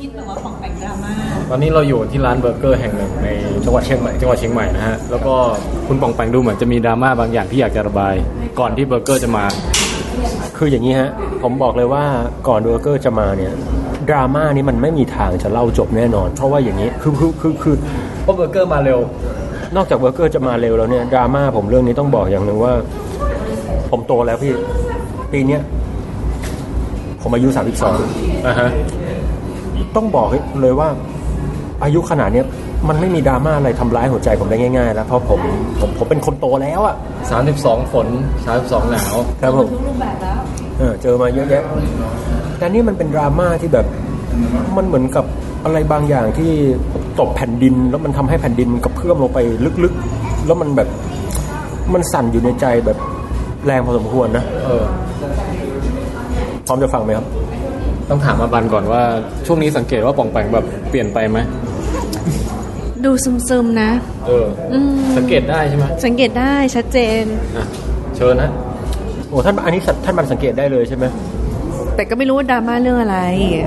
[0.00, 1.12] พิษแต่ว่าของแปลงดราม่า
[1.50, 3.28] ตอนนี้เราอยู่ที่ร้านเบอร์เกอร์แห่งหนึ่งใน
[3.64, 5.34] จังหวัดเชียงใหม่จังหวัดเชียงใหม่นะฮะแล้วก็
[5.86, 8.14] คุณป่องแปงดูเหมือนจะมีดราม่าบางอย่างที่อยากจะระบาย
[8.60, 9.44] ก่อนที่เบอร์เกอร์จะมา
[10.56, 11.10] คืออย่างนี้ฮะ
[11.42, 12.04] ผมบอกเลยว่า
[12.48, 13.52] ก่อนเบอร์เกอร์จะมาเนี่ย
[14.08, 17.76] ดราม่านี้มันไม่มีทางจะเล่าจบแน่นอน เพราะว่าอย่างนี้คือคือคือคือ
[18.22, 18.98] เพราะเบอร์เกอร์มาเร็ว
[19.76, 22.72] นอกจากเบอร์เกอร์จะมาเร็วแล้วเนี่ยดราม่าผมเรื่องนี้ต้องบอกอย่างหนึ่งว่า
[23.90, 24.52] ผมโตแล้วพี่
[25.32, 25.62] ปีเนี้ย
[27.22, 28.70] ผมอายุ 32อ่าฮะ
[29.96, 30.28] ต้องบอก
[30.60, 30.88] เลยว่า
[31.84, 32.46] อายุขนาดเนี้ย
[32.88, 35.40] มันไม่มีดราม่าอะไรทำร้ายหัวใจผมได้ง่ายๆแล้วเพราะผม
[35.80, 36.94] ผมผมเป็นคนโตแล้วอะ
[37.30, 38.06] สามสิบสองฝน
[38.44, 40.40] สามสิบสองหนาวครับผมทุกรูปแบบแล้ว
[40.78, 41.62] เออเจอมาเยอะแยะ
[42.58, 43.86] แต่นี่มันเป็นดราม่าที่แบบ
[44.76, 45.24] มันเหมือนกับ
[45.64, 46.50] อะไรบางอย่างที่
[47.20, 49.38] ตกแผ่นดิน แล้วมันทำให้แผ่นดินมันกระเพื่อมลงไป
[49.84, 50.88] ลึกๆ แล้วมันแบบ
[51.94, 52.98] มันสั่นอยู่ในใจแบบ
[53.66, 54.84] แรงพอสมควรนะเออ
[56.66, 57.26] พร้อมจะฟังไหมครับ
[58.10, 59.02] ต้องถามมาบันก่อนว่า
[59.46, 61.38] ช่วงนี้สังเกตว่าปองแปงแบบเปลี่ยนไปไหม
[63.04, 63.10] ดู
[63.48, 63.90] ซึมๆนะ
[64.26, 67.24] เอออมสังเกตได้ใช่ไหมสังเกตได้ชัดเจน
[67.56, 67.66] อะ
[68.16, 68.50] เชิญนะ
[69.28, 71.04] โอ้ท่านอันนี้ท่านบันสังเกตได้เลยใช่ไหม
[71.96, 73.18] แต่ก็ไม่รู้ว่าดราม่าเรื่องอะไร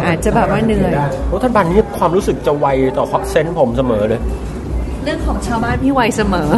[0.05, 0.93] อาจจะแบบว่าเหนื่อย
[1.27, 4.21] โอ้ท่านบันนี่ความรู้สึกจะไวต่อเซนส์ผมเสมอเลย
[5.03, 6.49] เรื่องของชาวบ้านพี่ไวเสมอ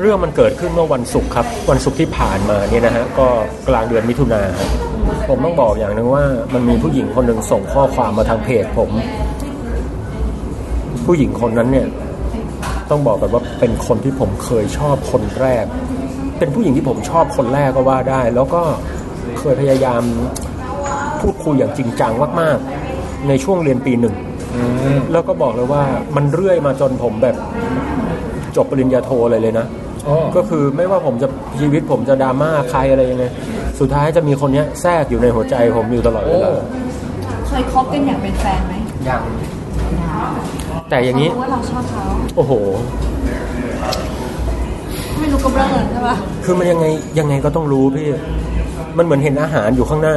[0.00, 3.26] เรื่องมันเกิดขึ้นเมื่อวันศุกร์ครับ วันศุกร์ที่ผ่านมาเนี่ยนะฮะก็
[3.68, 4.68] กลางเดือนมิถุนาครับ
[5.28, 6.24] ผมต้องบอกอย่างหนึ่งว่า
[6.54, 8.90] มันมีผู้หญิงคนหนึ่งส่งข้อความมาทางเพจผม
[11.06, 11.86] ผู้หญิงคนนั้นเนี่ย
[12.90, 15.64] ต้องบอกแบบว่าเป็นคนที่ผมเคยชอบคนแรก
[16.38, 18.62] เป็นผู้หญิงที่ผมชอบคนแรกก็ว่าได้ แล้วก็
[19.38, 20.02] เคยพยายาม
[21.20, 24.14] พูดคุยอย่างจริงจังมากๆ ในช่วงเรียนปีหนึ่ง
[24.54, 24.62] อื
[24.96, 25.82] มแล้วก็บอกเลยว่า
[26.16, 27.36] มันเรื่อยมาจนผมแบบ
[28.56, 29.87] จบปริญญาโทเลยเลยนะอ๋อ
[30.36, 31.28] ก็คือไม่ว่าผมจะ
[31.60, 33.24] ชีวิตผมจะดราม่าใครอะไรยังไง
[33.80, 38.74] สุดท้ายจะมีคนเนี้ยแทรกอยู่ในหัวใจผมอยู่ตลอดเวโอ้ลาเคยคบกันอย่างเป็นแฟนไหม
[39.08, 39.22] ยัง
[40.90, 42.04] แต่อย่างนี้รู้ว่าเราชอบเขา
[42.36, 42.52] โอ้โห
[45.20, 46.86] ไม่รู้ก็เบลอใช่ปะคือมันยังไง
[47.18, 48.08] ยังไงก็ต้องรู้พี่
[48.98, 50.16] มันเหมือนเห็นอาหารอยู่ข้างหน้า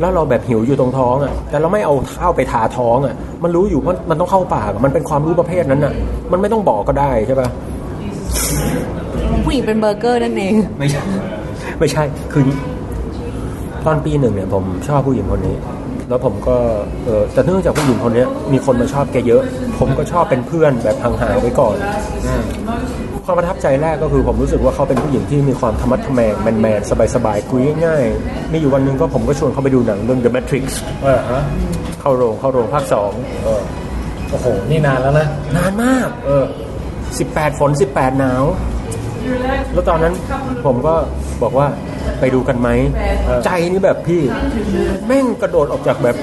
[0.00, 5.92] แล้วเราแบบหิวอยู่ตรงท้องอะ แต่เราไม่เอาข้าวไปทาท้องอะ มันรู้อยู่ว่ามันต้องเข้าปากอะมันเป็นความรู้ประเภทนั้นอะ
[6.32, 7.48] มันไม่ต้องบอกก็ได้ใช่ปะ
[9.52, 11.02] ผู้หญิงเป็นเบอร์เกอร์นั่นเอง ไม่ใช่
[11.78, 12.02] ไม่ใช่
[12.32, 12.58] คืออย่างนี้
[13.86, 15.56] ตอนปีหนึ่งเนี่ยผมชอบผู้หญิงคนนี้
[16.08, 16.56] แล้วผมก็
[17.04, 19.42] เออแต่เนื่องจากผู้หญิงคนเนี้ยมีคนมาชอบแกเยอะ
[19.78, 21.76] ผมก็ชอบเป็นเพื่อนแบบห่างๆไว้ก่อน
[22.24, 22.42] อืม
[23.24, 30.64] ความประทับใจแรกก็คือผมรู้สึกว่าเขาเป็นผู้หญิงที่มีความธรรมะทแมงแมนๆสบายๆคุยง่ายๆมีอยู่วันหนึงก็ผมก็ชวนเขาไปดูหนังเรื่อง The Matrix
[31.02, 31.42] เออฮะ
[32.00, 33.10] เข้าโรงเข้าโรงภาคสอง
[33.42, 33.62] เออ
[34.30, 35.26] โอ้โห นี่นานแล้วนะ
[35.56, 36.44] นานมาก เออ
[37.02, 38.44] 18ฝน18หนาว
[39.72, 40.14] แล้วตอนนั้น
[40.64, 40.94] ผมก็
[41.42, 41.66] บอกว่า
[42.20, 42.68] ไปดูกันไหม
[43.44, 44.22] ใจนี่แบบพี่
[45.06, 46.16] แม่งกระโดดออกจากแบบ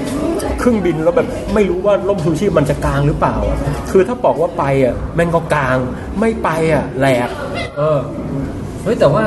[0.58, 3.58] เครื่องบินแล้วแบบไม่รู้ว่าล่มชูชีพมันจะกลางหรือเปล่าอะ
[3.90, 5.76] คือถ้าบอกว่าไปอะแม่งก็กลาง
[6.20, 7.28] ไม่ไปอะแหลก
[7.78, 7.98] เออ
[8.82, 9.24] เฮ้ยแต่ว่า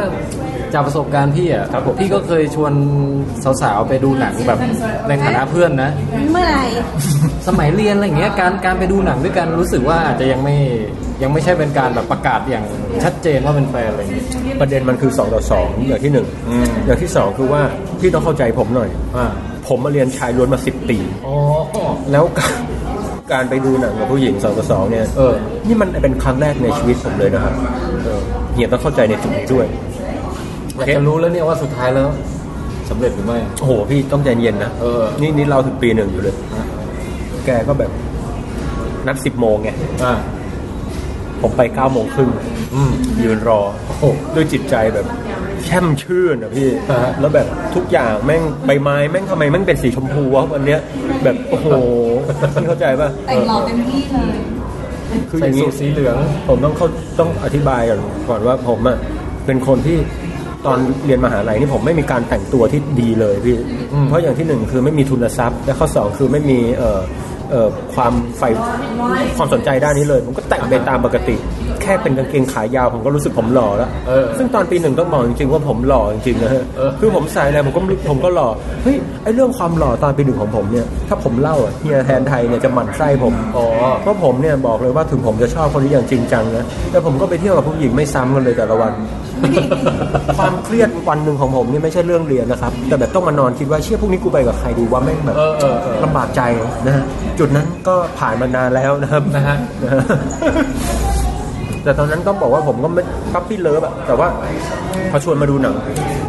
[0.74, 2.74] จากประสบการณ์พี่อะครับผม พี่ก็เคยชวน
[3.62, 4.60] สาวๆไปดูหนังแบบ
[5.08, 5.90] ในฐานะเพื่อนนะ
[6.32, 6.66] เมื่อไหร่
[7.48, 10.56] สมัยเรียนอะไรอย่างเงี้ยการการไปดูหนังด้วยกันรู้สึกว่าอาจจะยังไม่
[11.24, 12.66] ยังไม่ใช่เป็นการแบบประกาศอย่าง
[13.04, 14.26] ชัดเจนว่าเป็นแฟนอะไรอย่างเงี้ย
[14.62, 17.62] ประเด็นมันคือ2ต่อ2อย่างที่หนึ่งอืมอย่างที่สองคือว่า
[18.00, 19.26] พี่ต้องเข้าใจผมหน่อยอ่า
[19.68, 20.98] ผมมาเรียนชายล้วนมาสิบปี
[21.28, 21.36] อ๋อ
[22.12, 22.54] แล้วการ
[23.32, 25.34] การไปดูหนังกับผู้หญิงสองต่อสองเนี่ยเออ
[25.68, 27.54] นี่มันเป็นครั้งแรกในชีวิตผมเลยนะครับ
[28.04, 28.20] เออ
[28.54, 29.66] เฮียต้องเข้าใจในจุดนี้ด้วย
[30.76, 32.08] อยากจะรู้แล้วเนี่ยว่าสุดท้ายแล้ว
[32.90, 36.36] สำเร็จหรือไม่โอ้โหพี่ต้องใจเย็นนะเออนี่นี่เราถึงปีหนึ่งอยู่เลย
[37.46, 37.92] แกก็แบบ
[39.08, 39.70] นัดสิบโมงไง
[40.04, 40.14] อ่า
[41.42, 42.30] ผมไปเก้าโมงครึ่ง
[42.76, 42.92] อืม
[43.24, 44.04] ยืนรอโอ้โห
[44.36, 45.06] ด้วยจิตใจแบบ
[45.66, 50.80] แช่มชื่นอะพี่อ่าฮะแล้วแบบทุกอย่างแม่งใบไม้แม่งทำไมแม่งเป็นสีชมพูวะวันเนี้ย
[51.24, 51.68] แบบโอ้โห
[52.54, 54.38] พี่เข้าใจป่ะแต่งหล่อเต็มที่เลย
[55.30, 56.16] คืออใส่ย่างสูนี้ทสีเหลือง
[56.48, 56.88] ผมต้องเขา
[57.20, 58.98] ต้องอธิบายก่อนก่อนว่าผมอะ
[59.46, 59.98] เป็นคนที่
[60.66, 63.58] ตอนเรียนมหาลัยนี่ผมไม่มีการแต่งตัวที่ดีเลยพี่
[63.94, 67.02] อืมเพราะอย่างที่หนึ่งคือไม่มีทุนทรัพย์ และข้อสองคือไม่มีเอ่อ
[67.52, 68.50] เอ่อความใฝ่
[69.38, 71.36] ความสนใจด้านนี้เลย ผมก็แต่งไปตามปกติ
[71.84, 78.50] แค่เป็นกางเกงขายาวผมก็รู้สึกผมหล่อแล้วเออซึ่งตอนปีหนึ่งต้องบอกจริงๆว่าผมหล่อจริงๆนะฮะเออคือผมใส่อะไรผมก็ผมก็หล่อ
[78.84, 83.66] เฮ้ยไอเรื่องความหล่อตอนปีหนึ่งของผมเนี่ยถ้าผมเล่าอะเฮียแทนไทยเนี่ยจะหมั่นไส้ผมอ๋อ
[84.02, 88.94] เพราะผมเนี่ยบอกเลยว่าถึงผมจะชอบคนนี้อย่างจริงจังนะแต่ผมก็ไปเที่ยวกับผู้หญิงไม่ซ้ำกันเลยแต่ละวัน
[90.38, 96.42] ความเครียดวันหนึ่งของผมนี่ไม่ใช่เรื่องเรียนนะครับ แต่แบบต้องมานอนคิดว่าเชื่อพวกนี้กูไปกับใครดีว่าแม่งแบบเออเออเออลำบากใจ
[96.86, 97.06] นะฮะ
[97.40, 100.02] จุดนั้นก็ผ่านมานานแล้วนะครับนะฮะนะฮะ
[101.84, 103.04] แต่ตอนนั้นก็บอกว่าผมก็ไม่
[103.34, 104.28] puppy love อะแต่ว่า
[105.12, 105.76] พอชวนมาดูหนัง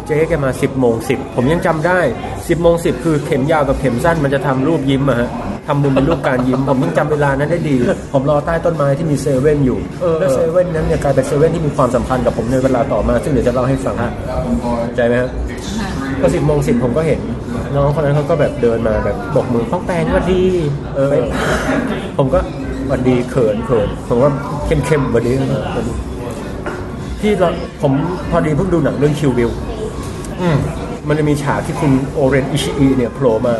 [0.05, 1.99] เจ๊แกมา 10โมง10ผมยังจำได้
[2.31, 5.29] 10โมง10คือเข็มยาวกับเข็มสั้นมันจะทำรูปยิ้มอะฮะ
[5.67, 7.75] ทำมุมเป็นรูปการยิ้ม ผมยังจำเวลานั้นได้ดี
[8.13, 9.79] ผมรอใต้ต้นไม้ที่มีเซเว่นอยู่
[10.19, 15.29] แล้วเซเว่นนั้นเนี่ยกลายเป็นเซเว่นที่มีความสัมพันธ์กับผมในเวลาต่อมา ซึ่งเดี๋ยวจะเล่าให้ฟังเข้าใจไหมครับ
[16.21, 17.19] ก็สิบโมงสิบผมก็เห็น
[17.75, 20.43] น้องคนนั้นเขาก็แบบเดินมาแบบบอกมือป้องแปงว่าดี
[20.95, 21.13] เออ
[22.17, 24.31] ผมก็ห วันดีเขินเขินผมว่า
[24.65, 25.93] เข้มเข้มๆหวันดีหวัดดี
[27.21, 27.49] ที่เรา
[27.81, 27.91] ผม
[28.31, 29.49] พอดีเพิ่งดูหนังเรื่องคิวบิล
[31.07, 33.55] มันจะมีฉากที่คุณโอเรนอิชิอิเนี่ยโผล่มา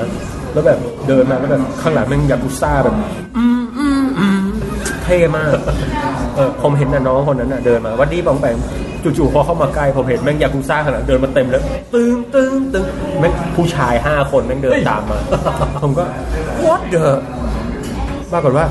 [0.53, 2.95] แล้วแบบเดินมาแล้วแบบข้างหลังแม่งยากุซ่าแบบ
[3.37, 4.41] อืมอืมอืม
[5.03, 5.49] เท่มาก
[6.35, 8.55] เออผมเห็นน่ะน้องคนนั้นน่ะเดินมาหวัดดีบองแปง
[9.03, 11.63] จู่ๆพอเข้ามาใกล้ผมเห็นแม่งยากุซ่าขนาดเดินมาเต็มเลย
[11.93, 12.85] ตึงตึงตึง
[13.19, 15.19] แม่งผู้ชายห้าคนแม่งเดินตามมา
[15.81, 16.03] ผมก็
[16.65, 17.05] what the
[18.31, 18.65] ปรากฏว่า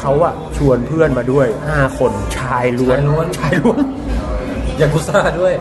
[0.00, 3.82] เขาอะชวนเพื่อนมาด้วยห้าคนชายล้วนชายล้วน ชายล้วน
[4.80, 5.54] ยากุซ่าด้วย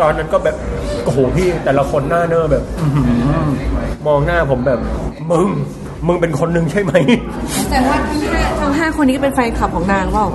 [0.00, 0.56] ตอนนั้นก็แบบ
[1.04, 3.46] โอ้โหพี่แต่ละคนหน้าเนอแบบอื้อหือ
[4.06, 4.80] มองหน้าผมแบบ
[5.30, 5.48] มึง
[6.06, 6.92] มึงเป็นคนหนึ่งใช่ไหม
[7.70, 10.26] แต่ว่าทั้งห้าทั้งห้าคนนี้ก็เป็นแฟนคลับของนางเปล่า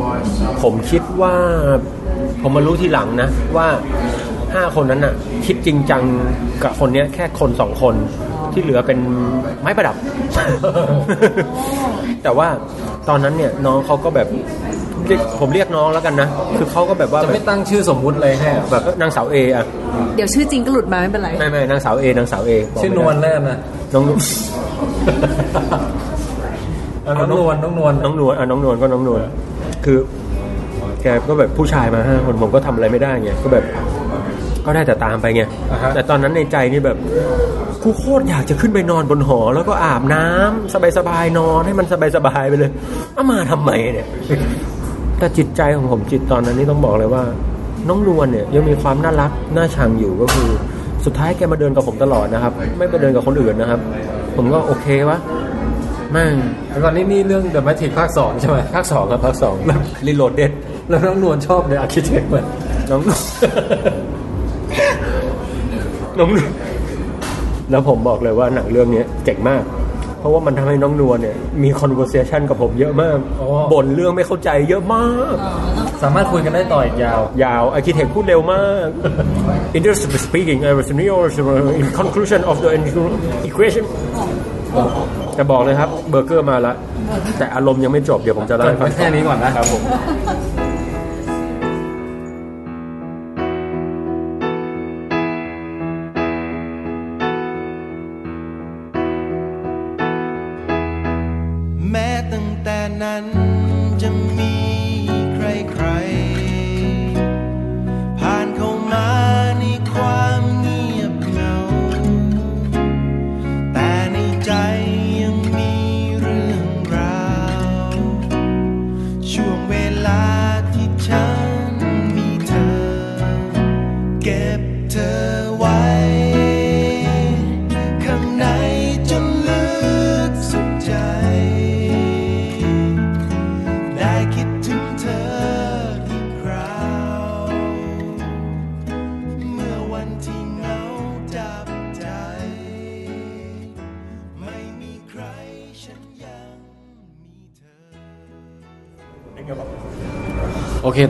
[0.64, 1.34] ผมคิดว่า
[2.42, 3.68] ผมมารู้ทีหลังนะ ว่า
[4.54, 5.14] ห้าคนนั้นน่ะ
[5.46, 6.02] คิดจริงจัง
[6.64, 7.96] กับคนเนี้ยแค่คนสองคน
[8.54, 8.98] ที่เหลือเป็น
[9.62, 9.96] ไม้ประดับ
[12.24, 12.48] แต่ว่า
[13.10, 14.28] ตอนนั้นเนี่ยน้องเขาก็แบบ
[15.08, 16.28] เรียกผมเรียกน้องแล้วกันนะ
[16.58, 19.66] คือเขาก็แบบว่าจะแบไม่บตั้งชื่อสมมุติเลยให้เหรอแบบนางสาวเออะ
[20.16, 23.58] เดี๋ยวชื่อจริงก็หลุดมาไม่เป็นไร ไม่ไม่นางสาวเอนางสาวเอบอกชื่อไม่นได้วลแน่นะ
[23.94, 29.20] น้องน้องนวลน้องนวลน้องนวลอะน้องนวลก็น้องนวล
[29.86, 29.98] คือ
[31.02, 33.64] แกก็แบบผู้ชายมาห้าคนผมก็ทำอะไรไม่ได้ไงก็แบบ
[34.66, 35.42] ก็ได้แต่ตามไปไง
[35.72, 36.98] อ่าฮะแต่ตอนนั้นในใจนี่แบบ
[37.84, 42.72] กูโคตรอยากจะขึ้นไปนอนบนหอ แล้วก็อาบน้ำสบายๆนอนให้มันสบายๆไปเลย
[43.14, 44.08] เอามาทำไมเนี่ย
[45.20, 47.24] แต่จิตใจของผมจิตตอนนั้นนี่ต้องบอกเลยว่า
[47.88, 50.50] น้องนวลเนี่ยยังมีความน่ารักน่าชังอยู่ก็คือ
[51.06, 53.80] สุดท้ายแกมาเดินกับผมตลอดนะครับ ไม่ไปเดินกับคนอื่นนะครับ
[54.38, 55.20] ผมก็โอเควะ
[56.12, 56.36] แม่ง
[56.70, 59.56] แล้วก่อนนี้นี่เรื่อง The Matrix ภาคสองใช่ไหมภาคสองครับภาคสอง
[60.08, 60.52] Reloaded
[60.90, 62.38] แล้วน้องนวลชอบใน Architect ไหม
[62.92, 63.02] น้อง
[66.20, 66.52] น้องนวล
[67.72, 69.64] แล้วผมบอกเลยว่าหนังเรื่องนี้เจ๋งมาก
[70.20, 73.18] เพราะว่ามันทำให้น้องนวลเนี่ยมี conversation กับผมเยอะมาก
[73.74, 75.34] บ่นเรื่องไม่เข้าใจเยอะมาก
[76.04, 78.88] สามารถคุยกันได้ต่ออีกยาว ยาว Architect พูดเร็วมาก
[79.78, 81.16] Interested speaking I was new
[81.82, 82.70] in conclusion of the
[83.50, 83.86] equation
[85.38, 86.76] จะบอกเลยครับเบอร์เกอร์มาแล้ว
[87.38, 89.82] แต่อารมณ์ยังไม่จบเดี๋ยวผมจะเล่าให้ฟังแค่นี้ก่อนนะครับผม
[90.58, 90.63] แม้
[102.64, 103.26] แต่นั้น
[104.02, 104.54] จะมี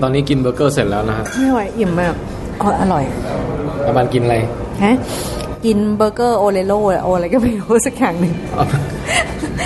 [0.03, 2.13] ตอนนี้กินเบอร์เกอร์เสร็จแล้วนะฮะไม่ไหวอิ่มมาก
[2.62, 3.03] อ๋ออร่อย
[3.88, 4.35] ประมาณกินอะไร
[4.83, 4.95] ฮะ
[5.65, 6.73] กินเบอร์เกอร์โอเลโล
[7.03, 8.65] โออะไรก็ไม่รู้สักอย่างหนึ่งเอา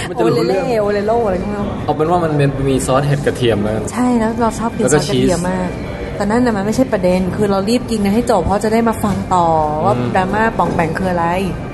[0.10, 5.70] มันจะโอรู้เลเรื่เล่องโอเลโลอะไรก็ไม่รู้เอาเป็นว่ามันเป็นมีซอสเห็ดกระเทียมแล้วกันใช่แล้วเราชอบกินแล้วซก็อสกระเทียมชีสมาก
[6.16, 9.48] แต่นั่นน่ะมันไม่ใช่ประเด็น คือเรารีบกินกันให้จบเพราะจะได้มาฟังต่อ
[9.84, 11.26] ว่าอืมดราม่าป่องแปงคืออะไร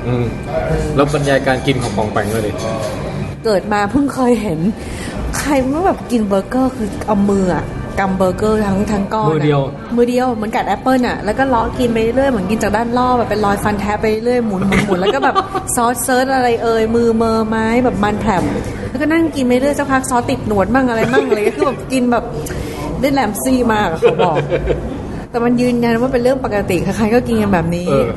[0.07, 0.25] อืม
[0.95, 2.51] แล้วบรรยายการกินของปองแปงด้วยดิ
[3.45, 4.59] เกิดมาเพิ่งเคยเห็น
[5.37, 7.63] ใครเมื่อแบบกินเบอร์เกอร์คือเอามืออะ
[7.99, 9.61] กำเบอร์เกอร์ทั้งทั้งก้อนอะมือเดียว
[9.95, 15.35] มือเดียวเหมือนกัดแอปเปิลอะแล้วก็เลาะกินไปเรื่อยเหมือนกินจากด้านรอบแบบเป็นรอยฟันแทะไปเรื่อยหมุนหมุนหมุนแล้วก็แบบ
[15.75, 18.43] ซอสเซิร์ชอะไรเอ่ยมือเมอไม้แบบมันแผล็บ
[18.89, 22.23] แล้วก็นั่งกินไปเรื่อยสักพักซอสติดหนวดมั่งอะไรมั่งอะไรก็คือแบบกินแบบ
[22.99, 24.35] ได้ clumsy มากอะเขาบอก
[25.29, 28.07] แต่มันยืนยันว่าเป็นเรื่องปกติใครๆก็กินกันแบบนี้เออ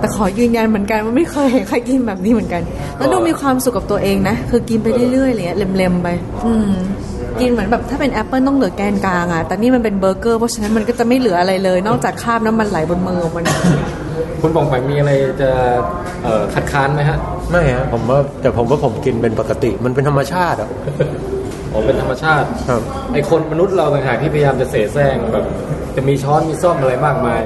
[0.00, 2.62] แต่ขอยืนยันเหมือนกันว่าไม่เคยเห็นใครกินแบบนี้เหมือนกัน
[2.96, 6.08] แล้วดูมีความสุขกับตัวเองนะ คือกินไปเรื่อยๆอะไรเลยเล็มๆไป
[6.46, 6.72] อืม
[7.40, 13.44] กินเหมือนแบบถ้าเป็นแอปเปิลต้องเหลือแกนกลางอะแต่นี่มันเป็นเบอร์เกอร์เพราะฉะนั้นมันก็จะไม่เหลืออะไรเลย นอกจากคราบน้ำมันไหลบนมือของมัน
[14.42, 15.50] คุณปองแปงมีอะไรจะ
[16.22, 17.18] เอ่อคัดค้านไหมฮะ
[17.50, 20.68] ไม่ฮะผมว่าแต่ผมว่าผมกินเป็นปกติมันเป็นธรรมชาติอะ
[21.72, 25.44] อ๋อเป็นธรรมชาติครับไอคนมนุษย์เราต่างหากที่พยายามจะเสแสร้งแบบ
[25.96, 27.40] จะมีช้อนมีส้อมอะไรมากมาย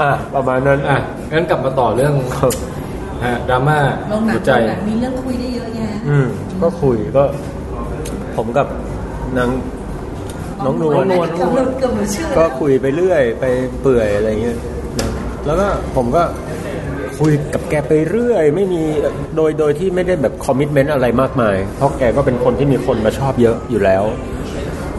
[0.00, 0.98] อะประมาณนั้นอะ
[1.32, 2.52] งั้นกลับมาต่อเรื่องครับ
[3.24, 3.78] ฮะดราม่า
[4.12, 6.26] ลงหนัหังวใจลงหนังมีเรื่องคุยได้เยอะแยะ อืม
[6.62, 7.24] ก็คุยก็
[8.36, 8.66] ผมกับ
[9.38, 9.50] นาง
[10.64, 11.04] น้องนวล
[11.36, 13.44] เกือบหลุดเกือบหลุดชื่อก็คุยไปเรื่อย ไป
[13.82, 14.58] เปื่อยอะไรเงี้ย
[14.98, 15.10] นะ
[15.46, 16.22] แล้วก็ผมก็
[17.18, 18.82] คุยกับแกไปเรื่อย ไม่มี
[19.36, 24.04] โดยโดยที่ไม่ได้แบบคอมมิชเมนต์อะไรมากมาย เพราะแกก็เป็นคนที่มีคนมาชอบเยอะอยู่แล้ว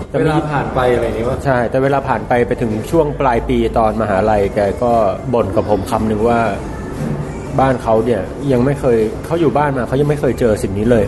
[0.10, 4.92] แต่เวมี ลาผ่านไปอะไรอย่างนี้ว่า ใช่ แต่เวลาผ่านไปไปถึงช่วงปลายปีตอนมหาลัยแกก็
[5.34, 6.42] บ่นกับผมคำหนึ่งว่า
[7.60, 11.05] บ้านเขาเนี่ยยังไม่เคยเขาอยู่บ้านมาเขายังไม่เคยเจอสิ่งนี้เลย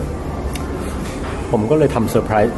[1.50, 2.56] ผมก็เลยทำเซอร์ไพรส์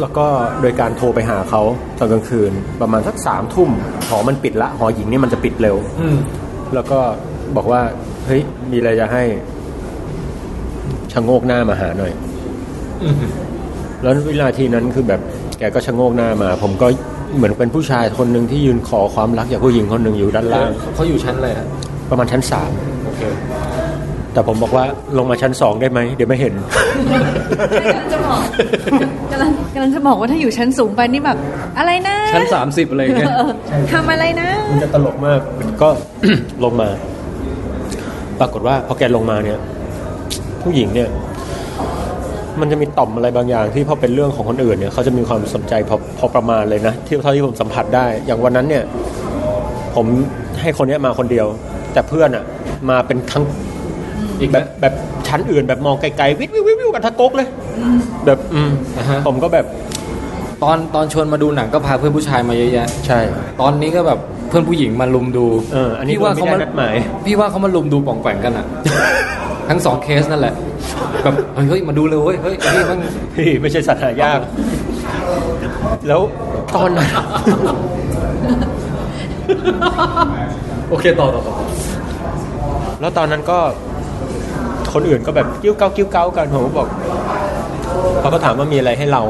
[0.00, 0.26] แล้วก็
[0.60, 1.62] โดยการโทรไปหาเขา
[1.98, 3.70] ตอนกลางคืน ประมาณสักสามทุ่ม
[4.08, 6.18] หอมันปิดละ หอหญิงนี่มันจะปิดเร็วอืม
[6.74, 6.98] แล้วก็
[7.56, 7.80] บอกว่า
[8.26, 9.22] เฮ้ย มีอะไรจะให้
[11.12, 12.12] ชะโงกหน้ามาหาหน่อย
[13.02, 13.14] อืม
[14.02, 15.20] แล้ววินาทีนั้นคือแบบ
[15.58, 16.86] แกก็ชะโงกหน้ามา ผมก็
[17.36, 21.66] เหมือนเป็นผู้ชายคนหนึ่งที่ยืนขอความรักจากผู้หญิงคนหนึ่งอยู่ด้านล่างเขาอยู่ชั้นอะไรฮะ
[22.10, 22.91] ประมาณชั้นสามโอเค
[24.32, 24.84] แต่ผมบอกว่า
[25.18, 26.54] ลงมาชั้นสองได้ไหมเดี๋ยวไม่เห็น
[28.12, 28.40] จะบอก
[29.32, 31.38] กำลังกำลังจะบอกว่าถ้าอยู่ชั้นสูงไปนี่แบบ
[31.78, 33.48] อะไรนะชั้น30อะไรอย่างเงี้ยเออ
[33.92, 35.40] ทำอะไรนะ มันจะตลกมาก
[35.82, 35.88] ก็
[36.64, 36.88] ลงมา
[38.40, 39.58] ปรากฏว่าพอแกลงมาเนี่ย
[40.62, 41.08] ผู้หญิงเนี่ย
[42.60, 48.84] มันจะมีต่อมอะไรบางอย่าง ที่พอเป็นเรื่องของคนอื่นเนี่ยเขาจะมีความสนใจพอพอประมาณเลยนะที่เท่าที่ผมสัมผัสได้ อย่างวันนั้นเนี่ย
[49.94, 50.06] ผม
[50.60, 51.46] ให้คนเนี้ยมาคนเดียว
[51.92, 52.44] แต่เพื่อนอะ
[52.90, 53.44] มาเป็นทั้ง
[54.40, 54.94] อีกแบแบบบแบบ
[55.28, 57.48] ชั้นอื่นแบบมองไกลๆวิววิววิววิวกันทะกกเลย
[58.26, 59.66] แบบอืมอ่าฮะ ผมก็แบบ
[60.62, 63.18] ตอนตอนชวนมาดูหนังก็พาเพื่อนผู้ชายมาเยอะแยะ ใช่
[63.60, 66.94] ตอนนี้ก็แบบเพื่อนผู้หญิงมาลุมดูเอออันนี้พี่ว่าเขาโดยไม่มาได้นัดหมาย
[67.26, 68.66] พี่ว่าเขามาลุมดูป่องแปงกันอะ
[69.68, 70.54] ทั้งสองเคสนั่นแหละ
[71.22, 72.98] แบบเฮ้ยเฮ้ยมาดูเลยเว้ยเฮ้ยไอ้นี่มัน
[73.34, 74.40] พี่ไม่ใช่สัตว์หายาก
[76.08, 76.20] แล้ว
[76.74, 77.08] ตอนนั้น
[80.90, 81.54] โอเคต่อต่อต่อ
[83.02, 83.58] แล้วตอนนั้นก็
[84.92, 86.86] คนอื่นก็แบบกิ้วเก้ากิ้วเก้ากันผมก็บอก
[88.20, 89.22] เขาก็ถามว่ามีอะไรให้เรา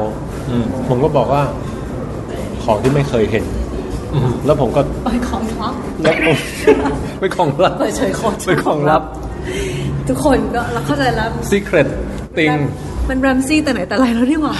[0.49, 1.41] อืมผมก็บอกว่า
[2.63, 3.45] ของที่ไม่เคยเห็น
[4.13, 6.37] อืมแล้วผมก็เปิดของลับแล้วผม
[7.19, 9.01] เป็นของลับเปิดเฉยโคตรเป็นของลับ
[10.07, 11.87] ทุกคนก็เราเข้าใจแล้ว secret
[12.37, 12.51] ติง
[13.09, 14.55] มันแรมซี่แต่ไหนแต่ไรแล้วนี่หว่า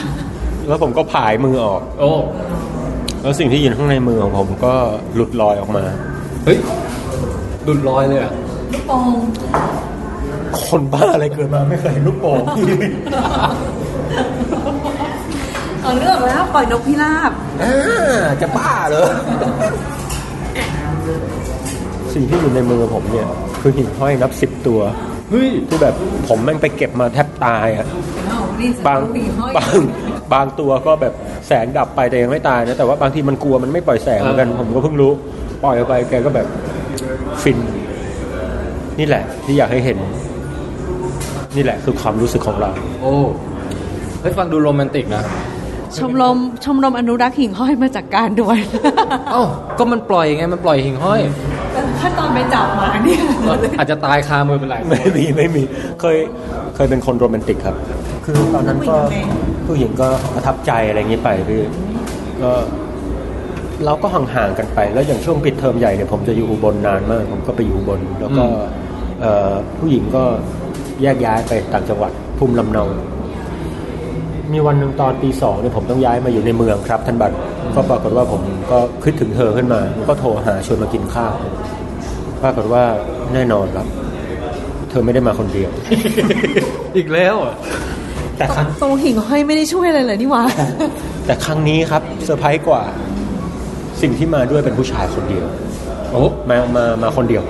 [0.67, 2.11] แล้วผมก็ผายมือออก โอ้
[3.21, 4.73] แล้วสิ่งที่อยู่ข้างในมือของผมก็
[5.15, 5.83] หลุดลอยออกมา
[6.45, 6.57] เฮ้ย
[7.67, 8.33] ดุดลอยเลยอะ
[8.73, 9.07] ลูกโป่ง
[10.69, 12.43] คนบ้าอะไรเกิดมาไม่เคยเห็นลูกโป่ง
[15.81, 17.31] เอาเลือกแล้วปล่อยนกพิราบ
[17.63, 19.05] อ่าจะบ้าเหรอ
[22.13, 23.27] สิ่งที่อยู่ในมือผมเนี่ย
[23.61, 24.79] คือหิ่งห้อยนับสิบตัว
[25.29, 25.95] เฮ้ยที่แบบ
[26.27, 27.87] ผมแม่งไปเก็บมาแทบตายอะ
[28.31, 29.77] อ้าวนี่บางมีห้อยบาง
[30.33, 31.13] บางตัวก็แบบ
[31.47, 35.11] แสงดับไปแต่ยังไม่ตายนะแต่ว่าบางทีมันกลัวมันไม่ปล่อยแสงเหมือนกันผมก็เพิ่งรู้
[35.63, 36.47] ปล่อยออกไปแกก็แบบ
[37.43, 37.57] ฟิน
[38.99, 39.97] นี่แหละที่อยากให้เห็น
[41.55, 42.69] นี่แหละคือความรู้สึกของเรา
[43.01, 43.13] โอ้
[44.21, 45.23] เฮ้ยฟังดูโรแมนติกนะ
[45.97, 48.59] ชมรมชมรมอนุรักษ์หิ่งห้อยมาจากการด่วน
[49.31, 49.43] เอ้า
[49.77, 51.21] ก็มันปล่อยไงมันปล่อยหิ่งห้อย
[52.01, 53.21] ขั้นตอนไปจับมาเนี่ย
[53.79, 55.63] อาจจะตายคามือเป็นหลายตัวไม่มีไม่มี
[56.01, 56.17] เคย
[56.75, 57.75] เคยเป็นคนโรแมนติกครับ
[58.25, 58.95] คือตอนนั้นก็
[59.67, 61.61] ผู้หญิงก็ประทับใจอะไรอย่างนี้ไปพี่
[62.41, 62.51] ก็
[63.85, 68.61] เราก็ห่างๆกันไป แล้วอย่างช่วงปิดเทอมใหญ่เนี่ยผมจะอยู่อุบลนานมาก ผมก็ไปอยู่อุบลแล้วก็อืมเอ่อ
[69.79, 70.23] ผู้หญิงก็
[71.01, 72.85] แยกย้ายไปต่างจังหวัดภูมิลำเนา
[74.53, 77.35] มีวันหนึ่งตอนปีสองเนี่ยผมต้องย้ายมาอยู่ในเมืองครับท่านบัตร
[77.75, 78.41] ก็ปรากฏว่าผม
[78.71, 81.35] ก็คิดถึงเธอขึ้นมา ก็โทรหาชวนมากินข้าว
[82.41, 82.83] ปรากฏว่า
[83.33, 83.87] แน่นอนครับ
[84.89, 85.69] เธอไม่ได้มาคนเดียว
[86.97, 87.55] อีกแล้วอะ
[88.37, 90.43] แต่ครั้งตรงหิ่งห้อยไม่ได้ช่วยอะไรเลยนี่หว่า
[91.25, 92.83] แต่ครั้งนี้ครับเซอร์ไพรส์กว่า
[94.01, 95.45] สิ่งที่มาด้วยเป็นผู้ชายคนเดียว
[96.11, 97.43] โอ้มามามาคนเดียว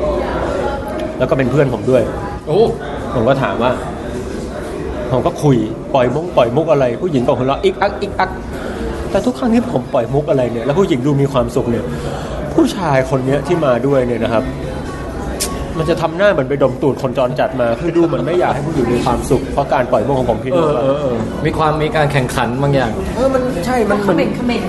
[1.24, 2.04] แล้วก็เป็นเพื่อนผมด้วย
[2.48, 2.60] โอ้
[3.14, 3.72] ผมก็ถามว่า
[5.12, 5.58] ผมก็คุย
[5.94, 8.30] ปล่อยมุกปล่อยมุกอะไร ผู้หญิงก็หัวเราะอีกอักอีกอัก
[9.12, 11.84] แต่ทุกครั้งที่ผมปล่อยมุกอะไรเนี่ยแล้วผู้หญิงดูมีความสุขเนี่ย
[12.54, 14.44] ผู้ชายคนเนี้ยที่มาด้วยเนี่ยนะครับ
[15.78, 21.16] มันจะทำหน้าเหมือนไปดมตูดคนจรจัดมา คือดูเหมือนไม่อยากให้ผู้หญิงมีความสุข เพราะการปล่อยมุกของผมพี่เอนุ๊อกเออเออ
[21.46, 24.64] มีความมีการแข่งขันบางอย่าง เออ มันใช่ มันเหเขมือนม่นเขม่น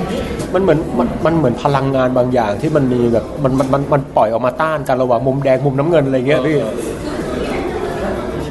[0.54, 6.56] มันเหมือนมันมันเหมือนพลังงานบางอย่างที่มันมีแบบมันมันมันมันปล่อยออกมาต้านกันระหว่างมุมแดงมุมน้ำเงินอะไรเงี้ยพี่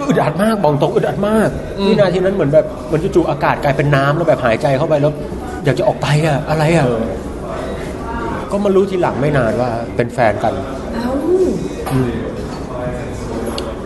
[0.08, 5.12] อึดอัดมากบองตรงอึดอัดมากอืมวินาทีนั้นเหมือนแบบเหมือนจู่ๆอากาศกลายเป็นน้ำแล้วแบบหายใจเข้าไปแล้ว
[5.66, 6.86] อยากจะออกไปอะอะไรอะ
[8.52, 10.54] ก็มารู้ทีหลังไม่นานว่าเป็นแฟนกัน
[10.94, 11.12] เอ้า
[11.92, 12.12] อืม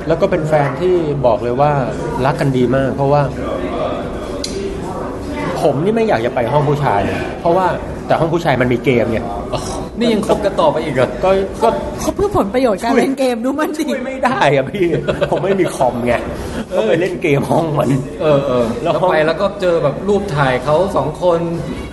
[0.08, 0.96] แล้วก็เป็นแฟนที่
[1.26, 1.72] บอกเลยว่า
[2.26, 3.22] รักกันดีมาก เพราะว่า
[5.62, 7.00] ผมนี่ไม่อยากจะไปห้องผู้ชาย
[7.40, 7.66] เพราะว่า
[8.08, 9.26] แต่ห้องผู้ชายมันมีเกมเนี่ย
[10.00, 11.30] นี่ยังคบกันต่อไปอีกเหรอก็
[11.64, 14.86] ก็เขาเพื่อผลประโยชน์การเล่นเกมดูมันดิช่วยไม่ได้อะพี่
[15.32, 16.14] ผมไม่มีคอมไง
[16.76, 17.90] ก็ไปเล่นเกมห้องมัน
[18.22, 21.40] เออเออแล้แล้ววไปแล้วก็เจอแบบรูปถ่ายเขาสองคน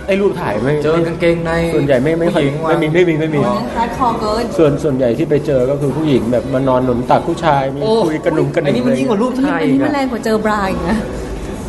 [0.07, 3.41] ไอ้รูปถ่ายไม่เจอกางเกงในส่วนใหญ่ไม่ไม่ค่อยผู้หญิงวางไม่มีไม่มีไม่มี
[3.75, 10.97] hardcore เกินส่วนส่วนใหญ่ที่ไปเจอก็คือผู้หญิงแบบมานอนหนุนตักผู้ชายมีโอ้คุยกระหนุ่มกระหอันนิ่นี้มันยิ่งกว่ารูปอันนี้ถ่ายอันอีนี้กมันแรอะงกว่าเจอบรายอีกนะ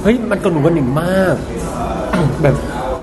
[0.02, 1.37] เฮ้ยมันกระหนุ่มกระหนิ่งมาก
[2.43, 2.55] แบบ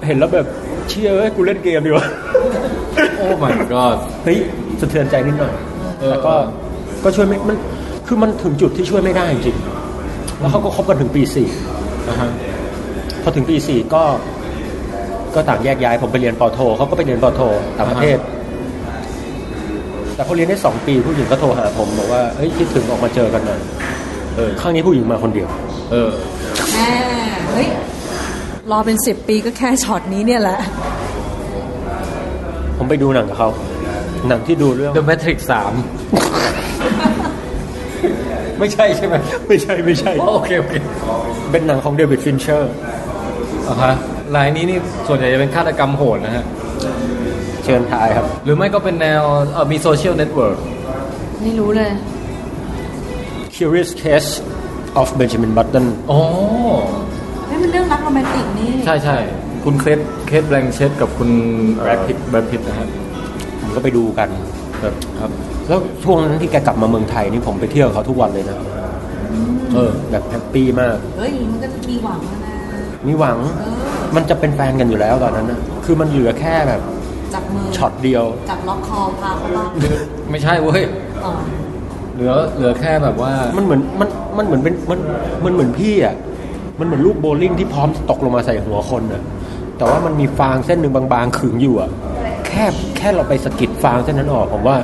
[0.08, 0.48] เห็นแล้วแบบ
[0.90, 2.63] เชื่อเอ้ยกูเล่นเกมดีวะโอ้
[3.44, 4.38] my god เฮ้ย
[4.80, 5.54] สะเทือนใจนิดหน่อย
[6.00, 6.34] เออแต่ก็
[7.04, 7.58] ก็ช่วยไม่มัน
[8.08, 11.48] คือมันถึงจุดที่ช่วยไม่ได้จริงๆแล้วเขาก็คบกันถึงปีสี่
[12.08, 12.30] อ่าฮะ
[13.24, 14.04] พอถึงปีสี่ก็
[15.36, 17.42] ก็ต่างแยกย้ายผมไปเรียนปอโทเขาก็ไปเรียนปอโท
[17.78, 18.18] ต่างประเทศ
[20.16, 23.60] แต่พอเรียนได้สองปีผู้หญิงก็โทรหาผมบอกว่าเฮ้ยคิดถึงออกมาเจอกันหน่อย
[24.36, 25.48] เออครั้งนี้ผู้หญิงมาคนเดียว
[25.92, 26.10] เออ
[26.74, 26.90] แม่
[27.52, 27.68] เฮ้ย
[28.72, 30.60] รอเป็นสิบปีก็แค่ช็อตนี้เนี่ยแหละ
[32.78, 33.50] ผมไปดูหนังกับเขา
[34.28, 35.74] หนังที่ดูเรื่อง The Matrix สาม
[38.60, 39.16] ไม่ใช่ใช่ไหม
[39.48, 40.74] ไม่ใช่ไม่ใช่อ๋อโอเค โอเค
[41.52, 42.74] เป็นหนังของ David Fincher
[43.68, 43.94] อ่าฮะ
[44.36, 44.78] รายนี้นี่
[45.08, 46.46] ส่วนใหญ่จะเป็นฆาตกรรมโหดนะฮะ
[47.64, 50.58] เชิญทายครับ หรือไม่ก็เป็นแนวเออมี Social Network
[51.42, 51.92] ไม่รู้เลย
[53.56, 54.30] Curious Case
[55.00, 56.20] of Benjamin Button อ๋อ
[57.48, 59.18] เฮ้ยมันเรื่องรักโรแมนติกนี่ ใช่ใช่
[59.64, 61.30] คุณ Cate Cate Blanchett กับคุณ
[61.76, 62.88] Brad Pitt Brad Pitt นะฮะ
[63.62, 64.30] ผมก็ไปดูกัน
[64.82, 65.32] แบบครับ
[65.68, 68.58] แล้วช่วงนั้นที่แกกลับมาเมืองไทยนี่ผมไปเที่ยวกับเขาทุกวันเลยนะ
[69.74, 72.54] เออแบบ happy มากเฮ้ยมันก็มีหวังแล้วนะ
[73.08, 73.38] มีหวัง
[74.16, 76.82] มันจะเป็นแฟนกันอยู่แล้วตอนนั้นนะคือมันเหลือแค่แบบ
[77.34, 79.70] จับมือช็อตเดียวจับล็อกคอพาเข้าบ้าน
[80.32, 80.82] ไม่ใช่เว้ย
[81.26, 81.32] อ๋อ
[82.16, 85.00] เหลือเหลือแค่แบบว่า มันเหมือนมันมันเหมือนเป็นมัน
[85.46, 86.16] มันเหมือนพี่อะ
[86.80, 89.22] มันเหมือนลูกโบว์ลิ่งที่พร้อมตกลงมาใส่หัวคนอะ
[89.78, 91.90] แต่ว่ามันมีฟางเส้นหนึ่งบางๆขึงอยู่อะ
[92.48, 92.66] แค่
[92.98, 94.78] แค่เราไปสะกิดฟางเส้นนั้นออกผมว่า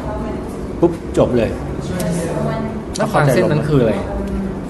[0.79, 1.50] ปุ๊บจบเลย
[2.98, 3.93] แล้วฟางเส้นนั้นคืออะไร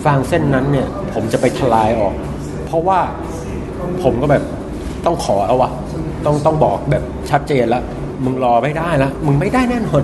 [0.05, 2.13] ฟางเส้นนั้นเนี่ย ผมจะไปทลายออก
[2.65, 2.99] เพราะว่า
[4.03, 4.43] ผมก็แบบ
[5.05, 5.71] ต้องขอแล้ววะ
[6.25, 7.83] ต้องต้องบอกแบบชัดเจนแล้ว
[8.25, 10.03] มึงรอไม่ได้แล้วมึงไม่ได้แน่นอน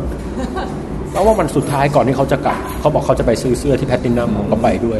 [1.11, 4.99] เพราะว่ามันสุดท้ายก่อนที่เขาจะกลับ เขาบอกเขาจะไปซื้อเสื้อที่แพตตินัมผมก็ไปด้วย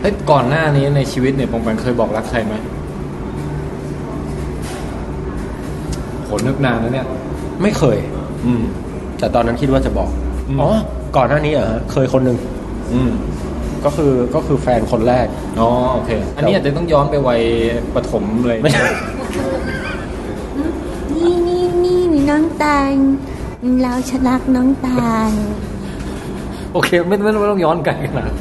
[0.00, 2.54] เฮ้ยก่อนหน้านี้ในชีวิตเนี่ยปองแปงเคยบอกรักใครไหม
[6.34, 7.06] โหนึกนานแล้วเนี่ย
[7.62, 7.98] ไม่เคย
[8.46, 8.62] อืม
[9.18, 10.08] แต่ตอนนั้นคิดว่าจะบอก
[10.48, 10.70] อืม อ๋อ
[11.16, 12.36] ก่อนหน้านี้เหรอะเคยคนหนึ่ง
[12.92, 13.10] อืม
[13.84, 15.26] ก็คือก็คือแฟนคนแรก
[15.60, 17.42] อ๋อโอเค อันนี้อาจจะต้องย้อนไปวัย
[17.94, 18.86] ประถมเลยไม่ใช่
[21.16, 22.92] นี่นี่นี่นี่น้องตัง
[23.82, 25.30] เราชนักน้องตัง
[26.72, 28.36] โอเค ไม่ไม่ไม่ต้องย้อนไกลขนาดนั้น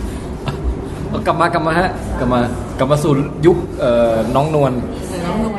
[1.10, 2.40] เอากลับมากลับมาฮะ กลับมา
[2.80, 3.14] กลับมาสู่
[3.46, 4.72] ยุคเอ่อน้องนวล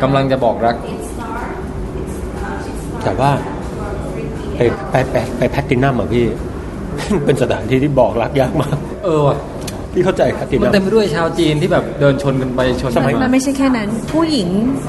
[0.02, 0.76] กำลังจะบอกรัก
[3.04, 3.30] แต่ว่า
[4.56, 6.24] ไปไปไปไปแพตตินัมอะพี่
[7.24, 9.36] เป็นสถานที่ที่บอกรักยากมาก เออว่ะ
[9.92, 14.48] พี่เข้าใจแพตติมันนัมเต็มไปด้วยชาวจีนที่แบบเดินชนกันไปชนสกัมัยนมันมาไม่ใช่แค่นั้น ผู้หญิง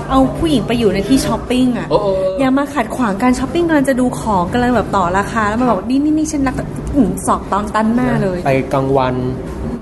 [0.10, 6.56] เอาผู้หญิงไปอยู่ในที่ช้อปปิ้งอะโอ้โอ้โอ้อย่ามาขัดขวางการช้อปปิ้งกำลังจะดูของกำลังแบบต่อราคา แล้วมาบอกนี่นี่นี่ฉันรัก
[6.96, 9.16] อืมศอกตอนตันหน้าเลย ไปกลางวัน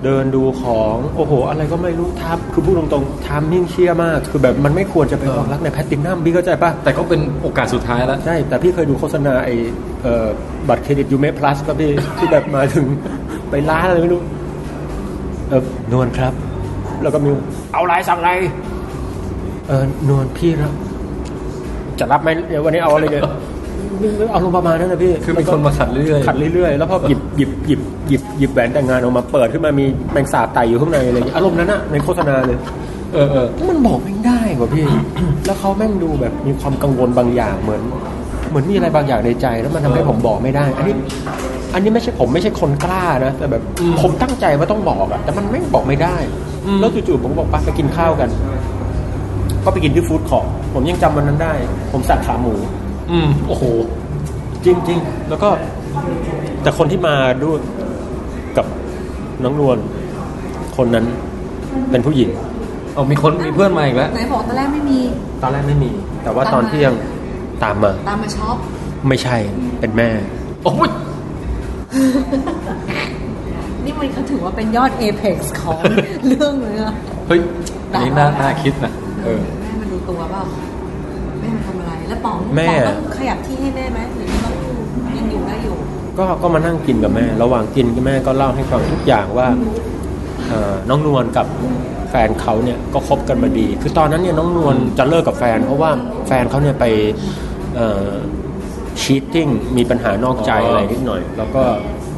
[0.04, 9.56] เดินดูของโอ้โห อะไรก็ไม่รู้ทับคือพูดตรงๆ timing เหี้ยมาก คือแบบมันไม่ควรจะไปบอกรักในแพตตินัมพี่เข้าใจปะแต่ก็เป็นโอกาสสุดท้ายแล้ว ใช่ แต่พี่เคยดูโฆษณาไอ้
[10.04, 10.28] เอ่อ
[10.70, 12.86] บัตรเครดิตยูเมพลัสก็พี่ที่แบบมาถึง
[13.50, 14.22] ไปร้านอะไรไม่รู้
[15.50, 16.34] เออนวลครับ
[17.02, 17.30] แล้วก็มี
[17.74, 18.32] เอาอะไรสั่งอะไร
[19.68, 20.74] เออนวลพี่รับ
[22.00, 23.24] จะรับไหมเดี๋ยววันนี้เอาอะไรเนี่ย
[24.32, 32.58] เอาลงประมาณนั้นนะพี่คือมีคนมาขัดเรื่อยๆขัดเรื่อยๆแล้วพอหยิบหยิบหยิบหยิบหยิบแหวนแต่งงานออกมาเปิดขึ้นมามีแมงสาบไต่อยู่ข้างในอะไรอย่างเงี้ยอารมณ์นั้นอะในโฆษณาเลย
[33.14, 34.88] เออเออมันบอกไม่ได้กว่าพี่
[35.46, 37.82] แล้วเขาแม่งดูแบบมีความกังวลบางอย่างเหมือน
[38.50, 40.96] เหมือนมีอะไรบางอย่างในใจ แล้วมันทำให้ผมบอกไม่ได้ อันนี้
[41.74, 43.62] อันนี้ไม่ใช่ผมไม่ใช่คนกล้านะแต่แบบ
[44.02, 46.16] ผมตั้งใจว่าต้องบอกอะแต่มันไม่งบอกไม่ได้
[46.80, 48.30] แล้วจู่ๆผมก็บอกไปไปกินข้าวกัน
[49.64, 51.54] ก็ไปกินที่ฟู้ดคอร์ทผมยังจำวันนั้นได้
[51.92, 52.54] ผมสั่งขาหมู
[53.14, 53.64] อืมโอ้โห
[54.66, 55.50] จริงๆแล้วก็
[56.64, 57.60] แต่คนที่มาด้วย
[58.58, 58.66] กับ
[59.44, 59.78] น้องนวล
[60.78, 61.06] คนนั้น
[61.92, 62.30] เป็นผู้หญิง
[62.94, 65.00] เอามีคนมีเพื่อนมาอีกแล้วไหนบอกตอนแรกไม่มี
[65.42, 65.92] ตอนแรกไม่มี
[66.24, 66.94] แต่ว่าตอนตามมาเที่ยง
[67.64, 68.58] ตามมา ตามมาช็อป
[69.08, 69.38] ไม่ใช่
[69.80, 70.10] เป็นแม่
[70.64, 70.90] โอ้ย
[73.86, 75.80] นี่มันเขาถือว่าเป็นยอดเอ e x ของ
[76.28, 76.94] เรื่องเลยอะ
[77.28, 77.40] เฮ้ย
[77.92, 80.44] อันนี้น่าน่าคิดนะเออแม่มันดูตัวเปล่า
[82.08, 84.54] แม่มันทำอะไรแล้วป๋องแม่ป๋องต้องขยับที่ให้แม่ไหมหรือต้อง
[85.18, 85.76] ยังอยู่ได้อยู่
[86.18, 89.48] ก็ก็มานั่งกินกับแม่ ระหว่างกินกับแม่ก็เล่าให้ฟังทุกอย่างว่า
[90.50, 91.48] เอ่อน้องนวลกับ
[92.10, 95.92] แฟนเขาเนี่ยก็คบกันมาดี คือตอนนั้นเนี่ยน้องนวลจะเลิกกับแฟน เพราะว่า
[96.28, 96.86] แฟนเขาเนี่ยไป
[99.02, 99.48] cheating
[99.78, 101.64] มีปัญหานอกใจอ๋อออะไรนิดหน่อย แล้วก็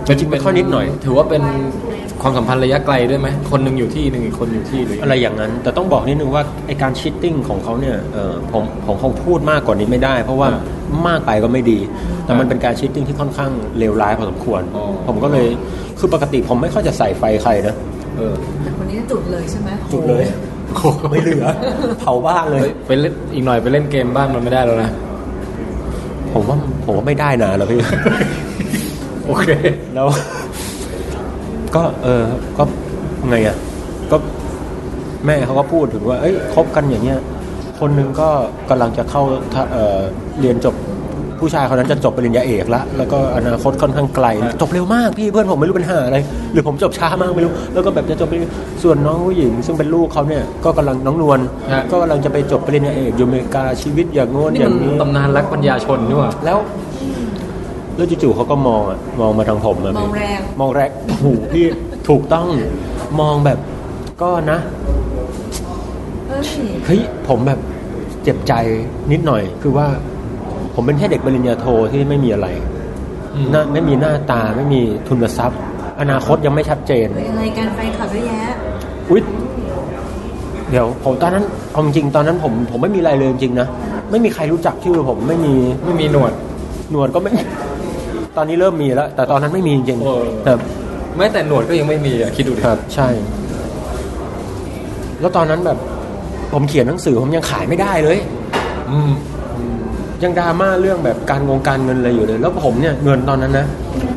[0.05, 1.43] จริงๆไม่ค่อยนิดหน่อย ถือว่าเป็น
[2.21, 10.49] ความสัมพันธ์ระยะไกลด้วยไหมคนหนึ่งอยู่ที่หนึ่งอีกคนอยู่ที่หรืออะไรอย่างนั้น แต่ต้องบอกนิดนึงว่าไอการ cheating ของเขาเนี่ยเออผมผมคงพูดมากกว่านี้ไม่ได้ เพราะว่า
[11.07, 11.79] มากไปก็ไม่ดี
[12.25, 15.47] แต่มันเป็นการชิตติ้งที่ค่อนข้างเลวร้ายพอสมควรอ๋อผมก็เลย
[15.99, 17.75] คือปกติผมไม่ค่อยจะใส่ไฟใครนะ
[18.17, 20.23] เออแต่คนนี้จุดเลยใช่ไหมจุดเลย
[21.11, 21.45] ไม่เหลือ
[21.99, 24.89] เผาบ้านเลยเฮ้ยไปเล่นอีกหน่อยไปเล่นเกมบ้านมันไม่ได้แล้วนะ
[26.33, 27.79] ผมว่าผมว่าไม่ได้นะแล้วพี่
[29.27, 29.49] โอเค
[29.95, 30.07] แล้ว
[31.75, 32.23] ก็เออ
[32.57, 32.63] ก็
[33.29, 33.55] ไงอะ
[34.11, 34.17] ก็
[35.25, 37.19] แม่เขาก็พูดถึงว่า เอ้ยคบกันอย่างเงี้ย
[37.79, 38.29] คนหนึ่งก็
[38.69, 39.21] กำลังจะเข้า
[39.53, 39.97] ถ้าเอ่อ
[40.39, 40.75] เรียนจบ
[41.39, 44.27] ผู้ชายคนนั้นจะจบปริญญาเอกละแล้วก็อนาคตค่อนข้างไกล
[44.61, 46.17] จบเร็วมากพี่เพื่อนผมไม่รู้ปัญหาอะไร
[46.53, 48.49] หรือผมจบช้ามากไม่รู้ แล้วก็แบบจะจบปริญญา
[48.83, 51.39] ส่วนน้องผู้หญิง ซึ่งเป็นลูกเขาเนี่ยก็กำลังน้องนวล
[51.73, 56.57] ฮะก็กำลังจะไปจบปริญญาเอกอยู่อเมริกาชีวิตอย่างโน้นนี่อย่ามันงนี้ตำนานรักปัญญาชนนี่หว่าแล้ว
[57.95, 61.65] แล้วจู่ๆเขาก็มองอะมองมาทางผมอะมองแรงมองแรงโอ้โหพี่
[62.09, 62.47] ถูกต้อง
[63.19, 63.59] มองแบบ
[64.21, 64.57] ก็นะ
[66.27, 66.47] เอ้ย
[66.85, 67.59] เฮ้ยผมแบบ
[68.23, 68.53] เจ็บใจ
[69.11, 69.87] นิดหน่อย คือว่า
[70.75, 72.47] ผมเป็นแค่เด็กปริญญาโทที่ไม่มีอะไร
[73.33, 75.59] อืมหน้าไม่มีหน้าตาไม่มีทุนทรัพย์
[76.01, 78.55] อนาคตยังไม่ชัดเจนเฮ้ยอะไรการไฟขับเยอะแยะ
[79.09, 79.21] อุ๊ย
[80.69, 83.67] เดี๋ยวผมตอนนั้นเอาจริงๆตอนนั้นผมผมไม่มีอะไรเลยจริงๆนะ
[84.11, 85.53] ไม่มีใครรู้จักชื่อผมไม่มี
[85.85, 86.33] ไม่มีหนวด
[86.91, 87.31] หนวดก็ไม่
[88.37, 90.59] ตอนนี้เริ่มมีแล้ว แต่ตอนนั้นไม่มีจริงเออ ๆครับ
[91.17, 93.07] แม้แต่หนวดก็ยังไม่มีอะคิดดูดิครับ ใช่
[95.21, 95.77] แล้วตอนนั้นแบบ
[96.53, 98.17] ผมเขียนหนังสือผมยังขายไม่ได้เลย
[98.89, 99.11] อืม
[100.23, 103.65] ยังดราม่าเรื่องแบบการวงการเงินอะไรอยู่เลย แล้วผมเนี่ยเงินตอนนั้นนะ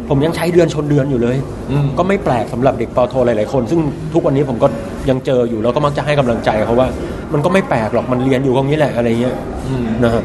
[0.09, 1.37] ผมยังใช้เดือนชนเดือนอยู่เลย
[1.71, 3.81] อืมก็ไม่แปลกสำหรับเด็กปอโทหลายๆคน ซึ่ง
[4.15, 4.69] ทุกวันนี้ผมก็
[5.11, 6.89] ยังเจออยู่แล้วก็มักจะให้กำลังใจเขาว่า
[7.33, 9.35] มันก็ไม่แปลกหรอกมันเรียนอยู่ตรงนี้แหละอะไรเงี้ย
[9.67, 10.25] อืมนะครับ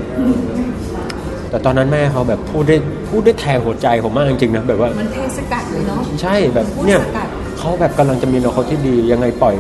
[1.54, 2.76] แต่ตอนนั้นแม่เขาแบบพูดได้
[3.10, 7.28] พูดได้แทงหัวใจผมมากจริงๆนะแบบว่ามันเทสกัดเลยเนาะใช่แบบเนี่ยพูดสกัด
[7.60, 9.56] เขาแบบกำลังจะมีอนาคตที่ดียังไงปล่อย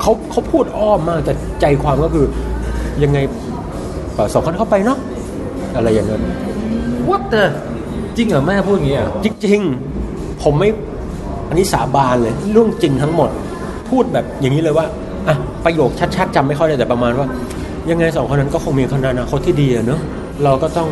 [0.00, 2.26] เขาเขาพูดอ้อมมากแต่ใจความก็คือ
[3.02, 3.18] ยังไง
[4.16, 4.98] ปล่อยสองคนเข้าไปเนาะ
[5.76, 6.20] อะไรอย่างเงี้ย
[7.10, 7.48] วัดเตอ
[8.16, 10.68] จริงเหรอแม่พูดอย่างงี้อะจริงๆผมไม่
[11.48, 13.30] อันนี้สาบานเลยเรื่องจริงทั้งหมด
[13.90, 14.86] พูดแบบอย่างนี้เลยว่า
[15.28, 17.26] อะประโยคชัดๆจำไม่ค่อยได้แต่ประมาณว่า
[17.90, 20.00] ยังไงสองคนนั้นก็คงมีอนาคตที่ดีอะเนอะ
[20.44, 20.88] เราก็ต้อง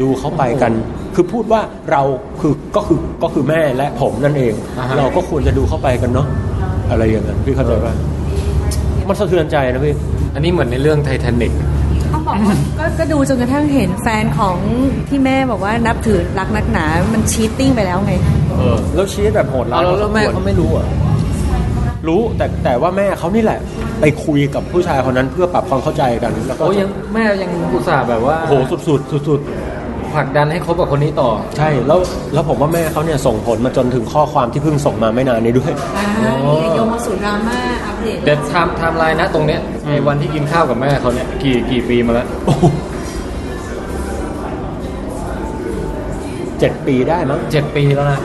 [0.00, 0.72] ดูเขาไปกัน
[1.14, 2.02] คือพูดว่าเรา
[2.40, 6.26] คือก็คือก็คือแม่และผมนั่นเอง อ่าฮะ เราก็ควรจะดูเข้าไปกันเนาะ
[6.90, 7.94] อะไรอย่างนั้นพี่เข้าใจป่ะ
[9.08, 9.94] มันสะเทือนใจนะพี่
[10.34, 11.52] อันนี้เหมือนในเรื่องไททานิก
[12.12, 14.58] ต้องบอกว่าก็ก็ดูจนกระทั่งเห็นแฟนของ
[15.08, 18.12] ที่แม่บอกว่านับถือรักนักหนา มันชีตติ้งไปแล้วไง
[18.50, 21.07] เออแล้วชีสแบบโหดร้าเอายแล้วพอสแล้วมแม่ควรเขาไม่รู้อะรู้
[22.36, 23.58] แต่แต่ว่าแม่เขานี่แหละ
[24.00, 28.54] ไปคุยกับผู้ชายคนนั้นเพื่อปรับความเข้าใจกันแล้วก็โอ้ยังแม่ยังอุตส่าห์แบบว่าโอ้โห
[28.88, 29.40] สุดๆสุด
[30.14, 31.98] ผลักดันให้คบกับคนนี้ต่อๆใช่แล้ว
[32.34, 36.06] แล้วผมว่าแม่เขาเนี่ยส่งผลมาจนถึงข้อความที่เพิ่งส่งมาไม่นานนี้ด้วยอ่า
[36.62, 42.26] นี่โยงมาสู่ดราม่าอัปเดตแต่ time timeline นะตรงเนี้ยในวันที่กินข้าวกับแม่เขาเนี่ยกี่กี่ปีมาแล้ว
[46.60, 48.20] เจ็ดปีได้มั้งเจ็ดปีแล้วนะ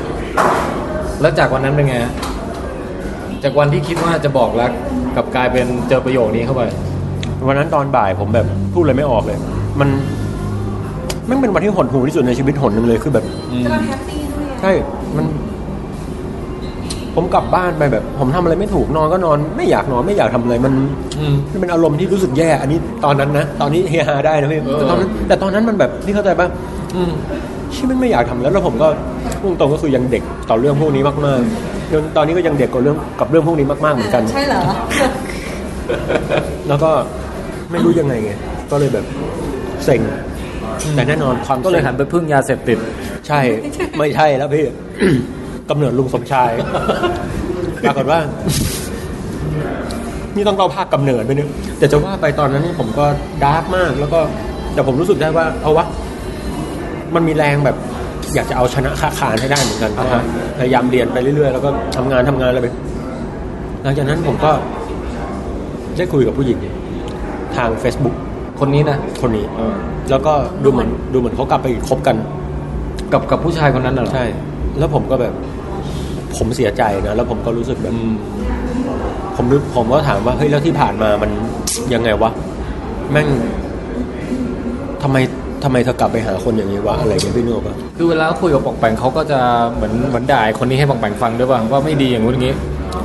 [1.22, 2.14] แล้วจากวันนั้นเป็นไงฮะ
[3.44, 4.72] จากวันที่คิดว่าจะบอกรัก
[5.16, 6.62] กลับกลายเป็นเจอประโยคนี้เข้าไป
[7.48, 9.38] วันนั้นตอนบ่ายผมแบบพูดอะไรไม่ออกเลย
[9.80, 9.90] มัน
[11.30, 13.26] มันเป็นวันที่หดหูที่สุดในชีวิตหนหนึ่งเลยคือแบบ
[13.66, 14.72] ก็เราแฮปปี้ด้วยอะใช่
[15.18, 15.26] มัน
[17.16, 20.74] ผมกลับบ้านไปแบบ ผมทำอะไรไม่ถูกนอนก็นอน ไม่อยากนอนไม่อยากทำอะไรมัน
[21.20, 26.48] อืม มันเป็นอารมณ์ที่รู้สึกแย่ อันนี้ตอนนั้นนะตอนนี้เฮฮาได้นะพี่เออ แต่ตอนนั้นแต่ตอนนั้นมันแบบนี่เข้าใจป่ะ
[26.96, 27.12] อืม
[27.74, 28.88] ชี่มันไม่อยากทำแล้วแล้วผมก็
[29.42, 31.42] พูดตรงๆก็คือยังเด็กต่อเรื่องพวกนี้มาก
[31.94, 34.62] ๆจนตอนนี้ก็ยังเด็กกับเรื่องกับเรื่องพวกนี้มากๆเหมือนกัน ใช่เหรอ
[36.68, 36.92] แล้วก็
[37.72, 38.32] ไม่รู้ยังไงไง
[38.72, 39.06] ก็เลยแบบ
[39.86, 40.02] เซ็ง
[40.96, 42.78] แต่แน่นอนความก็เลยหันซ็งไปพึ่งยาเสพติด
[43.28, 43.40] ใช่
[43.98, 44.66] ไม่ใช่แล้วพี่
[45.70, 46.52] กำเนิดลุงสมชาย
[47.84, 48.20] ปรากฏว่า
[50.36, 53.06] นี่ต้องเล่าภาคกำเนิดไปนึงแต่จะว่าไปตอนนั้นนี่ผมก็
[53.44, 54.20] ดาร์กมาก แล้วก็
[54.74, 55.86] แต่ผมรู้สึกได้ว่า เอาวะ
[57.16, 57.78] มันมีแรงแบบ
[58.36, 60.22] อยากจะเอาชนะค้าขานให้ได้เหมือนกันอ่าฮะ
[60.58, 62.68] พยายามเรียนไปเรื่อยๆ แล้วก็ทำงานทำงานอะไรไป
[63.84, 64.52] หลังจากนั้นผมก็
[65.98, 66.58] ได้คุยกับผู้หญิง
[67.56, 68.16] ทาง Facebook
[68.60, 69.76] คนนี้นะคนนี้เออ
[70.10, 72.16] แล้วก็ดูเหมือนดูเหมือนเขากลับไปคบกัน
[73.14, 74.26] กับกับผู้ชายคนนั้นน่ะเหรอใช่
[74.80, 75.34] แล้วผมก็แบบ
[76.38, 78.14] ผมเสียใจนะแล้วผมก็รู้สึกแบบอืม
[79.36, 81.32] ผมนึกผมก็ถามว่าเฮ้ยแล้วที่ผ่านมามัน
[81.94, 82.32] ยังไงวะ
[83.12, 83.28] แม่ง
[85.04, 85.18] ทำไม
[85.64, 89.40] ทำไมเธอกลับไปหาคนอย่างนี้วะอะไรเงี้ยพี่นึกออกปะคือเวลาคุยกับปองแปงเขาก็จะ
[89.74, 92.54] เหมือนเหมือนด่าไอ้คนนี้ให้ปองแปงฟังด้วยว่าว่าไม่ดีอย่างงู้นอย่างงี้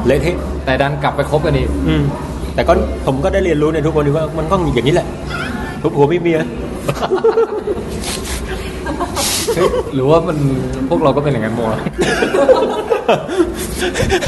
[0.07, 2.03] เละเทะแต่ดันกลับไปคบกันอีกอืม
[2.55, 2.73] แต่ก็
[3.07, 5.07] ผมก็ได้เรียนรู้ในทุกวันนี้ว่ามันก็อย่างนี้แหละ
[5.83, 6.41] ทุกผัวไม่เมีย
[9.55, 10.37] เฮ้ยหรือว่ามัน
[10.89, 11.61] พวกเราก็เป็นอย่างนั้นโม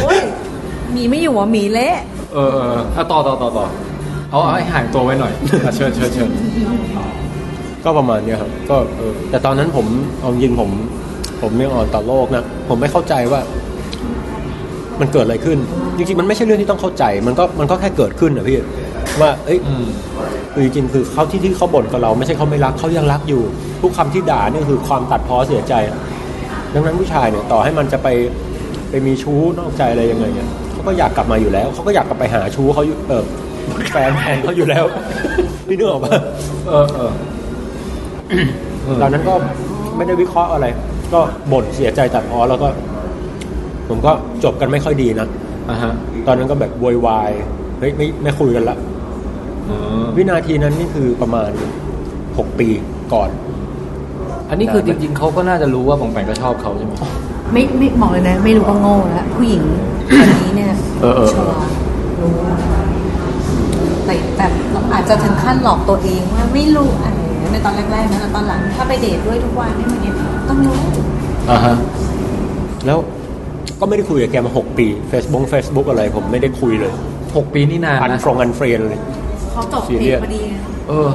[0.03, 0.21] โอ้ย
[0.93, 1.97] หมีไม่อยู่อะหมีเละ
[2.35, 3.67] เออเออเอาต่อต่อต่อต่อ
[4.31, 5.33] เอาเอาให้ห่างตัวไว้หน่อย
[5.65, 6.31] อะเชิญเชิญเชิญ
[7.85, 9.87] ก็ประมาณเนี้ยครับก็เออแต่ตอนนั้นผม
[10.21, 10.71] เอาจริงผม
[11.43, 13.41] ผมยังอ่อนต่อโลกนะผมไม่เข้าใจว่า
[15.01, 15.59] มันเกิดอะไรขึ้น
[15.97, 18.59] จริงๆมันไม่ใช่เรื่องที่ต้องเข้าใจ มันก็มันก็แค่เกิดขึ้นนะพี่
[19.21, 19.87] ว่าเอ้ยอืม
[20.53, 23.43] คือจริงๆคือเขาที่ที่เขาบ่นกับเราไม่ใช่เขาไม่รักเขายังรักอยู่
[23.83, 25.75] ทุกคำที่ด่านี่คือความตัดพ้อเสียใจ
[26.75, 28.09] ดังนั้นผู้ชายเนี่ยต่อให้มันจะไป
[28.91, 33.25] ไปมีชู้นอกใจอะไรยังไงเนี่ยเขาก็อยากกลับมาอยู่แล้วเขาก็อยากกลับไปหาชู้เขาอยู่เออ
[33.93, 34.85] แฟนแฟนเขาอยู่แล้ว
[35.69, 36.11] พี่นึกออกปะ
[36.69, 37.13] เออเออ
[39.03, 39.35] ตอนนั้นก็
[39.97, 40.67] ไม่ได้วิเคราะห์อะไร
[41.13, 41.21] ก็
[41.53, 42.69] บ่นเสียใจตัดพ้อแล้วก็
[43.89, 44.13] ผมก็
[44.45, 45.29] จบกันไม่ค่อยดีนะ
[45.71, 45.93] อ่าฮะ
[46.27, 47.31] ตอนนั้นก็แบบโวยวาย
[47.79, 48.77] เฮ้ยไม่ไม่คุยกันละ
[49.69, 51.51] อืมวินาทีนั้นนี่คือประมาณ
[52.39, 52.69] หกปี
[53.15, 53.31] ก่อน
[54.51, 56.93] อันนี้คือจริงๆเขาก็น่าจะรู้ว่าปองแปงก็ชอบเขาใช่ไหม
[57.53, 59.63] ไม่ไม่บอกเลยนะ ไม่รู้ก็โง่แล้วผู้หญิง
[60.17, 61.69] คนนี้เนี่ยเออเออชัวร์
[62.21, 62.33] รู้
[64.05, 70.15] แต่แต่เราอาจจะถึงขั้นหลอกตัวเองว่าไม่รู้อะไรอย่างเงี้ย ในตอนแรกๆนะแต่ตอนหลังถ้าไปเดทด้วยทุกวันนี่มันเนี่ย
[70.49, 70.77] ต้องรู้
[71.51, 71.77] อ่าฮะ
[72.87, 72.99] แล้ว
[73.81, 76.93] ก็ไม่ได้คุยกับแกมาหกปี Facebook Facebook อะไรผมไม่ได้คุยเลย
[77.37, 79.01] หกปีนี่นานนะ un unfriend เลย
[79.53, 80.43] เขาจบซีเรีเด็ยกสพอดี
[80.89, 81.09] เออ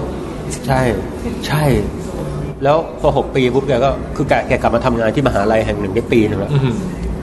[0.68, 0.82] ใช่
[1.48, 1.64] ใช่
[2.64, 6.76] แล้วพอหกปีปุ๊บแกก็คือแกแกกลับมาทำงานที่มหาลัยแห่งหนึ่งได้ปีหนึงแล้วอื้อหือ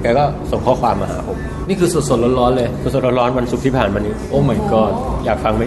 [0.02, 4.92] แกก็ส่งข้อความมาหาผมนี่คือสดๆร้อนๆเลย สดๆร้อนๆวันศุกร์ที่ผ่านมานี้ โอ้ my god
[5.24, 5.64] อยากฟังไหม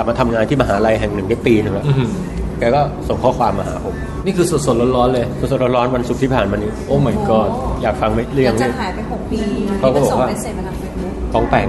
[0.00, 2.10] แล้วแกแกกลับมาทำงานที่มหาลัยแห่งหนึ่งได้ปีหนึงแล้วอื้อหือ
[2.58, 3.94] แกก็ส่งข้อความมาหาผม
[4.26, 7.50] นี่คือสดๆร้อนๆเลยสดๆร้อนๆวันศุกร์ที่ผ่านมานี้ oh my god
[7.82, 9.38] อยากฟังไหมเรื่หอลังงจานี้กหายไปหกปี
[9.80, 11.68] เขาก็บอกว่าส่ง message มาทางเฟซบุ๊กปองแปง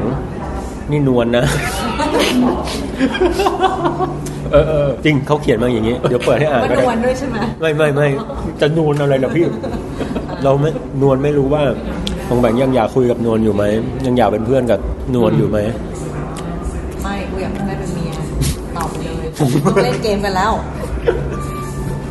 [0.92, 1.46] นี่นวลนะ
[4.52, 8.08] เออเออจริงเขาเขียนมาอย่างนี้ เดี๋ยวเปิดให้อ่านว่าก็นได้วลด้วยใช่ไหมไม่ไม่ไม่
[8.62, 9.46] จะนวลอะไรล่ะพี่
[10.44, 10.70] เราไม่
[11.02, 11.64] นวลไม่รู้ว่า
[12.28, 13.64] ของแบงค์ยังอยากคุยกับนวลอยู่ไหม
[14.06, 14.80] ยังอยากเป็นเพื่อนกับ
[15.16, 15.60] นวลอยู่ไหม
[17.04, 18.12] ไม่กูอยากได้เป็นเมีย
[18.78, 20.52] ตอบไปเลยต้องเล่นเกมกันแล้ว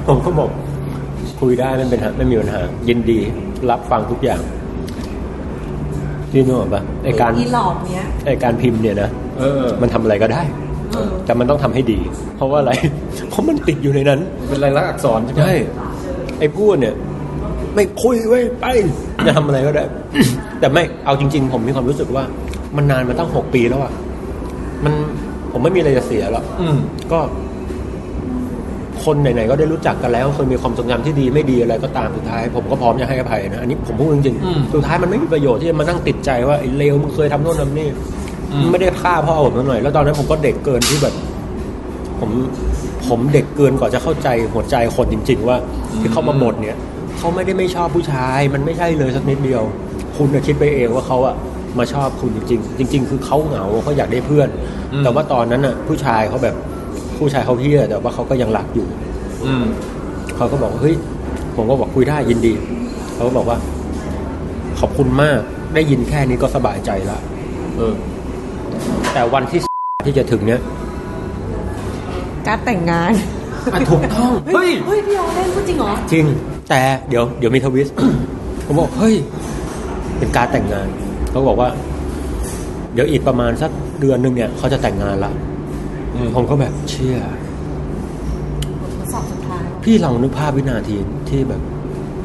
[0.06, 0.50] ผมก็บอก
[1.40, 3.18] คุยได้ไม่เป็นปัญหาไม่มีปัญหายินดี
[3.70, 4.40] รับฟังทุกอย่าง
[6.30, 10.42] ที่นึกออกปะไอการอีหลอกเนี้ยไอการพิมพ์เนี่ยนะเออ มันทำอะไรก็ได้
[10.92, 11.98] เออแต่มันต้องทำให้ดี
[12.36, 12.72] เพราะว่าอะไร
[13.28, 15.54] เพราะมันติดอยู่ในนั้น เป็นลายลักษณ์อักษรใช่ไหมใช่
[16.38, 16.94] ไอ้พูดเนี่ย
[17.74, 18.66] ไม่คุยไว้ยไป
[19.26, 19.84] จะทำอะไรก็ได้
[20.60, 22.24] แต่ไม่เอาจริง ๆ ผมมีความรู้สึกว่า
[22.76, 23.92] มันนานมาตั้งหกปีแล้วอะ
[24.84, 24.94] มัน
[25.52, 26.76] ผมไม่มีอะไรจะเสียหรอกอืม
[27.12, 27.18] ก็
[29.04, 37.88] คนไหนๆก็ได้รู้จักกันแล้ว เคยมีความทรงจำที่ดีไม่ดีอะไรก็ตามสุดท้าย ผมก็พร้อมจะให้อภัยนะอันนี้ผมพูดจริงอืม ๆสุดท้ายมันไม่มีประโยชน์ที่จะมานั่งติดใจว่าไอ้เลวมึงเคยทำโน่นทำนี่
[38.52, 41.14] อืมไม่ได้ฆ่าพ่อผมสักหน่อย แล้วตอนนั้นผมก็เด็กเกินที่แบบ
[42.20, 42.30] ผม
[43.08, 45.56] ผมเด็กเกินกว่าจะเข้าใจหัวใจคนจริง ๆ ว่า
[46.00, 46.76] ที่เขามาบ่นเนี่ย
[47.18, 49.62] เขาไม่ได้ไม่ชอบผู้ชาย มันไม่ใช่เลยสักนิดเดียว
[50.16, 51.34] คุณน่ะคิดไปเองว่าเขาอะ
[51.78, 54.48] มาชอบคุณจริง ๆ จริง ๆ คือเขาเหงาเขาอยากได้เพื่อน
[54.92, 56.54] อืมแต่ว่าตอนนั้นอะผู้ชายเขาแบบ
[57.18, 58.86] ผู้ชายเขาเฮี้ยแต่ว่าเขาก็ยังรักอยู่
[59.46, 59.64] อืม
[60.36, 60.94] เขาก็บอกว่าเฮ้ย
[61.54, 62.52] ผผมก็บอกคุยได้ยินดี
[63.14, 63.58] เขาก็บอกว่า
[64.80, 65.40] ขอบคุณมาก
[65.74, 67.18] ได้ยินแค่นี้ก็สบายใจละ
[67.76, 67.94] เออ
[69.12, 69.60] แต่วันที่
[70.06, 70.60] ที่จะถึงเนี้ย
[72.46, 73.12] การดแต่งงาน
[73.72, 76.24] อะถูกต้องเฮ้ยเฮ้ยพี่ออเล่นพูดจริงเหรอจริง
[76.70, 77.94] แต่เดี๋ยวเดี๋ยวมีทวิสต์
[78.66, 79.14] ผมบอกเฮ้ย
[80.18, 80.88] เป็นการแต่งงาน
[81.30, 81.68] เขาบอกว่า
[82.94, 85.32] เดี๋ยวอีกประมาณสักเดือนหนึ่งเนี่ยเขาจะแต่งงานละ
[86.36, 87.16] ผมก็แบบเชื่อ
[89.12, 90.96] สอบสุดท้ายพี่ลองนึกภาพวินาที
[91.30, 91.62] ที่แบบ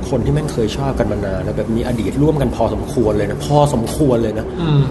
[0.10, 4.82] คนที่แม่งเคยชอบกันมานานแล้วแบบมีอดีตร่วมกันพอสมควรเลยนะพอสมควรเลยนะอืม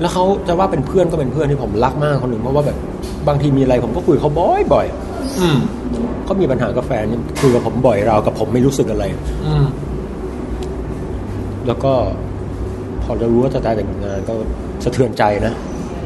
[0.00, 2.76] แล้วเขาจะว่าเป็นเพื่อนก็เป็นเพื่อนที่ผมรักมากคนหนึ่งเพราะว่าแบบ
[3.28, 4.86] บางทีมีอะไรผมก็คุยกับเขาบ่อยบ่อย
[5.40, 9.04] อืมๆเขามีปัญหากับแฟนนี่คุยกับผมบ่อยราวกับผมไม่รู้สึกอะไร
[9.46, 9.64] อืม
[11.66, 11.92] แล้วก็
[12.29, 12.29] พ
[13.10, 14.32] อเรารู้ว่าจะแต่งงานก็
[14.84, 15.54] สะเทือนใจนะ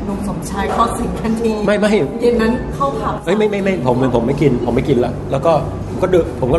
[0.09, 5.53] นงสมชายเข้าสิงทันทีไม่ไม่เย็นนั้นเข้าผับเอ้ยไม่ไม่ไม่ผมผมไม่กิน ผมไม่กินละแล้วก็
[5.89, 6.59] ผมก็เดินผมก็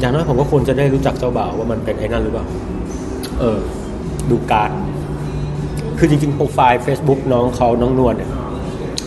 [0.00, 2.46] อย่างน้อยผมก็ควรจะได้รู้จักเจ้าบ่าวว่ามันเป็นไอ้นั่นหรือเปล่า
[3.40, 3.58] เออ
[4.30, 4.70] ดูการ์ด
[5.98, 8.30] คือจริงๆ profile Facebook น้องเขาน้องนวลเนี่ย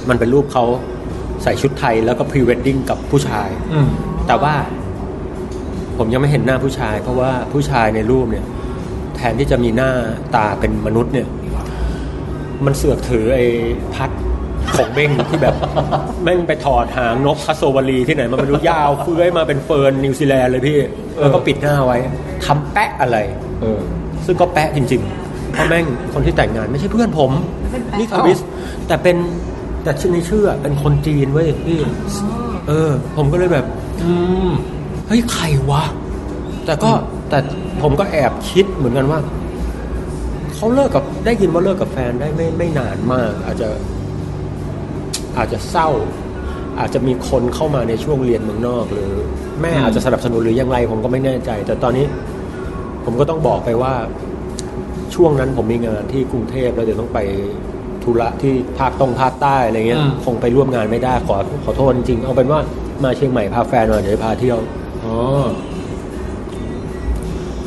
[0.10, 0.64] มันเป็นรูปเขา
[1.44, 3.88] ใส่ชุดไทยแล้วก็พรีเวดดิ้งกับผู้ชายอืม
[4.28, 4.54] แต่ว่า
[5.98, 8.46] ผมยังไม่เห็นหน้าผู้ชาย เพราะว่าผู้ชายในรูปเนี่ย
[9.20, 9.92] แทนที่จะมีหน้า
[10.36, 11.28] ตาเป็นมนุษย์เนี่ย
[12.66, 13.46] มันเสือกถือไอ้
[13.96, 14.10] พัด
[14.76, 15.56] ขงเบ้งที่แบบ
[16.24, 20.80] แม่งไปถอดหางนกคัสโซวารีที่ไหนมาไม่รู้ยาวเฟื้อยมาเป็นเฟิร์นนิวซีแลนด์เลยพี่
[21.20, 21.98] แล้วก็ปิดหน้าไว้
[22.46, 23.18] ทำแปะอะไร
[23.62, 23.80] เออ
[24.26, 27.32] ซึ่งก็แปะจริงๆเพราะแม่งคนที่แต่งงานไม่ใช่เพื่อนผม
[28.00, 28.40] นี่ทวิส
[28.88, 29.18] แต่เป็น
[29.84, 31.80] แต่ชื่อในชื่อเป็นคนจีนเว้ยพี่
[32.68, 33.66] เออ ผมก็เลยแบบ
[34.04, 34.12] อื
[34.48, 34.50] ม
[35.08, 35.84] เฮ้ยใครวะ
[36.66, 36.92] แต่ก็
[37.30, 37.40] แต่
[37.84, 39.20] ผมก็แอบคิดเหมือนกันว่า
[40.56, 43.68] เขาเลิกกับได้ยินว่าเลิกกับแฟนได้ไม่ไม่นานมาก อาจจะ
[45.38, 45.90] อาจจะเศร้า
[46.80, 49.12] อาจจะมีคนเข้ามาในช่วงเรียนเมืองนอก หรือ
[49.62, 52.06] แม่อาจจะสนับสนุนหรือยังไงผมก็ไม่แน่ใจ แต่ตอนนี้
[53.06, 53.94] ผมก็ต้องบอกไปว่า
[55.16, 57.20] ช่วงนั้นผมมีงานที่กรุงเทพแล้วเดี๋ยวต้องไป
[58.04, 62.60] ธุระที่ภาคตรงภาคใต้อะไรเงี้ยอืมคงไปร่วมงานไม่ได้ขอขอโทษจริงๆเอาเป็นว่า
[63.04, 64.60] มาเชียงใหม่พาแฟนมาเดี๋ยวพาเที่ยว
[65.04, 65.16] อ๋อ
[65.79, 65.79] เ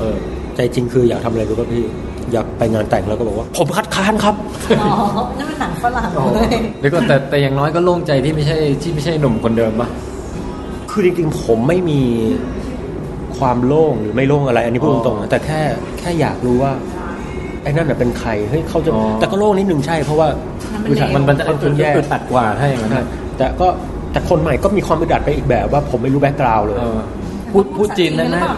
[0.03, 0.17] ออ
[0.57, 1.85] ใจจริงคืออยากทำอะไรรู้ป่ะพี่
[2.33, 4.35] อยากไปงานแต่งแล้วก็บอกว่า ผมคัดค้านครับ
[4.81, 4.91] อ๋อ
[5.39, 6.49] นั่นเป็นหนังฝรั่งเลย
[6.81, 9.89] เดี๋ยวก่อนแต่แต่อย่างน้อยก็โล่งใจที่ไม่ใช่ที่ไม่ใช่หนุ่มคนเดิมปะ
[10.91, 12.01] คือจริงๆผมไม่มี
[13.39, 15.61] ความโล่งหรือไม่โล่งอะไร อันนี้พูดอ๋อตรงๆนะแต่แค่
[15.99, 16.73] แค่อยากรู้ว่า
[17.63, 20.29] ไอ้นั่นน่ะเป็นใครเฮ้ยเขาจะอ๋อแต่ก็โล่งนิดนึงใช่เพราะว่า
[20.85, 23.69] มันมันมันจะค่อนข้างแย่อึดอัดกว่าถ้าอย่างนั้นใช่นะแต่ก็
[24.13, 26.99] แต่คนใหม่ก็มีความอึดอัดไปอีกแบบว่าผมไม่รู้ background เลยเออ
[27.53, 28.55] พูดพูดจีนได้ไหมคิดว่า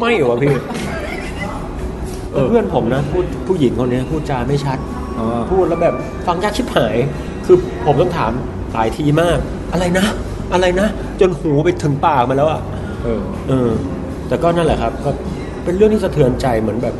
[0.00, 0.54] ไม่เหรอวะพี่
[2.48, 4.78] เพื่อนผมนะพูดผู้หญิงคนนี้พูดจาไม่ชัด
[5.18, 5.94] อ๋อพูดแล้วแบบ
[6.26, 6.96] ฟังยากชิบหาย
[7.46, 8.32] คือผมต้องถาม
[8.72, 9.38] หลายทีมาก
[9.72, 10.06] อะไรนะ
[10.52, 10.86] อะไรนะ
[11.20, 12.60] จนหูไปถึงปากมาแล้วอะ
[13.02, 13.70] เออเออ
[14.28, 15.10] แต่ก็นั่นแหละครับ ก็
[15.64, 16.94] เป็นเรื่องที่สะเทือนใจเหมือนแบบ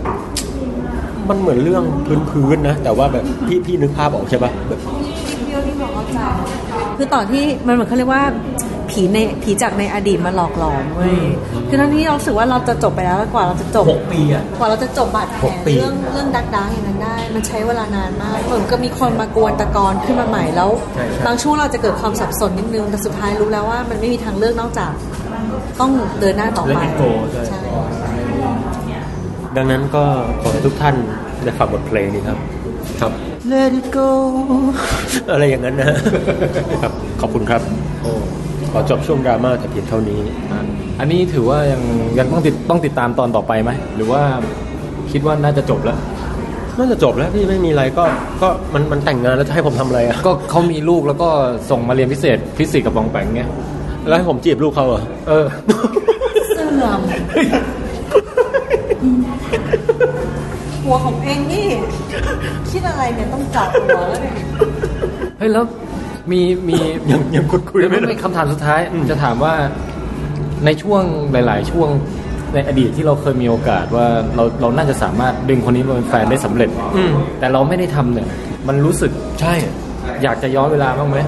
[1.29, 1.85] มันเหมือนเรื่อง
[2.31, 4.81] พื้นๆนะ แต่ว่าแบบพี่พี่นึกภาพออกใช่ปะแบบ
[6.97, 8.23] คือตอนที่มันเหมือนเขาเรียกว่า
[8.91, 11.19] ผีในผีจากในอดีตมาหลอกหลอนเว้ย
[11.69, 20.71] คือตอนที่เรารู้สึกว่าเราจะจบไปแล้วแล้วกว่าเราจะจบหกปีอะกว่าเราจะจบบาดแผลหกปีเรื่องเรื่องดักดังอย่างนั้นได้ มันใช้เวลานานมากเหมือนก็มีคนมากวนตะกอนขึ้นมาใหม่แล้ว
[21.27, 24.93] บางช่วงเราจะเกิดความสับสนนิดนึงแต่สุดท้ายรู้แล้วว่ามันไม่มีทางเลือกนอกจาก
[25.81, 27.59] ต้องเดินหน้าต่อไป Let it go ใช่ใช่
[29.57, 30.05] ดังนั้นก็
[30.41, 30.95] ขอให้ทุกท่าน
[31.45, 32.39] ได้ฟังบทเพลงนี้ครับ
[33.01, 33.13] ครับ
[33.53, 34.09] Let it go
[35.33, 35.89] อะไรอย่างนั้นนะ
[36.83, 37.63] ครับ ขอบคุณครับ
[38.03, 40.61] โอ้ขอจบช่วงดราม่าแต่เพียงเท่านี้อะ
[41.01, 41.83] อันนี้ถือว่ายัง
[42.19, 44.23] ยังต้องติดต้องติดตามตอนต่อไปไหมหรือว่า
[45.13, 45.99] คิดว่าน่าจะจบแล้ว
[46.79, 48.05] น่าจะจบแล้วพี่ไม่มีอะไรก็
[48.43, 51.29] ก็มันมันแต่งงานแล้วจะให้ผมทำอะไรอะก็เขามีลูกแล้วก็
[51.71, 53.51] ส่งมาเรียนพิเศษฟิสิกส์กับบองแปงเงี้ย
[54.07, 55.47] แล้วให้ผมจีบลูกเขาเหรอเออ
[56.49, 57.01] เสื่อม
[60.85, 61.69] หัวของเองนี่
[62.71, 64.35] คิดอะไรเนี่ยต้องจับหัวแล้วเนี่ย
[65.39, 65.65] เฮ้ยแล้ว
[66.33, 66.79] มีมี
[67.11, 69.55] ยังยังคุยคุยเดี๋ยวไม่มันได้เป็นคำถามสุดท้ายจะถามว่า
[70.65, 71.89] ในช่วงหลาย ๆ ช่วง
[72.55, 78.29] ในอดีตที่เราเคยมีโอกาสว่าเราเราน่าจะสามารถดึงคนนี้มาเป็นแฟนได้สำเร็จอืมแต่เราไม่ได้ทำเนี่ย
[78.69, 79.11] มันรู้สึก
[79.41, 79.55] ใช่
[80.23, 81.19] อยากจะย้อนเวลาบ้างไหม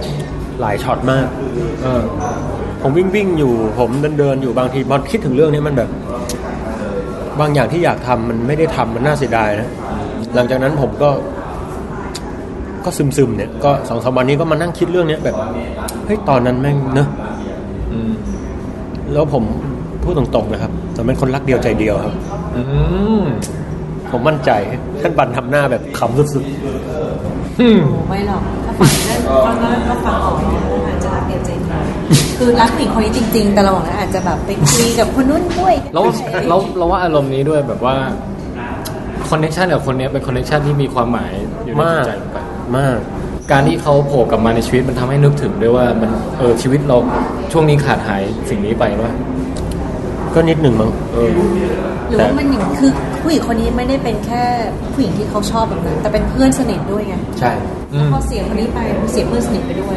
[0.60, 1.26] หลายช็อตมาก
[1.82, 2.02] เออ
[2.82, 5.88] ผมวิ่งวิ่งอยู่ผมเดินเดินอยู่บางทีพอคิดถึงเรื่องนี้มันแบบ
[7.40, 9.68] บางอย่างที่อยากทำมันไม่ได้ทำมันน่าเสียดายนะ
[10.34, 11.10] หลังจากนั้นผมก็
[12.88, 15.36] ก็ซึมซึมๆเนี่ยก็สองสามวันนี้ก็มานั่งคิดเรื่องเนี้ยแบบ
[16.06, 17.08] เฮ้ยตอนนั้นแม่งเนอะ
[17.92, 18.12] อืม
[19.12, 19.44] แล้วผม
[20.02, 22.14] พูดตรงๆนะครับผมเป็นคนรักเดียวใจเดียวครับ
[22.56, 22.62] อื
[23.20, 23.22] ม
[24.10, 24.50] ผมมั่นใจ
[25.00, 26.44] ท่านบันทำหน้าแบบขำสุด
[27.60, 31.82] อืมโอ้ไม่หรอกถ้าฟังเรื่องฟังเรื่องก็ฟังออกนะอาจจะรักเดียวใจเดียว
[32.38, 36.02] คือรักผู้หญิงคนนี้จริง ๆ แต่เราบอกว่าอาจจะแบบไปคุยกับคนนู้นด้วยเรา
[36.48, 37.96] เราเราว่าอารมณ์นี้ด้วยแบบว่า
[39.28, 41.32] คอนเน t ชันกับคนเนี้ยเป็นคอนเน t ชันที่มีความหมาย
[41.64, 42.98] อยู่ในมาจิกตใจเห มือนกันมาก
[43.52, 46.96] การที่เขาโผล่กลับมาในชีวิตมันทำให้นึกถึงด้วยว่ามันเออชีวิตเรา
[47.52, 49.12] ช่วงนี้ขาดหายสิ่งนี้ไปว่า
[50.34, 51.28] ก็นิดหนึ่งมั้งเออ
[52.08, 52.90] หรือว่ามันอย่างคือ
[53.22, 54.42] ผู้หญิงคนนี้ไม่ได้เป็นแค่
[54.92, 57.52] ผู้หญิงที่เขาชอบแบบนั้นแต่เป็นเพื่อนสนิทด้วยไงใช่
[57.92, 58.78] อืมพอเสียคนนี้ไป
[59.12, 59.96] เสียเพื่อนสนิทไปด้วย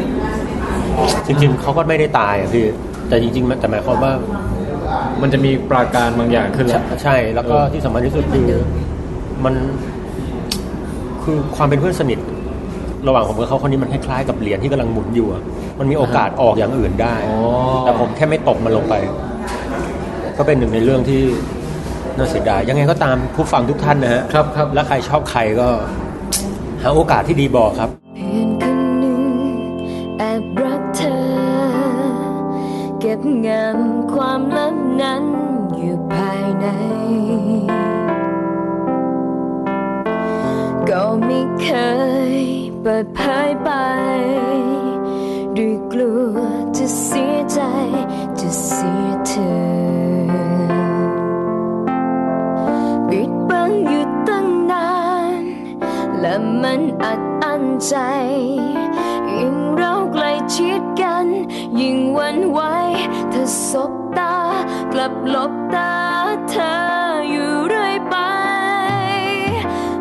[1.27, 2.65] จริงๆเขาก็ไม่ได้ตายอะพี่
[3.07, 4.13] แต่จริงๆมันแต่หมายความว่า
[5.21, 8.49] มันจะมีปราการบางอย่างขึ้นแหใช่ละใช่ แล้วก็ที่สำคัญที่สุดคือ
[9.45, 9.53] มัน
[11.23, 12.19] คือความเป็นเพื่อนสนิท
[13.07, 15.41] ระหว่างผมกับเขาคนนี้มันคล้ายๆกับเหรียญที่กำลังหมุนอยู่อะ
[15.79, 17.39] มันมีโอกาสออกอย่างอื่นได้ อ๋อ
[17.85, 18.95] แต่ผมแค่ไม่ตกมันลงไป
[20.37, 21.21] ก็เป็นหนึ่งในเรื่องที่
[22.17, 25.69] น่าเสียดายยังไงก็ตามผู้ฟังทุกท่านนะฮะครับครับ และใครชอบใครก็
[26.81, 29.23] หาโอกาสที่ดีบอกครับ เพื่อนคนหนึ่ง
[30.17, 31.17] แอบรักเธอ
[32.99, 35.23] เก็บงำความลับนั้น
[35.75, 36.67] อยู่ภายใน
[40.89, 41.67] ก็ไม่เค
[42.39, 42.50] ย
[42.83, 43.69] เปิดเผยไป
[45.57, 46.37] ด้วยกลัว
[46.77, 47.59] จะเสียใจ
[48.39, 49.53] จะเสียเธอ
[53.09, 54.91] ปิดบังอยู่ตั้งนา
[55.39, 55.43] น
[56.19, 57.95] และมันอัดอั้นใจ
[59.37, 61.25] ยิ่งเราใกล้ชิดกัน
[61.79, 62.59] ยิ่งวันไหว
[63.29, 64.35] เธอสบตา
[64.93, 65.93] กลับหลบตา
[66.49, 66.73] เธอ
[67.29, 68.15] อยู่เรื่อยไป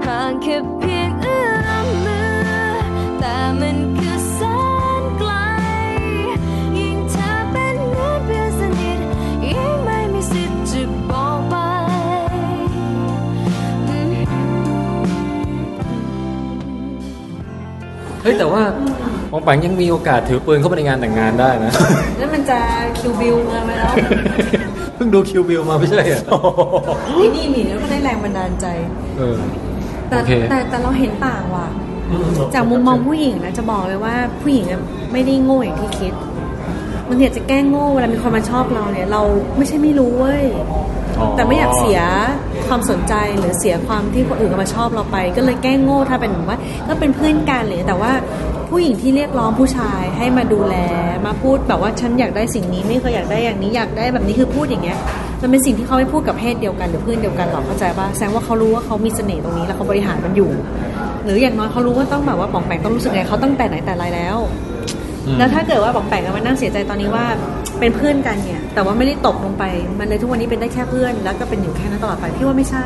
[0.07, 0.90] ห่างแค่
[19.41, 21.73] ปองปังยังมีโอกาสถือปืนเข้าไปในงานแต่งงานได้นะ
[22.19, 22.59] แล้วมันจะ
[22.99, 23.93] คิวบิลมาไหมแล้ว
[24.95, 26.39] เพิ่งดูคิวบิลมาไม่ใช่เหรอ
[27.17, 28.67] ไอ้นี่นี่แล้วก็ได้แรงบันดาลใจ
[29.19, 29.37] เออ
[30.09, 31.69] แต่โอเค แต่แต่เราเห็นต่างว่ะ
[32.55, 34.81] จากมุมมองผู้หญิงนะจะบอกเลยว่าผู้หญิงอะ
[35.13, 36.13] ไม่ได้โง่อย่างที่คิด
[37.09, 39.23] บางทีอาจจะแกล้งโง่เวลามีคนมาชอบเราเนี่ย เรา
[39.57, 40.45] ไม่ใช่ไม่รู้เว้ย
[41.19, 42.01] อ๋อแต่ไม่อยากเสีย
[42.69, 48.13] ความสนใจหรือเสียความที่คนอื่นเขามาชอบเราไป ก็เลยแกล้งโง่ถ้าเป็นแบบว่าก็เป็นเพื่อนกันเลยแต่ว่า
[48.71, 50.75] ผู้หญิงที่เรียกร้องผู้ชายให้มาดูแล
[51.27, 54.99] มาพูดแบบว่าฉันอยากได้สิ่งนี้ไม่เคยอยากได้อย่างนี้อยากได้แบบนี้คือพูดอย่างเงี้ย
[55.43, 60.51] มันเป็นสิ่งที่เขาไม่พูดกับเพศเดียวกันหรือเพื่อนเดียวกันหรอกเข้าใจป่ะแสดงว่าเขารู้ว่าเขามีเสน่ห์ตรงนี้แล้วเขาบริหารมันอยู่
[61.25, 64.37] หรืออย่างน้อยเขารู้ว่าต้องแบบว่าป๋องแปงต้องรู้สึกไงเขาตั้งแต่ไหนแต่ไรแล้ว
[65.27, 67.25] อืมแล้วถ้าเกิดว่าป๋องแปงมานั่งเสียใจตอนนี้ว่า
[67.81, 69.65] เป็นเพื่อนกันเนี่ย แต่ว่าไม่ได้ตกลงไป
[69.99, 72.85] มันเลยทุกวันนี้เป็นได้แค่เพื่อน แล้วก็เป็นอยู่แค่นั้นตลอดไป พี่ว่าไม่ใช่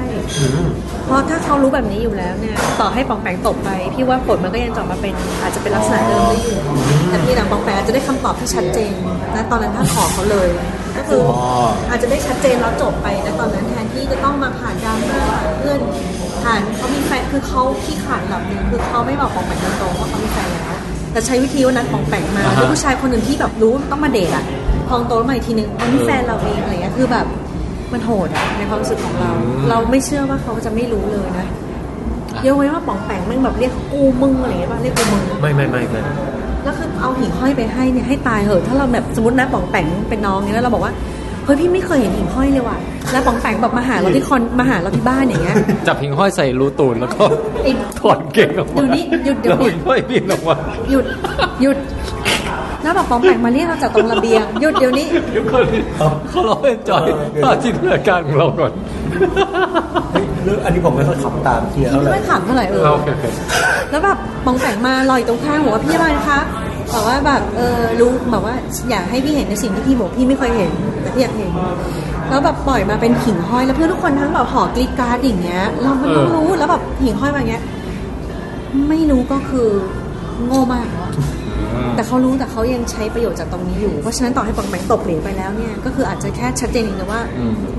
[1.05, 6.59] เพราะถ้าเขารู้แบบนี้อยู่แล้วเนี่ย ต่อให้ป๋องแปงตกไป พี่ว่าผลมันก็ยังจะออกมาเป็น อาจจะเป็นลักษณะเดิมได้อยู่
[7.11, 8.93] แต่พี่หลังป๋องแปงอาจจะได้คำตอบที่ชัดเจน
[9.35, 10.49] นะตอนนั้นถ้าขอเขาเลย
[10.97, 11.33] ก็คืออ
[11.65, 15.81] ออาจจะได้ชัดเจนแล้วจบไปนะตอนนั้นแทนที่จะต้องมาผ่านดราม่าผ่านเพื่อน
[16.45, 20.79] ผ่านเขามีแฟน คือเขาขี้ขลาดระดับหนึ่งคือเขาไม่บอกป๋องแปงตรงๆว่าเขามีแฟนแล้ว
[21.13, 24.45] แต่ใช้วิธีว่านัดป๋องแปงมาอ่าฮะแล้วผู้ชายคนหนึ่งที่แบบรู้ว่าต้องมาเดทอะ
[24.89, 27.27] พองโตแล้วมาอีกทีนึงวันนี้แฟนเราเองอะไรเงี้ยคือแบบ
[27.93, 29.31] มันโหดอะในความรู้สึกของเรา
[29.71, 31.47] เราไม่เชื่อว่าเขาจะไม่รู้เลยนะ
[32.43, 36.01] เยอะไว้นว่าป๋องแปงแม่งแบบเรียกกูมึงอะไรเงี้ยป่ะเรียกกูมึงไม่ไม่ไม่ไม่
[36.65, 40.93] แล้วคือเอาหิ่งห้อยไปให้เนี่ยให้ตายเหอะถ้าเราแบบสมมตินะป๋องแปงเป็นน้องเนี่ยแล้วเราบอกว่า
[41.45, 42.79] เฮ้ยพี่ไม่เคยเห็นหิ่งห้อยเลยว่ะ
[43.13, 45.57] แล้วป๋องแปงแบบมาหาเราที่คอนมาหาเราที่บ้านอย่างเงี้ย
[45.87, 47.23] จับหิงห้อยใส่รูตูนแล้วก็
[47.63, 50.57] ไอ้ถอดเก่งออกมาเดี๋ยวนี้หยุดเดี๋ยวนี้แล้หิงห้อยบินออกมา
[50.91, 51.05] หยุด
[51.63, 51.77] หยุด
[52.85, 55.65] แล้วแบบป๋องแปงมาเรียกเราจากตรงระเบียงหยุดเดี๋ยวนี้เดี๋ยวก่อน
[56.29, 57.05] เขาเราเป็นจอย
[57.45, 58.73] ถ้าจินตนาการของเราก่อน
[60.13, 63.25] เฮ้ยเรื่องอันนี้ผมไม่ค่อยขับตามเชียร์พี่เท่าไหไม่ร่ค่อยขำเท่าไหร่เออโอเคโอเค
[63.91, 66.41] แล้วแบบป๋องแปงมาลอยตรงข้างบอกว่าพี่บานคะ
[66.93, 68.55] บอกว่าแบบเออรู้แบบว่า
[68.91, 70.71] อยากให้พี่เห็นในสิ่งที่พี่บอกพี่ไม่เคยเห็น
[71.03, 71.53] แต่พี่อยากเห็น
[72.29, 77.63] แล้วแบบปล่อยมาเป็นหิ่งห้อยแล้วเพื่อนทุกคนทั้งแบบหอกรีดกราร์ดอย่างเงี้ย เรามันต้องรู้แล้วแบบหิ่งห้อยมาอย่างเงี้ย
[78.89, 79.69] ไม่รู้ก็คือ
[80.47, 80.87] โง่มาก
[81.75, 87.21] แล้วอะแต่เขารู้แต่เขายังใช้ประโยชน์จากตรงนี้อยู่ เพราะฉะนั้นต่อให้ปองแปงตกเหรียญไปแล้วเนี่ยก็คืออาจจะแค่ชัดเจนเองนะว่า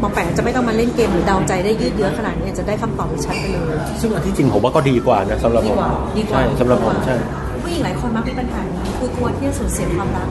[0.02, 7.16] ปองแปงจะไม่ต้องมาเล่นเกมหรือเดาใจได้ยืดเยื้อขนาดนี้อาจจะได้คำตอบที่ชัดไปเลย ซึ่งอันที่จริงผมว่าก็ดีกว่านะสำหรับดีผมกว่าดีกว่าใช่สำหรับผมใช่
[7.64, 10.30] ผู้หญิงหลายคนมักมีปัญหานี้คือกลัวที่จะสูญเสียความรัก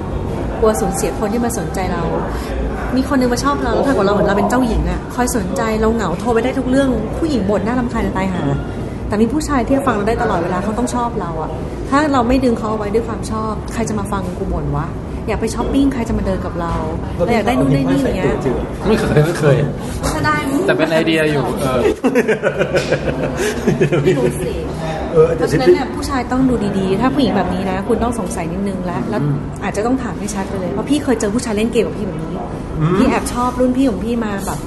[0.61, 2.03] กลัวสูญเสียคนที่มาสนใจเรา
[2.97, 6.89] มีคนหนึงมาชอบเราแล้วถ้าเกิดเราเหมือนเราเป็นเจ้าหญิงอะคอยสนใจเราเหงาโทรไปได้ทุกเรื่อง
[7.19, 8.43] ผู้หญิงบ่นน่ารำคาญจะตายหา
[9.09, 11.51] แต่มีผู้ชายที่ฟังเราได้ตลอดเวลาเขาต้องชอบเราอะ
[11.95, 14.87] ถ้าเราไม่ดึงเขาเอาไว้ด้วยความชอบ ใครจะมาฟังกูบ่นวะ
[15.29, 16.75] อยากไปช้อปปิ้งใครจะมาเดินกับเรา
[17.17, 18.37] เราอยากได้นู่นได้นี่อย่างเงี้ย
[18.87, 19.57] ไม่เคยไม่เคย
[20.15, 21.81] ถ้าได้มั้ยแต่เป็นไอเดียอยู่เออ
[24.03, 24.53] ไม่รู้สิ
[25.13, 29.21] เออเพแต่ราะฉะนั้นเนี่ยผู้ชายต้องดูดีๆ ถ้าผู้หญิงแบบนี้นะ คุณต้องสงสัยนิดนึงแล้วแล้ว
[29.65, 32.35] อาจจะต้องถามให้ชัดไปเลยเพราะพี่เคยเจอผู้ชายเล่นเกมกับพี่แบบนี้
[32.99, 34.59] พี่แอบชอบรุ่นพี่ของพี่มาแบบ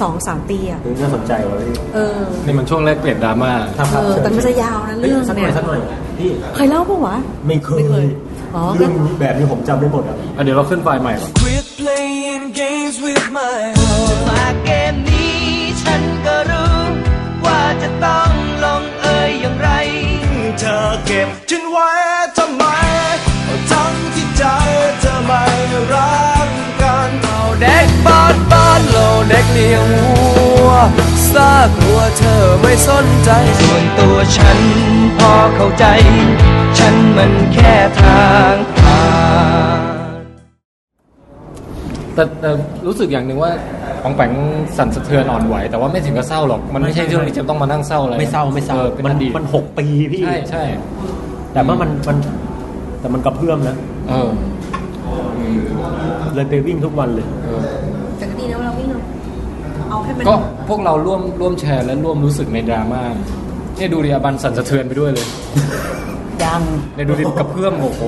[0.00, 5.80] สองสามปีอะเออน่าสนใจว่ะพี่เออนี่มันช่วงแรกเปลี่ยนดราม่าครับเออแต่มันจะยาวนะเรื่องสักหน่เนี่อยยสักหน่อย
[6.18, 8.06] พี่เคยเล่าปะวะ ไม่เคยไม่เคย
[8.54, 15.36] อ๋อ เรื่องนี้แบบนี้ผมจำได้หมดอะอะเดี๋ยวเราขึ้นไฟล์ใหม่ก่อน Quit playing games with my heart มาเกมนี้
[15.82, 16.80] ฉันก็รู้
[17.44, 18.30] ว่าจะต้อง
[18.64, 19.68] ลงเอยอย่างไร
[20.58, 21.90] เธอเก็บฉันไว้
[22.38, 22.64] ทำไม
[23.70, 24.44] ทั้งที่ใจ
[25.00, 25.44] เธอไม่
[25.92, 26.48] รัก
[26.82, 30.10] กันเราเด็กบ้านบ้านเราเด็กเลี้ยงวั
[30.66, 30.70] ว
[31.36, 33.30] ซากลัวเธอไม่สนใจ
[33.60, 34.58] ส่วนตัวฉัน
[35.18, 35.84] พอเข้าใจ
[36.78, 39.00] ฉันมันแค่ทางผ่า
[39.78, 39.80] น
[42.14, 42.50] แต่แต่
[42.86, 43.52] รู้สึกอย่างหนึ่งว่า
[44.02, 44.32] ของแปง
[44.76, 50.64] สั่นสะเทือนอ่อนไหว แต่ว่าไม่ถึงกับเศร้าหรอก มันไม่ใช่เรื่องที่จะต้องมานั่งเศร้าอะไรไม่เศร้าไม่เศร้าออเป็นมัอนดีตมันหกปีพี่ ใช่ใช่
[51.52, 52.16] แต่ว่ามันมัน
[53.00, 53.76] แต่มันกระเพื่อมนะ
[54.08, 54.30] เออ
[55.38, 55.60] อืม
[56.34, 57.60] เลยไปวิ่งทุกวันเลย เออ
[58.18, 58.88] แต่ก็ดีนะว่าเราวิ่ง
[59.90, 60.34] เอาให้มันก็
[60.68, 63.02] พวกเราร่วมร่วมแชร์และร่วมรู้สึกในดราม่า
[63.76, 65.26] เนี่ยดูดิอาบันสั่นสะเทือนไปด้วยเลย
[66.44, 66.62] ยัง
[66.94, 68.02] เนี่ยดูดิกระเพื่อมโอ้โห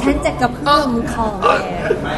[0.00, 2.08] ฉันจะกระเพื่อมคอแก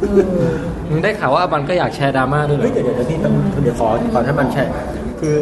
[0.00, 0.04] เอ
[0.50, 0.52] อ
[0.90, 4.64] มึงได้ข่าวว่าอาบันก็อยากแชร์ดราม่าด้วยเหรเฮ้ยอเดี๋ยวเดี๋ยวพี่ต้องเดี๋ยวขอขอให้มันใช่
[5.20, 5.34] คือ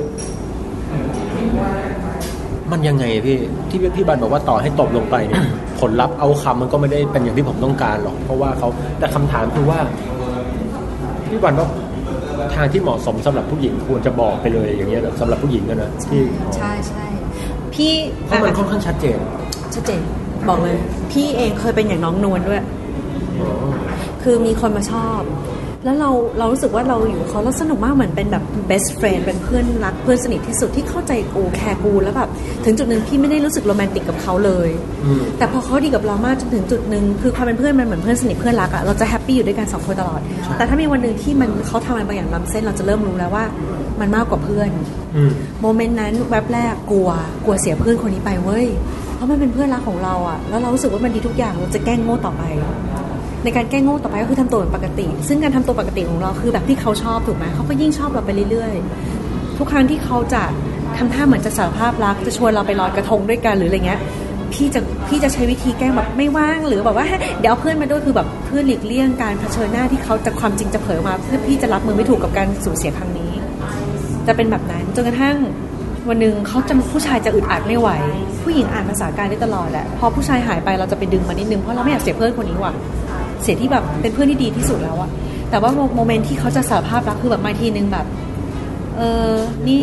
[2.72, 3.38] มันยังไงพี่
[3.68, 5.42] ที่พี่พี่บันบอกว่าต่อให้ตบลงไปเนี่ย
[5.80, 9.78] ผลลัพธ์เอาคำมันก็ไม่ได้เป็นอย่างที่ผมต้องการหรอก เพราะว่าเขาแต่คำถามคือว่า
[11.34, 11.68] พี่บันว่า
[12.54, 16.20] ทางที่เหมาะสมสำหรับผู้หญิงควรจะบอกไปเลยอย่างเงี้ยเหรอสำหรับผู้หญิงกันนะที่
[16.56, 17.04] ใช่ใช่
[17.74, 17.92] พี่
[18.24, 19.18] เพราะมันค่อนข้างชัดเจน
[19.74, 20.00] ชัดเจน
[20.48, 20.76] บอกเลย
[21.12, 22.62] พี่เองเคยเป็นอย่างน้องนวลด้วย
[23.40, 23.50] อ๋อ
[24.22, 25.20] คือมีคนมาชอบ
[25.84, 32.28] แล้วเราเรารู้สึกว่าเราอยู่กับเขาแล้วสนุกมากเหมือนเป็นแบบ best friend เป็นเพื่อนรักเพื่อนสนิทที่สุดที่เข้าใจกูแคร์กูแล้วแบบ
[32.64, 34.68] ถึงจุดหนึ่งพี่ไม่ได้รู้สึกโรแมนติกกับเขาเลย
[35.04, 40.20] อืมแต่พอเขาดีกับเรามากจนถึงจุดหนึ่งคือความเป็นเพื่อนมันเหมือนเพื่อนสนิทเพื่อนรักอะเราจะ happy อยู่ด้วยกันสองคนตลอด
[40.56, 43.44] แต่ถ้ามีวันหนึ่งที่มันเขาทำอะไรบางอย่างล้ำเส้นเราจะเริ่มรู้แล้วว่า
[44.00, 44.70] มันมากกว่าเพื่อน
[45.16, 45.30] อืม
[45.60, 47.10] moment นั้นแวบแรกกลัว
[47.44, 48.66] กลัวเสียเพื่อนคนนี้ไปเว้ย
[49.14, 52.42] เพราะมันเป็นเพื่อนรักของเราอะแล้วเรารู้สึกว่ามันดีทุกอย่างเราจะแกล้งโง่ต่อไป
[53.44, 60.42] ในการแก้งโง่ต่อไปก็คือทำตัวเหมือนปกติ ซึ่งการทำตัวปกติของเราคือแบบที่เขาชอบถูกไหมเขาก็ยิ่งชอบเราไปเรื่อยๆ ทุกครั้งที่เขาจะ
[60.96, 64.00] ทำท่าเหมือนจะสารภาพรักจะชวนเราไปลอยกระทงด้วยกันหรืออะไรเงี้ย
[64.52, 67.06] พี่จะพี่จะใช้วิธีแกล้งแบบไม่ว่างหรือแบบว่า
[67.40, 73.32] เดี๋ยวเพื่อนมาด้วยคือแบบเพื่อหลีกเลี่ยงการเผชิญหน้าที่เขาจะความจริงจะเผยมา เพื่อพี่จะรับมือไม่ถูกกับการสูญเสียครั้งนี้
[74.26, 75.36] จะเป็นแบบนั้นจนกระทั่ง
[76.08, 77.88] วันหนึ่งเขาจะผู้ชายจะอึดอัดไม่ไหว
[78.42, 82.72] ผู้หญิงอ่านภาษากายได้ตลอดแหละพอผู้ชายหายไปเราจะไปดึงมานิดนึงเพราะเราไม่อยากเสียเพื่อนคนนี้ว่ะ
[83.44, 85.10] เสียที่แบบเป็นเพื่อนที่ดีที่สุดแล้วอะ
[85.50, 88.06] แต่ว่า moment ที่เขาจะสารภาพรักคือแบบมาทีนึงแบบ
[88.98, 89.32] เออ
[89.68, 89.82] นี่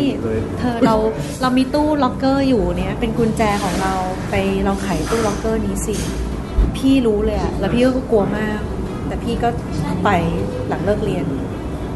[0.58, 0.94] เธอเรา
[1.42, 3.94] เรามีตู้ล็อกเกอร์อยู่เนี่ย เป็นกุญแจของเรา
[4.30, 4.34] ไป
[4.66, 5.94] ลองไขตู้ล็อกเกอร์นี้สิ
[6.76, 8.60] พี่รู้เลยอะแล้วพี่ก็กลัวมาก
[9.06, 9.48] แต่พี่ก็
[10.04, 10.08] ไป
[10.68, 11.24] หลังเลิกเรียน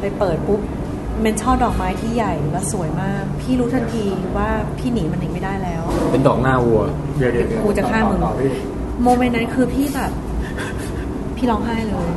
[0.00, 0.60] ไปเปิดปุ๊บ
[1.22, 4.04] เป็นช่อดอกไม้ที่ใหญ่และสวยมาก พี่รู้ทันที
[4.36, 4.48] ว่า
[4.78, 6.82] พี่หนีมันหนีไม่ได้แล้ว เป็นดอกหน้าวัว
[7.18, 8.52] เดี๋ยวเดี๋ยวเดี๋ยวกูจะฆ่ามึงต่อต่อพี่
[9.02, 10.10] โมเมนต์นั้นคือพี่แบบ
[11.36, 12.08] พี่ร้องไห้เลย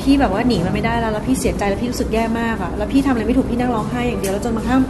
[0.00, 4.82] พี่แบบว่าหนีมันไม่ได้แล้วแล้วพี่เสียใจแล้วพี่รู้สึกแย่มากอะแล้วพี่ทำอะไรไม่ถูกพี่นั่งร้องไห้อย่างเดียวแล้วจนบางครั้ง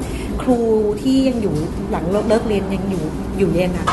[0.43, 0.59] ครู
[1.03, 1.55] ที่ยังอยู่
[1.91, 3.05] หลังเลิกเรียนยังอยู่
[3.39, 3.87] อยู่เรียนอะ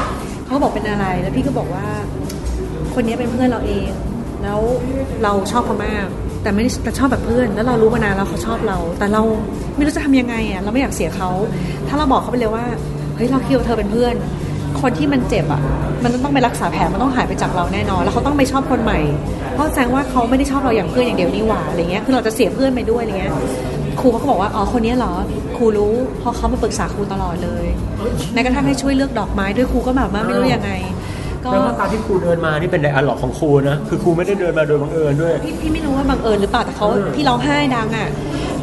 [0.45, 1.85] เขาบอกเป็นอะไรแล้วพี่ก็บอกว่า
[2.93, 3.89] คนนี้เป็นเพื่อนเราเอง
[4.43, 4.59] แล้ว
[5.23, 6.07] เราชอบเขามาก
[6.41, 9.21] แต่ไม่ได้แต่ชอบแบบเพื่อน แล้วเรารู้มานานแล้วเขาชอบเรา แต่เรา
[9.75, 11.29] ไม่รู้จะทำยังไงอะเราไม่อยากเสียเขา
[11.87, 12.65] ถ้าเราบอกเขาไปเลยว่า
[13.15, 14.15] เฮ้ยเราคิดว่าเธอเป็นเพื่อน
[14.81, 15.61] คนที่มันเจ็บอะ
[16.03, 18.99] มันต้องไปรักษาแผลมันต้องหายไปจากเราแน่นอน แล้วเขาต้องไปชอบคนใหม่
[19.53, 23.33] เพราะแสดงว่าเขาไม่ได้ชอบเราอย่างเพื่อนอย่างเดียวนี่หว่าอะไรเงี้ยคือเราจะเสียเพื่อนไปด้วยอะไรเงี้ย
[23.99, 25.13] ครูเขาก็บอกว่าอ๋อคนนี้เหรอ
[25.57, 27.65] ครูรู้เพราะเขามาปรึกษาครูตลอดเลย
[28.33, 30.71] แม้กระทั่งให้ช่วยเลือกดอกไม้ด้วยครูก็แบบว่าไม่รู้ยังไง
[31.43, 38.07] ก็แล้วว่าตอนที่ครูเดินมานี่เป็นไดอะล็อกของครูนะคือครูไม่ได้เดินมาโดยบังเอิญด้วยพี่พี่ไม่รู้ว่าบังเอิญหรือเปล่าแต่เขาพี่ร้องไห้ดังอะ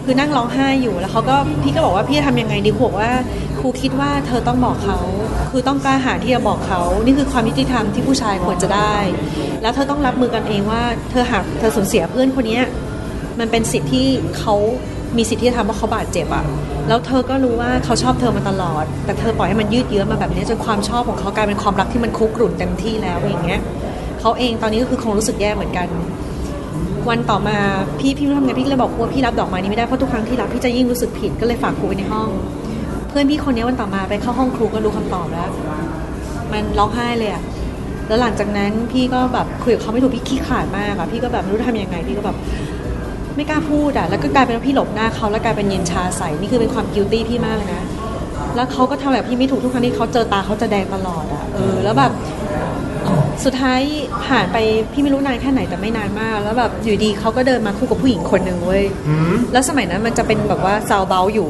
[0.04, 3.10] คือนั่งร้องไห้อยู่แล้วเขาก็พี่ก็บอกว่าพี่จะทำยังไงดีบอกว่า
[3.58, 4.98] ครูคิดว่าเธอต้องบอกเขา
[5.50, 8.96] คือต้องกล้าหาญที่จะบอกเขา นี่คือความยุติธรรมที่ผู้ชายควรจะได้
[9.62, 12.60] แล้วเธอต้องรับมือกันเองว่าเธอหากเธอสูญเสียเพื่อนคนนี้
[13.40, 14.06] มันเป็นสิทธิ์ที่
[14.38, 14.54] เขา
[15.16, 16.44] มีสิทธิ์ที่จะทำว่าเขาบาดเจ็บอะ
[16.88, 23.60] แล้วเธอก็รู้ว่าเขาชอบเธอมาตลอด แต่เธอปล่อยให้มันยืดเยื้อมาแบบนี้จนความชอบของเขากลายเป็นความรักที่มันคุกรุ่นเต็มที่แล้วอย่างเงี้ย
[24.20, 25.88] เขาเองตอนนี้ก็คือคงรู้สึกแย่เหมือนกัน
[27.08, 27.56] วันต่อมา
[28.00, 32.28] พี่พี่รู้ทำไงพี่เลยบอกครูว่าพี่รับดอกไม้นี้ไม่ได้เพราะทุกครั้งที่รับพี่จะยิ่งรู้สึกผิดก็เลยฝากครูไว้ในห้อง
[33.08, 35.48] เพื่อนพี่คนนี้วันต่อมาไปเข้าห้องครูก็รู้คำตอบแล้ว
[36.52, 37.42] มันร้องไห้เลยอะ
[38.08, 42.36] แล้วหลังจากนั้นพี่ก็แบบคุยกับเขาไม่ถูกพี่ขี้ขลาดมากอะพี่ก็แบบไม่รู้จะทำยังไงพี่ก็แบบ
[43.36, 47.82] ไม่กล้าพูดอะแล้วก็กลายเป็นว่าพี่หลบหน้าเขาแล้วกลายเป็นเย็นชาใส่นี่คือเป็นความ guilty พี่มากเลยนะ
[48.56, 52.12] แล้วเขาก็ทำแบบพี่ไม่ถูกทุกครั้งที่เขาเจอตาเขาจะแดงตลอดอะเออแล้วแบบ
[53.44, 53.80] สุดท้าย
[54.26, 54.56] ผ่านไป
[54.92, 58.84] พี่ไม่รู้นานแค่ไหนแต่ไม่นานมาก แล้วแบบอยู่ดีเขาก็เดินมาคู่กับผู้หญิงคนหนึ่งเว้ย
[59.52, 61.48] แล้วสมัยนั้นมันจะเป็นแบบว่าซาวเบลอยู่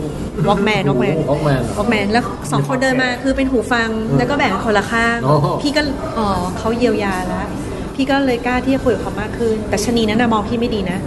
[0.48, 5.82] วอล์กแมนวอล์กแมน Walkman วอล์กแมนแล้วสองคนเดินมาคือเป็นหูฟังแล้วก็แบ่งคนละข้างโอ้โหพี่ก็
[6.18, 6.26] อ๋อ
[6.58, 7.46] เขาเยียวยาแล้ว
[7.94, 10.98] พี่ก็เลยกล้าที่จะคุยกับเขามากขึ้น แต่ชะนีนั้นนะมองพี่ไม่ดีนะ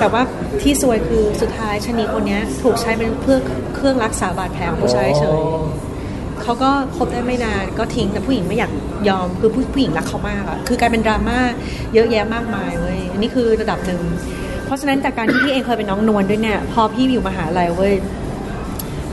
[0.00, 0.22] แต่ว่า
[0.62, 3.38] ที่ซวยคือสุดท้ายชะนีคนเนี้ยถูกใช้เป็นเพื่อ
[3.74, 5.40] เครื่องรักษาบาดแผลของผู้ชายเฉย
[6.50, 8.72] เขาก็คบได้ไม่นานก็ทิ้งแต่ผู้หญิงไม่อยาก
[9.08, 11.38] ยอมคือผู้ผู้หญิงรักเขามากอะคือกลายเป็นดราม่า
[11.94, 14.00] เยอะแยะมากมายเว้ยอันนี้คือระดับหนึ่ง
[14.64, 17.94] เพราะฉะนั้นจากการที่พี่เองเคยเป็นน้องนวลด้วยเนี่ยพอพี่อยู่มหาลัยเว้ย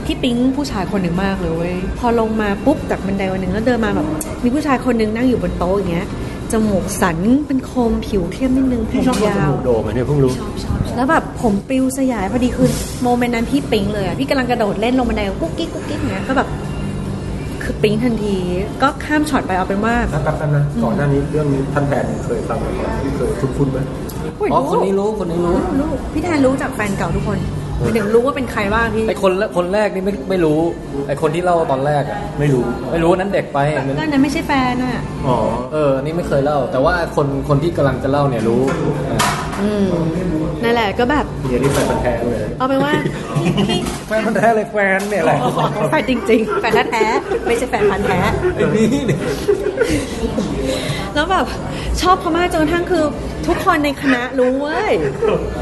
[0.04, 4.06] พี่ปิ๊งผู้ชายคนหนึ่งมากเลยเว้ยพอลงมาปุ๊บจากบันไดวันหนึ่งแล้วเดินมาแบบ
[4.44, 6.06] มีผู้ชายคนหนึ่งนั่งอยู่บนโต๊ะอย่างเงี้ย
[6.52, 10.32] จมูกสันเป็นคมผิวเข้มนิดนึงผมพี่ชอบคนจมูกโด่งอันนี้เพิ่งรู้
[10.96, 12.68] แล้วแบบผมปลิวสยายพอดีคือ
[13.02, 16.48] moment นั้นพี่ปิ๊งเลยอะพี่กำลังกระโดดเล่นลงบันไดกุ๊กกิ๊กกุ๊กกิ๊กอย่างเงี้ยก็แบบ
[17.78, 18.36] คือปิ๊งทันที
[18.82, 23.78] ก็ข้ามช็อตไปเอาเป็นว่านะแป๊บๆนะก่อนหน้านี้เรื่องนี้ท่านแทนเคยฟังมาก่อนเคยคุ้นๆไหม
[24.52, 27.38] อ๋อคนนี้รู้คนนี้รู้ รู้พี่แทนรู้จากแฟนเก่าทุกคน
[27.80, 30.60] หมายถึงรู้ว่าเป็นใครบ้างพี่ไอคนแรกคนแรกนี่ไม่ไม่รู้
[31.08, 35.36] ไอคนที่เล่าตอนแรกอะไม่รู้ ไม่รู้นั้นเด็กไปอันนั้นก็นั้นไม่ใช่แฟนอะอ๋อ
[35.72, 38.62] เอออันนี่ไม่เคยเล่า แต่ว่าคนคนที่กำลังจะเล่าเนี่ยรู้
[39.08, 39.20] เออ
[39.60, 39.88] อืม
[40.64, 42.92] นั่นแหละก็แบบเดี๋ยวนี้แฟนมันธุ์แท้เลยเอาเป็นว่า
[43.36, 45.38] พี่พี่แฟนมันแท้เลยแฟนเนี่ยแหละ
[45.90, 48.20] แฟนจริง ๆ แฟนแท้ๆไม่ใช่แฟนพันธุ์แท้
[48.54, 49.20] ไอ้นี่เนี่ย
[51.14, 51.46] แล้วแบบ
[52.02, 53.04] ชอบเขามากจนกระทั่งคือ
[53.46, 54.92] ทุกคนในคณะรู้เว้ย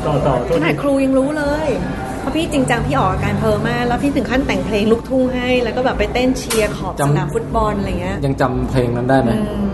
[0.07, 1.69] ต่อต่อโทขษนาดครูยังรู้เลย
[2.06, 9.71] เพ ราะพี่จริงจังพี่ออกอาการเพอมาก แล้วพี่ถึงขั้นแต่งเพลงลูกทุ่งให้ แล้วก็แบบไปเต้นเชียร์ขอบสนามฟุตบอลอะไรเงี้ยยังจำเพลงนั้นได้ไหมอืม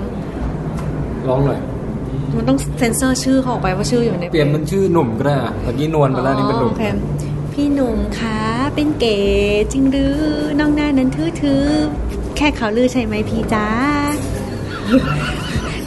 [1.28, 1.60] ร้องหน่อย
[2.36, 6.84] มันต้องเซ็นเซอร์ชื่อเขาออกไปว่าชื่ออยู่ในเปลี่ยนเป็นชื่อหนุ่มก็ได้อะเมื่อกี้นวลไปแล้วนี่เป็นหนุ่มอ๋อโอค
[7.52, 8.40] พี่หนุ่มคะ
[8.74, 9.18] เป็นเก๋
[9.72, 10.20] จริงหรือ
[10.60, 11.64] น้องหน้านั้นทื่อถือ
[12.36, 13.66] แค่เขาลือใช่ไหมพี่จ้า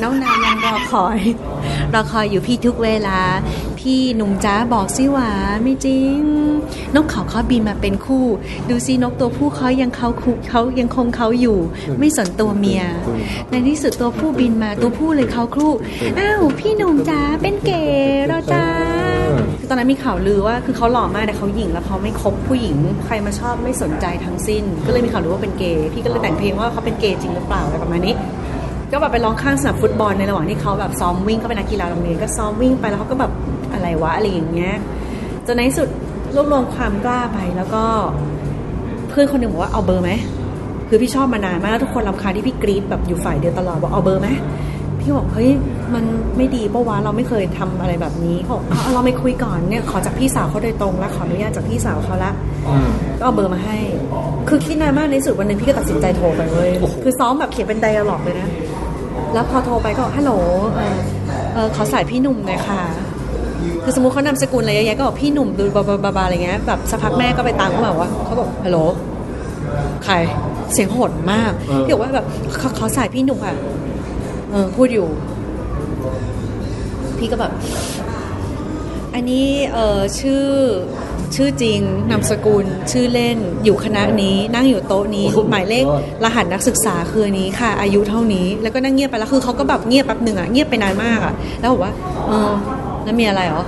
[0.01, 1.19] น้องนายยังรอคอย
[1.93, 3.19] รอคอยอยู่พี่ทุกเวลา
[3.85, 5.29] พี่หนุ่มจ้าบอกสิว่า
[5.63, 6.19] ไม่จริง
[6.95, 8.25] นกเขาเขาบินมาเป็นคู่
[8.69, 11.57] ดูสินกตัวผู้เขายังเขาคุเขายังคงเขาอยู่
[11.99, 12.83] ไม่สนตัวเมีย
[13.49, 15.73] ในที่สุดตัวผู้บินมาตัวผู้เลยเขาครู่
[16.19, 17.83] อ้าวพี่หนุ่มจ้าเป็นเก๋
[18.27, 18.65] เหราจ้า
[19.59, 28.15] คือตอนนั้นมีข่าวลือว่าคือเขาหล่อมากแต่เขาหญิงแล้วเขาไม่คบผู้หญิง ใครมาชอบไม่สนใจทั้งสิ้น ก็เลยมีข่าวลือว่าเป็นเกย์พี่ก็เลยแต่งเพลงว่าเขาเป็นเกย์จริงหรือเปล่าอะไรประมาณนี้
[28.91, 33.31] ก็แบบไปร้องข้างสนามฟุตบอลในระหว่างที่เขาแบบซ้อมวิ่งเขาเป็นนักกีฬาโรงเรียนก็ซ้อมวิ่งไปแล้วเขาก็แบบ
[33.85, 34.75] อะไรวะอะไรอย่างเงี้ย
[35.45, 35.87] จนในที่สุด
[36.35, 37.83] รวบรวมความกล้าไปแล้วก็
[39.09, 40.11] เพื่อนคนหนึ่งบอกว่าเอาเบอร์ไหม
[40.89, 44.29] คือพี่ชอบมานานมากแล้วทุกคนรำคาญที่พี่กรี๊ดแบบอยู่ฝ่ายเดียวตลอดบอกเอาเบอร์ไหม
[44.99, 45.49] พี่บอกเฮ้ย
[45.93, 46.03] มัน
[46.37, 52.31] ไม่ดีปะวะเราไม่เคยทำอะไรแบบนี้เขาบอกเอาเราไม่คุยก่อนเนี่ยขอจากพี่สาวเขาโดยตรงแล้วขออนุญาตจากพี่สาวเขาละ
[52.67, 53.77] อืมก็เอาเบอร์มาให้
[54.47, 58.49] คือคิดนานมากในที่สุดวันหนึ่งพี่ก็ตัดสินใจโทรไปเว้ยโอ้โหคือซ้อมแบบเขียนเป็นไดอะล็อกเลยนะ
[59.33, 60.31] แล้วพอโทรไปก็บอกฮัลโหล
[60.75, 60.95] เออ
[61.53, 62.81] เออขอสายพี่หนุ่มหน่อยค่ะ
[63.85, 68.77] คือสมมติเขานามสกุลอะไรเยอะแยะก็บอกพี่หนุ่มดูบาบาบาบาอะไรเงี้ยแบบสักพักแม่ก็ไปตามเขาบอกว่าเขาบอกฮัลโหล
[70.05, 70.15] ใคร
[70.73, 72.25] เสียงโหดมากเออพี่บอกว่าแบบ
[72.61, 73.55] ขอขอสายพี่หนุ่มค่ะ
[74.51, 75.07] เออพูดอยู่
[77.17, 77.51] พี่ก็แบบ
[79.13, 80.45] อันนี้เออชื่อ
[81.35, 81.79] ชื่อจริง
[82.09, 85.85] นามสกุล ชื่อเล่นอยู่คณะนี้ นั่งอยู่โต๊ะนี้โอ้โหหมายเลข
[86.23, 91.93] รหัสนักศึกษาคืออันนี้ค่ะ อายุเท่านี้ แล้วก็นั่งเงียบไปแล้วคือเขาก็แบบเงียบแป๊บหนึ่งอะเงียบไปนานมากอะแล้วบอกว่า
[92.27, 92.51] เออ
[93.05, 93.63] แล้วมีอะไรเหรอ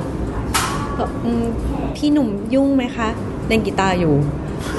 [1.00, 1.44] บอกอืม
[1.96, 3.08] พี่หนุ่มยุ่งไหมคะ
[3.48, 4.16] เล่นกีตาร์อยู่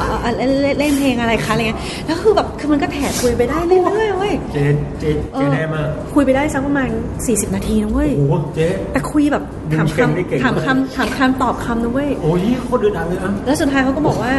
[0.00, 4.64] อ่าอ่าเล่นเล่นเล่นเพลงอะไรคะอะไรเงี้ยแล้วคือแบบคือมันก็แถคุยไปได้เรื่อยๆเว้ยเจ๊
[4.98, 6.88] เจ๊เจ๊แน่มาก คุยไปได้สักประมาณ
[7.22, 14.34] 40 นาทีนะเว้ยโอ้โหเจ๊แต่คุยแบบถามดึงเข็มได้เก่งคำถามมากคำถามคำตอบคำนะเว้ยโอ้ยโคตรดื้อดันเลยอะแล้วสุดท้ายเขาก็บอกว่า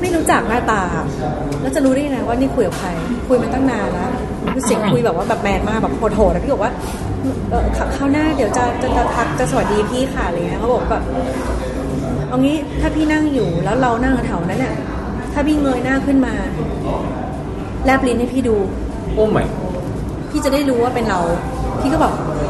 [0.00, 0.82] ไม่รู้จักหน้าตา
[1.60, 2.88] แล้วจะรู้ได้ยังไงว่านี่คุยกับใคร
[3.28, 4.31] คุยมาตั้งนานแล้วคือ
[4.64, 6.72] เสียงคุยแบบว่าแบบแมนมากแบบโหดๆแล้วพี่บอกว่า
[7.50, 7.64] เออ
[7.96, 11.02] คราวหน้าเดี๋ยวจะจะจะทักจะสวัสดีพี่ค่ะอะไรเงี้ยเขาบอกแบบ
[12.28, 14.74] เอางี้ถ้าพี่นั่งอยู่แล้วเรานั่งแถวนั้นเนี่ย
[15.32, 16.34] ถ้าพี่เงยหน้าขึ้นมา
[17.84, 18.56] แลบลิ้นให้พี่ดู
[19.14, 19.44] โอ้ไม่
[20.30, 21.20] พี่จะได้รู้ว่าเป็นเรา
[21.80, 22.41] พี่ก็แบบเ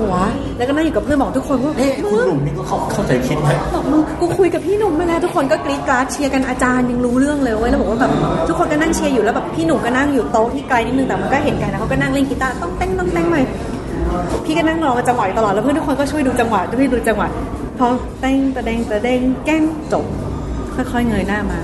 [0.00, 0.24] อาวะ
[0.56, 8.12] แล้วก็นั่งอยู่กับเพื่อนบอกทุกคนว่าเอ๊ะคุณมึงหนุ่มนี่ก็เข้าเข้าใจคิดไหมบอกมึงกูคุยกับพี่หนุ่มมาแล้วทุกคนก็กรี๊ดกราดเชียร์กันอาจารย์ยังรู้เรื่องเลยเว้ยแล้วบอกว่าแบบ
[8.48, 13.36] ทุกคนก็นั่งเชียร์อยู่แล้วแบบพี่หนุ่มก็นั่งอยู่โต๊ะที่ไกลนิดนึงแต่มันก็เห็นกันนะเขาก็นั่งเล่นกีตาร์ต้องเต้นต้องเต้นไป
[14.44, 17.28] พี่ก็นั่งรอจังหวะอยู่ตลอดแล้วเพื่อนทุกคนก็ช่วยดูจังหวะช่วยดูจังหวะ
[17.78, 17.86] พอ
[18.20, 20.04] เต้งตะเดงตะเดงแก้งจบ
[20.74, 21.60] ค่อยๆเงยหน้ามา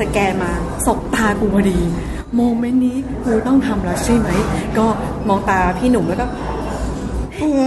[0.00, 0.50] สแกนมา
[0.86, 1.78] สบตากูพอดี
[2.36, 4.28] โมเมนต์นี้กูต้องทำแล้วใช่ไหม
[4.78, 4.86] ก็
[5.28, 6.26] มองตาพี่หนุ่มแล้วก็
[7.38, 7.60] แหม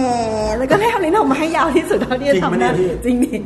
[0.58, 3.36] แล้วก็แลบลิ้นออกมาให้ยาวที่สุดเท่าที่จะจริงปะทำเนี่ได้ยพี่จริงดิ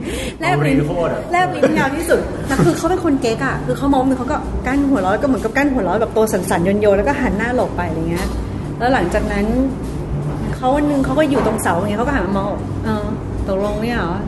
[0.41, 8.27] แลบลิ้นเอาลิ้นโคตรอะแลบลิ้นยาวที่สุดแต่คือเขาเป็นคนเก๊กอะคือเขามองมือเขาก็กั้นหัวเราะแล้วก็เหมือนกับกั้นหัวเราะแบบตัวสั่นๆโยนๆแล้วก็หันหน้าหลบไปอะไรเงี้ย
[8.79, 9.47] แล้วหลังจากนั้น
[10.57, 12.51] เขาวันหนึงเขาก็อยู่ตรงเสาอย่างเงี้ยเขาก็หันมามอง
[12.85, 13.07] เออ
[13.47, 14.19] ตกลงเนี่ยเหรอ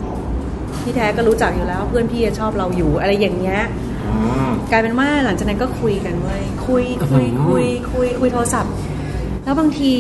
[0.83, 3.61] พี่แท้ก็รู้จักอยู่แล้วเพื่อนพี่ชอบเราอยู่อะไรอย่างเงี้ย
[4.71, 8.73] กลายเป็นว่าหลังจากนั้นก็คุยกันเว้ยคุยคุยคุยคุยคุยโทรศัพท์
[9.49, 9.93] แล้วบางที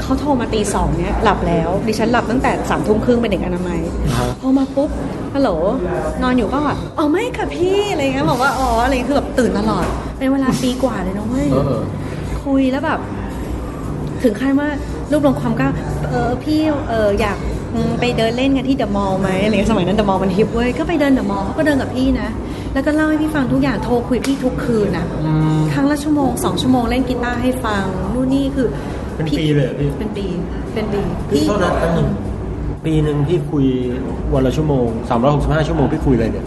[0.00, 3.80] เขาโทรมาตีสองเนี้ยหลับแล้ว ดิฉันหลับตั้งแต่สามทุ่มครึ่งเป็นเด็กอนามัย
[4.38, 4.90] โทรมาปุ๊บ
[5.34, 5.50] ฮัลโหล
[6.22, 9.86] นอนอยู่ก็แบบอ๋อไม่ค่ะพี่อะไรเงี้ยบอกว่าอ๋ออะไรเงี้ยคือแบบตื่นตลอด
[10.18, 11.82] เป็นเวลาปีกว่าเลยนะเว้ยเออเออ
[12.44, 12.98] คุยแล้วแบบ
[14.22, 14.68] ถึงขั้นว่า
[15.10, 15.68] รวบรวมความกล้า
[16.10, 17.36] เออพี่เอออยาก
[17.74, 22.28] อืมไปเดินเล่นกันที่เดอะมอลล์ไหมอะไรเงี้ยสมัยนั้นเดอะมอลล์มัน hip เว้ยก็ไปเดินเดอะมอลล์ก็เดินกับพี่นะ
[22.76, 25.06] แล้วก็เล่าให้พี่ฟังทุกอย่างโทรคุยพี่ทุกคืนนะ
[25.72, 28.66] ครั้งละชั่วโมงสองชั่วโมงเล่นกีตาร์ให้ฟังนู่นนี่คือ
[29.14, 30.26] เป็นพี่ปีเลยเหรอพี่เป็นปี
[30.74, 31.00] เป็นปี
[31.30, 32.08] พี่เท่านั้นตั้งหนึ่ง
[32.84, 33.64] ปีหนึ่งพี่คุย
[34.34, 34.86] วันละชั่วโมง
[35.26, 36.46] 365ชั่วโมงพี่คุยอะไรเนี่ย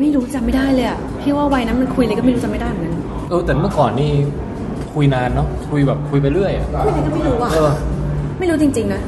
[0.00, 2.94] ไม่รู้จำไม่ได้เลยอะพี่ว่าวัยนั้นมันคุยอะไรก็ไม่รู้จำไม่ได้เหมือนกัน
[3.28, 4.10] เออแต่เมื่อก่อนนี่
[4.92, 7.70] คุยนานเนาะคุยแบบคุยไปเรื่อยอะคุยอะไรก็ไม่รู้อะเออ
[8.38, 9.00] ไม่รู้จริงๆนะ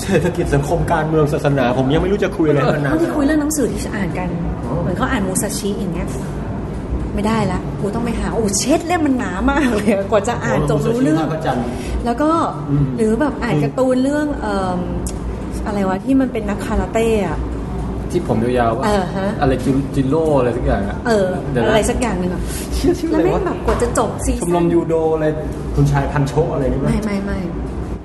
[0.00, 4.28] เศรษฐกิจสังคมการเมืองศาสนา ผมยังไม่รู้จะคุยอะไรขนาดบางทีนั้นคุยเรื่องหนังสือที่อ่านกัน
[4.82, 6.08] เหมือนเขาอ่านมูซาชิอย่างเงี้ย
[7.14, 11.64] ไม่ได้ละกูต้องไปหาโอ้เช็ดเล่มมันหนามากเลยอะกว่าจะอ่านจบรู้เรื่องท่าพระจันทร์
[12.04, 12.30] แล้วก็
[12.70, 14.78] อืมหรือแบบอ่านการ์ตูนเรื่องเอ่อ
[15.66, 17.38] อะไรวะที่มันเป็นนักคาราเต้อะ
[18.10, 22.42] ที่ผมยาวๆว่าเออฮะอะไรจิจิโร่อะไรสักอย่างอะเออเดี๋ยวนะอะไรสักอย่างหนึ่งอะ
[22.76, 25.26] ชื่อชื่อแล้อะวไรไม่วะแบบกว่าจะจบซีชมรซั่มนยูโดอะไร
[25.74, 27.38] คุณชายพันโชอะไรนี่ไหมไม่ไม่ไม่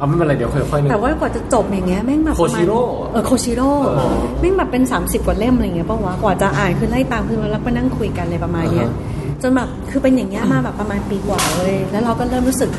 [0.04, 12.70] เอาไม่เป็นไรเดี๋ยวค่อยๆนึกแต่ว่ากว่าจะจบอย่างเงี้ยแม่งแบบโคชิโร่ประมาณเออโคชิโร่เออแม่งแบบเป็น 30 กว่าเล่มอะไรเงี้ยป่าวะกว่าจะอ่านคือไล่ตามคือแล้วก็นั่งคุยกันเลยประมาณเนี้ยอ่าฮะจนแบบคือเป็นอย่างเงี้ยมาแบบประมาณปีกว่าเลยแล้วเราก็เริ่มรู้สึก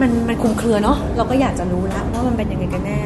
[0.00, 3.00] มันมันคลุมเครือเนาะเราก็อยากจะรู้แล้วว่ามันเป็นยังไงกันแน่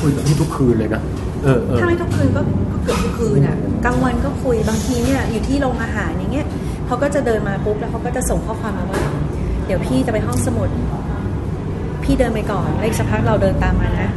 [0.00, 1.02] คุยกับพี่ทุกคืนเลยนะ
[1.44, 2.40] เออเออถ้าไม่ทุกคืนก็
[2.72, 6.46] ก็เกือบทุกคืนอะกลางวันก็คุยบางทีเนี่ยอยู่ที่โรงอาหารอย่างเงี้ย
[6.86, 9.02] เขาก็จะเดินมาปุ๊บแล้วเขาก็จะส่งข้อความมาว่า
[9.66, 10.68] เดี๋ยวพี่จะไปห้องสมุด
[12.06, 14.10] พี่เดินไปก่อนแล้วอีกสักพักเราเดินตามมานะ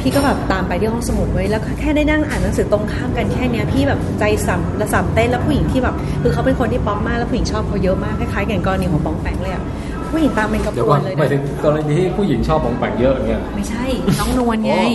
[0.00, 9.62] พี่ก็แบบตามไปที่ห้องสมุดไว้ยแล้วแค่ได้นั่งอ่านหนังสือตรงข้ามกันแค่เนี้ยพี่แบบใจสั่นและสั่นเต้นแล้วผู้หญิงที่แบบคือเขาเป็นคนที่ป๊อปมากแล้วผู้หญิงชอบเขาเยอะมากคล้ายๆอย่างกรณีของปองแปงเลยอะ
[10.10, 13.84] ผู้หญิงตามเป็นกระเดี๋ยวปก่วอนนเลยหมายถึนะงกรณีที่ผู้หญิงชอบของแปลกเยอะอย่างเงี้ยไม่ใช่
[14.18, 14.88] น้องนวลไงอ๋อ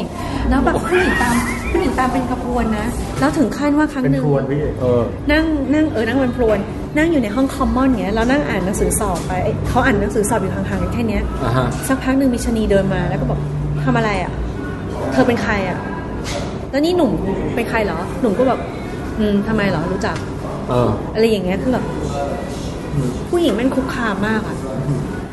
[0.50, 1.36] แล้วแบบผู้หญิงตาม
[1.72, 2.88] ผู้หญิงตามเป็นกระพวนนะ
[3.20, 6.60] แล้วถึงขั้นว่าครั้งเป็นหนึ่งครวนพี่เออนั่งนั่งเออนั่งเป็นพรวน
[6.98, 13.40] นั่งอยู่ในห้องคอมมอนเงี้ยแล้วนั่งอ่านหนังสือสอบไปเอ้ยเขาอ่านหนังสือสอบอยู่ห่างๆกันแค่เนี้ยอ่าฮะสักพักหนึ่งมีชะนีเดินมาแล้วก็บอก
[13.84, 14.32] ทำอะไรอะ
[15.12, 15.78] เธอเป็นใครอะ
[16.72, 17.12] แล้วนี่หนุ่ม
[17.56, 18.60] เป็นใครเหรอ หนุ่มก็แบบ
[19.20, 20.18] อืมทำไมเหรอรู้จัก
[20.70, 21.86] เอออะไรอย่างเงี้ยคือแบบ
[23.30, 24.58] ผู้หญิงแม่งคุกคามมากอะ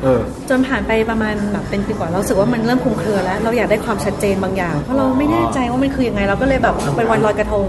[0.02, 7.66] เออจนผ่านไปประมาณแบบเป็นปีกว่าเรารู้สึกว่ามันเริ่มคลุมเครือแล้ว เราอยากได้ความชัดเจนบางอย่าง เพราะเราไม่แน่ใจว่ามันคือยังไงเราก็เลยแบบเป็นวันลอยกระทง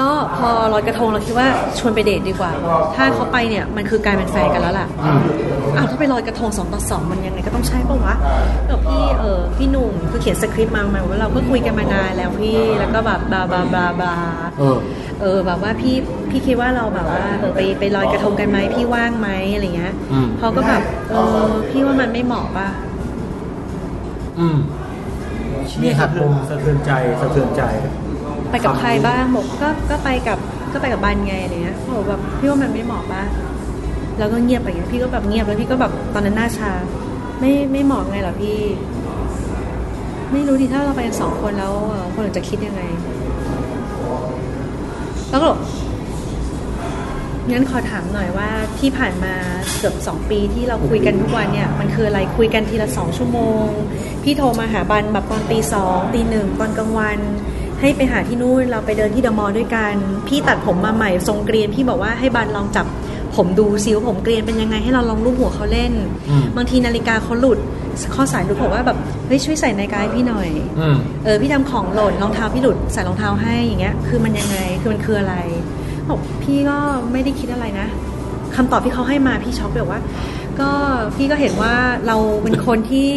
[0.00, 2.50] ก็พอลอยกระทงเราคิดว่าชวนไปเดทดีกว่า
[2.96, 4.86] ถ้าเขาไปเนี่ยมันคือการเป็นแฟนกันแล้วล่ะ
[5.76, 8.14] อ้าวถ้าไปลอยกระทงสองต่อสองมันยังไงก็ต้องใช่ปะวะ
[8.66, 14.14] แบบพี่เออพี่หนุ่มคือเขียนสคริปต์มามาว่าเราก็คุยกันมานานแล้วพี่แล้วก็แบบบลาบลาบลาบลา
[14.58, 14.76] เออ
[15.20, 15.96] เออแบบว่าพี่
[16.30, 21.14] พี่คิดว่าเราแบบว่าเออไปไปลอยกระทงกันไหมพี่ว่างไหมอะไรเงี้ยอืมเขาก็แบบเอ
[21.46, 22.68] อพี่ว่ามันไม่เหมาะป่ะ
[24.38, 24.56] อืม
[25.82, 27.62] มีหักมุมสะเทือนใจสะเทือนใจ
[28.50, 30.38] ไปกับใครบ้างบอกก็ก็ไปกับ
[30.72, 33.22] ก็ไปกับบันไงอะไรเงี้ยบอกแบบพี่ว่ามันไม่เหมาะป่ะ
[34.18, 36.70] แล้วก็เงียบไปอย่างเงี้ยพี่ก็แบบเงียบแล้วพี่ก็แบบตอนนั้นหน้าชา
[37.40, 38.58] ไม่ไม่เหมาะไงหรอพี่
[40.32, 41.72] ไม่รู้ดิถ้าเราไปกันสองคนแล้ว
[42.14, 42.82] คนอื่นจะคิดยังไง
[45.30, 45.56] แล้วก็บ
[47.50, 49.34] งั้นขอถามหน่อยว่าที่ผ่านมา
[49.78, 53.66] เกือบสองปีที่เราคุยกันทุกวันเนี่ยมันคืออะไรคุยกันทีละสองชั่วโมง
[54.22, 57.18] พี่โทรมาหาบันแบบตอนตีสองตีหนึ่งตอนกลางวัน
[57.80, 59.94] ให้ไปหาที่นู่นเราไปเดินที่เดอะมอลล์ด้วยกัน
[60.28, 62.86] พี่ตัดผมมาใหม่ทรงเกรียนพี่บอกว่าให้บันลองจับ
[63.36, 65.92] ผมดูซิว่าผมเกรียนเป็นยังไงให้เราลองรูปหัวเขาเล่น
[66.30, 67.58] อืมบางทีนาฬิกาเขาหลุด
[68.14, 70.48] ข้อสายหลุดบอกว่าแบบเฮ้ยช่วยใส่นาฬิกาให้พี่หน่อย
[70.80, 75.34] อืมเออพี่ทำของหล่นรองเท้าพี่หลุดใส่รองเท้าให้อย่างเงี้ย คือมันยังไงคือมันคืออะไร
[76.08, 76.76] บอกพี่ก็
[77.12, 77.86] ไม่ได้คิดอะไรนะ
[78.56, 80.00] คำตอบที่เขาให้มาพี่ช็อกแบบว่า
[80.60, 80.70] ก็
[81.16, 81.74] พี่ก็เห็นว่า
[82.06, 83.10] เราเป็นคนที่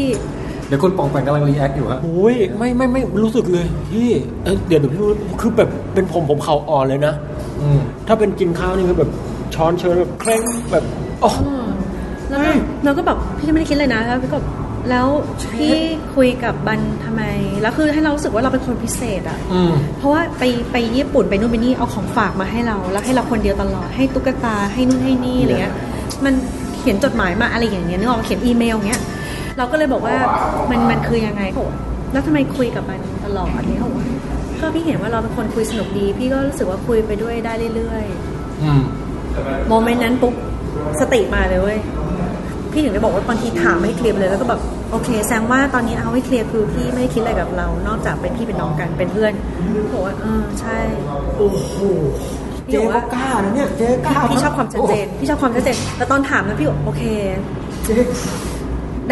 [0.70, 4.10] เดี๋ยวคุณปองแปงกำลัง react อยู่ฮะโอ้ยไม่ไม่ไม่รู้สึกเลยพี่
[4.44, 5.10] เอ้ยเดี๋ยวเดี๋ยวพี่รู้
[5.42, 7.14] คือแบบเป็นผมผมเข่าอ่อนเลยนะ
[7.62, 9.10] อืมถ้าเป็นกินข้าวนี่คือแบบ
[9.56, 10.42] ช้อนเชิญแบบเคร่ง
[10.72, 10.84] แบบ
[11.24, 11.32] อ๋อ
[12.30, 12.52] แล้วก็
[12.84, 14.48] เราก็แบบพี่ก็ไม่ได้คิดเลยนะแล้วพี่ก็แบบ
[14.90, 15.08] แล้ว
[15.56, 15.74] พี่
[16.16, 17.24] คุยกับบันทำไม
[17.62, 25.74] แล้วคือให้เรารู้สึกว่าเราเป็นคนพิเศษอะอืมเพราะว่าไปไปญี่ปุ่นไปนู่นไปนี่เอาของฝากมาให้เรา แล้วให้เราคนเดียวตลอดให้ตุ๊กตาให้นู่นให้นี่อะไรเงี้ย
[26.26, 26.34] มัน
[26.78, 29.02] เขียนจดหมายมาอะไรอย่างเงี้ยนึกออกมาเขียนอีเมลอย่างเงี้ย
[29.60, 30.16] เราก็เลยบอกว่า
[30.70, 31.76] มันมันคือยังไงเขาบอก
[32.14, 34.08] แล้วทำไมคุยกับมันตลอดนี้เขาบอกว่า
[34.62, 38.82] ก็พี่เห็นว่าเราเป็นคนคุยสนุกดี พี่ก็รู้สึกว่าคุยไปด้วยได้เรื่อยๆอืม
[39.70, 40.34] โมเมนต์นั้นปุ๊บ
[41.00, 41.80] สติมาเลยเว้ย
[42.72, 49.34] พี่ถึงได้บอกว่าบางทีถามให้เคลียร์ไปเลยแล้วก็แบบโอเคแสดงว่าตอนนี้เอาให้เคลียร์คือพี่ไม่ได้คิดอะไรกับเรา นอกจากเป็นพี่เป็นน้องกันเป็นเพื่อน
[49.94, 50.78] บอกว่าเออใช่
[51.38, 51.76] โอ้โห
[52.66, 57.04] พี่เจ๊บอกก็ว่ากล้านะเนี่ยเจ๊กล้าพี่ชอบความชัดเจนพี่ชอบความชัดเจนแต่ตอนถามนะพี่บอกโอเค
[57.86, 57.96] เจ๊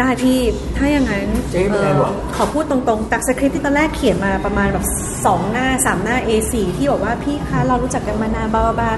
[0.00, 0.38] ได้พี่
[0.76, 4.84] ถ้าอย่างนั้นเจ๊เป็นไงวะขอพูดตรงๆจากสคริปต์ที่ตอนแรกเขียนมาประมาณแบบ
[5.26, 8.90] สองหน้าสามหน้า A4 ที่บอกว่าพี่คะเรารู้จักกันมานานบาบาบา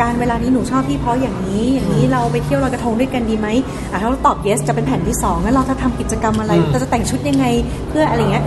[0.00, 3.48] การเวลานี้หนูชอบพี่เพราะอย่างนี้ อย่างนี้เราไปเที่ยวลอยกระทงด้วยกันดีไหม
[3.90, 7.46] อะถ้าเราตอบ yes จะเป็นแผ่นที่สองแล้วเราจะทำกิจกรรมอะไรเราจะแต่งชุดยังไง
[7.88, 8.44] เพื่ออะไรเงี้ย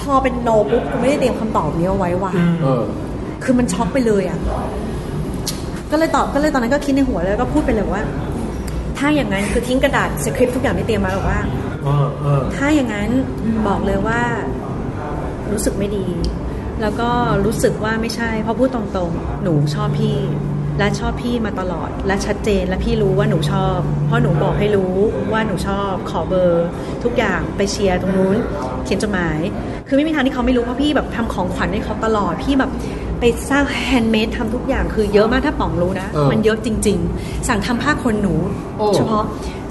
[0.00, 2.32] พอเป็น no ปุ๊บกูไม่ได้เตรียมคำตอบนี้เอาไว้ว่ะ
[2.62, 2.82] เออ
[3.42, 4.38] คือมันช็อกไปเลยอะ
[5.90, 8.02] ก็เลยตอบก็เลยตอนนั้นก็คิดในหัวแล้วก็พูดไปเลยว่า
[9.02, 11.40] ถ้าอย่างนั้นคือทิ้งกระดาษสคริปต์ทุกอย่างที่เตรียมมาบอกว่า
[11.82, 13.10] เออเออถ้าอย่างนั้น
[13.68, 14.20] บอกเลยว่า
[15.52, 16.06] รู้สึกไม่ดี
[16.80, 17.10] แล้วก็
[17.44, 20.18] รู้สึกว่าไม่ใช่เพราะพูดตรงๆ หนูชอบพี่
[20.78, 24.94] และชอบพี่มาตลอด และชัดเจนและพี่รู้ว่าหนูชอบ เพราะหนูบอกให้รู้
[25.32, 26.66] ว่าหนูชอบ ขอเบอร์
[27.04, 28.36] ทุกอย่างไปเชียร์ตรงนู้น
[28.84, 29.38] เขียนจดหมาย
[29.88, 32.70] คือไม่มีทางที่เขาไม่รู้เพราะพี่แบบทำของขวัญให้เขาตลอดพี่แบบ
[33.22, 38.34] ไปสร้าง handmade ทำทุกอย่างคือเยอะมากถ้าป๋องรู้นะ เออมันเยอะจริง ๆ สั่งทำผ้าขนหนู
[38.78, 39.24] โอ้ เฉพาะ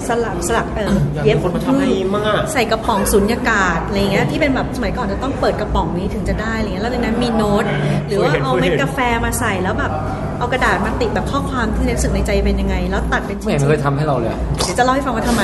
[0.08, 7.64] สลักสลักเอออยากเย็บมีคนมาทำให้มาก ใส่กระป๋องสุญญากาศอะไรเงี้ยที่เป็นแบบสมัยก่อนจะต้องเปิดกระป๋องนี้ถึงจะได้อะไรเงี้ยแล้วในนั้นมีโน้ต
[8.08, 9.92] หรือว่าเคยเห็นเอาเม็ดเคยเห็นกาแฟมาใส่แล้วแบบ
[10.38, 15.42] เอากระดาษมาติดแบบข้อความที่รู้สึกในใจเป็นยังไง แล้วตัดเป็นไม่เห็นเคยทำให้เราเลยอะ เดี๋ยวจะเล่าให้ฟังว่าทำไม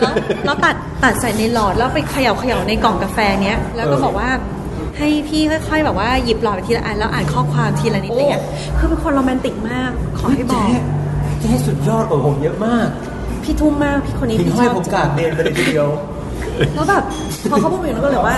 [0.00, 0.12] แล้ว
[0.44, 4.28] แล้วตัดตัดใส่ในหลอดแล้วไปเขย่าเขย่าในกล่องกาแฟเนี้ย แล้วก็บอกว่า
[4.98, 8.44] ให้พี่ค่อย ๆ แบบว่าหยิบหลอดไปทีละอันแล้วอ่านข้อความทีละนิดอะไรเงี้ย
[8.78, 10.66] คือเป็นคนโรแมนติกมากขอให้บอก
[11.40, 12.86] เจ๊สุดยอดกว่าผมเยอะมาก
[13.44, 15.88] พี่ทุ่มมากพี่คนนี้ทิ้งพี่ชห้อยอบผมกราบเดนไปเลยทีเดียว
[16.74, 17.02] แล้วแบบ
[17.50, 18.36] พอเขาพูดอย่างนั้นก็เลยว่า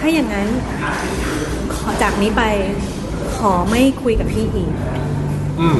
[0.00, 0.48] ถ้าอย่างนั้น
[1.74, 2.42] ขอจากนี้ไป
[3.36, 4.70] ขอไม่คุยกับพี่อีก
[5.60, 5.78] อืม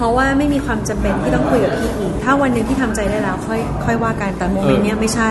[0.00, 5.30] เพราะว่าไม่มีความจำเป็นที่ต้องคุยกับพี่อีก ถ้าวันหนึ่งที่ทำใจได้แล้วค่อยค่อยว่ากันแต่โมเมนต์เนี้ยไม่ใช่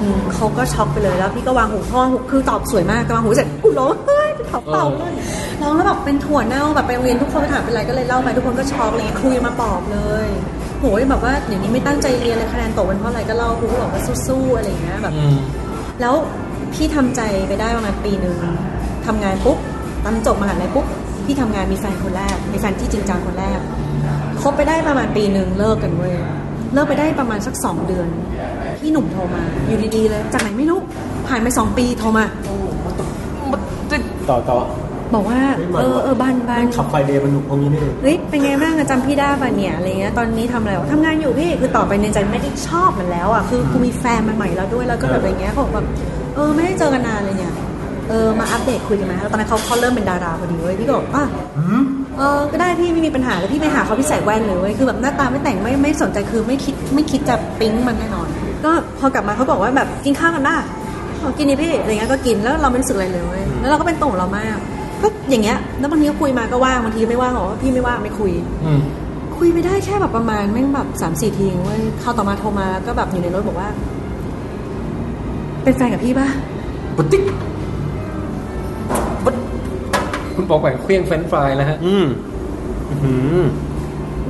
[0.00, 5.12] อืมเขาก็ช็อกไปเลยแล้วพี่ก็วางหูพ่อหูคือตอบสวยมากแต่วางหูเสร็จกูร้องเฮ้ยจะถอเป่าเลย
[5.62, 10.28] ร้องแล้วแบบเป็นถั่วเน่าแบบไปโรงเรียนทุกคนไปถามเป็นไรก็เลยเล่าไปทุกคนก็ช็อกอะไรเลยครูยังมาปลอบเลย
[10.80, 15.36] โหยแบบว่าเดี๋ยวนี้ไม่ตั้งใจเรียนเลยคะแนนตกเป็นเพราะอะไรก็เล่าครูก็บอกว่าสู้ๆอะไรอย่างเงี้ยแบบอืม
[16.00, 16.14] แล้ว
[16.74, 18.36] พี่ทำใจไปได้ประมาณปีหนึ่ง
[19.06, 19.58] ทำงานปุ๊บ
[20.04, 20.86] ตอนจบมหาลัยปุ๊บ
[21.26, 23.58] พี่ทำงานมีแฟนคนแรก มีแฟนที่จริงจังคนแรก
[24.42, 26.14] คบไปได้ประมาณปีหนึ่งเลิกกันเว้ย
[26.74, 28.08] เลิกไปได้ประมาณสักสองเดือน
[28.80, 30.78] พี่หนุ่มโทรมา อยู่ดีๆเลย จากไหนไม่รู้
[31.28, 32.24] ผ่านไปสองปีโทรมา
[34.30, 34.58] ต่อต่อ
[35.14, 45.86] บอกว่าเฮ้ยมันเออเออบ้านบ้านขับไฟเดย์มันหนุกตรงนี้นี่เองเฮ้ยเป็นไงบ้างอะจำพี่ได้ป่ะเนี่ยอะไรเงี้ยตอนนี้ทำอะไรวะทำงานอยู่พี่คือต่อไปในใจไม่ได้ชอบมันแล้วอะคือกูมีแฟนใหม่ๆแล้วด้วยแล้วก็แบบอะไรเงี้ยเขาบอกแบบ
[46.34, 47.52] เออไม่ได้เจอกันนานเลยเนี่ย
[48.08, 51.24] เออมาอัปเดตคุยกันไหมแล้วตอนนั้นเขาเขาเริ่มเป็นดาราพอดีเว้ยพี่ก็บอกอะ
[52.18, 58.26] เออก็ได้พี่ไม่มีปัญหาแล้วพี่ไปหาเขาพี่ใส่แว่นเลยเว้ยคือแบบหน้าตาไม่แต่งไม่ไม่สนใจคือไม่คิดไม่คิดจะปิ๊งมันแน่นอน
[58.64, 60.56] ก็พอกลับมาเขาบอกว่าแบบกินข้าวกันได้
[61.22, 64.56] บอกกินนี่พี่อะไรเงี้ยก็กินแล้วเราไม่รู้สึกอะไรเลยเว้ยแล้วเราก็เป็นตัวของเรามาก
[65.02, 68.32] ก็อย่างเงี้ยแล้วบางทีก็คุยมาก็ว่างบางทีไม่ว่างบอกว่าพี่ไม่ว่างไม่คุย
[68.64, 68.80] อืม
[69.38, 73.68] คุยไปได้แค่แบบประมาณแม่งแบบสามสี่ทีเว้ยเข้าวต่อมาโทรมาแล้วก็แบบอยู่ในรถบอกว่า
[75.64, 76.28] เป็นแฟนกับพี่ป่ะ
[76.96, 77.36] ปุ๊ติ๊กปุ๊ด
[80.42, 82.06] คุณปอกแหวนเคลี้ยงเฟรนช์ฟรายแล้วฮะ อืม
[82.90, 83.40] อื้อหือ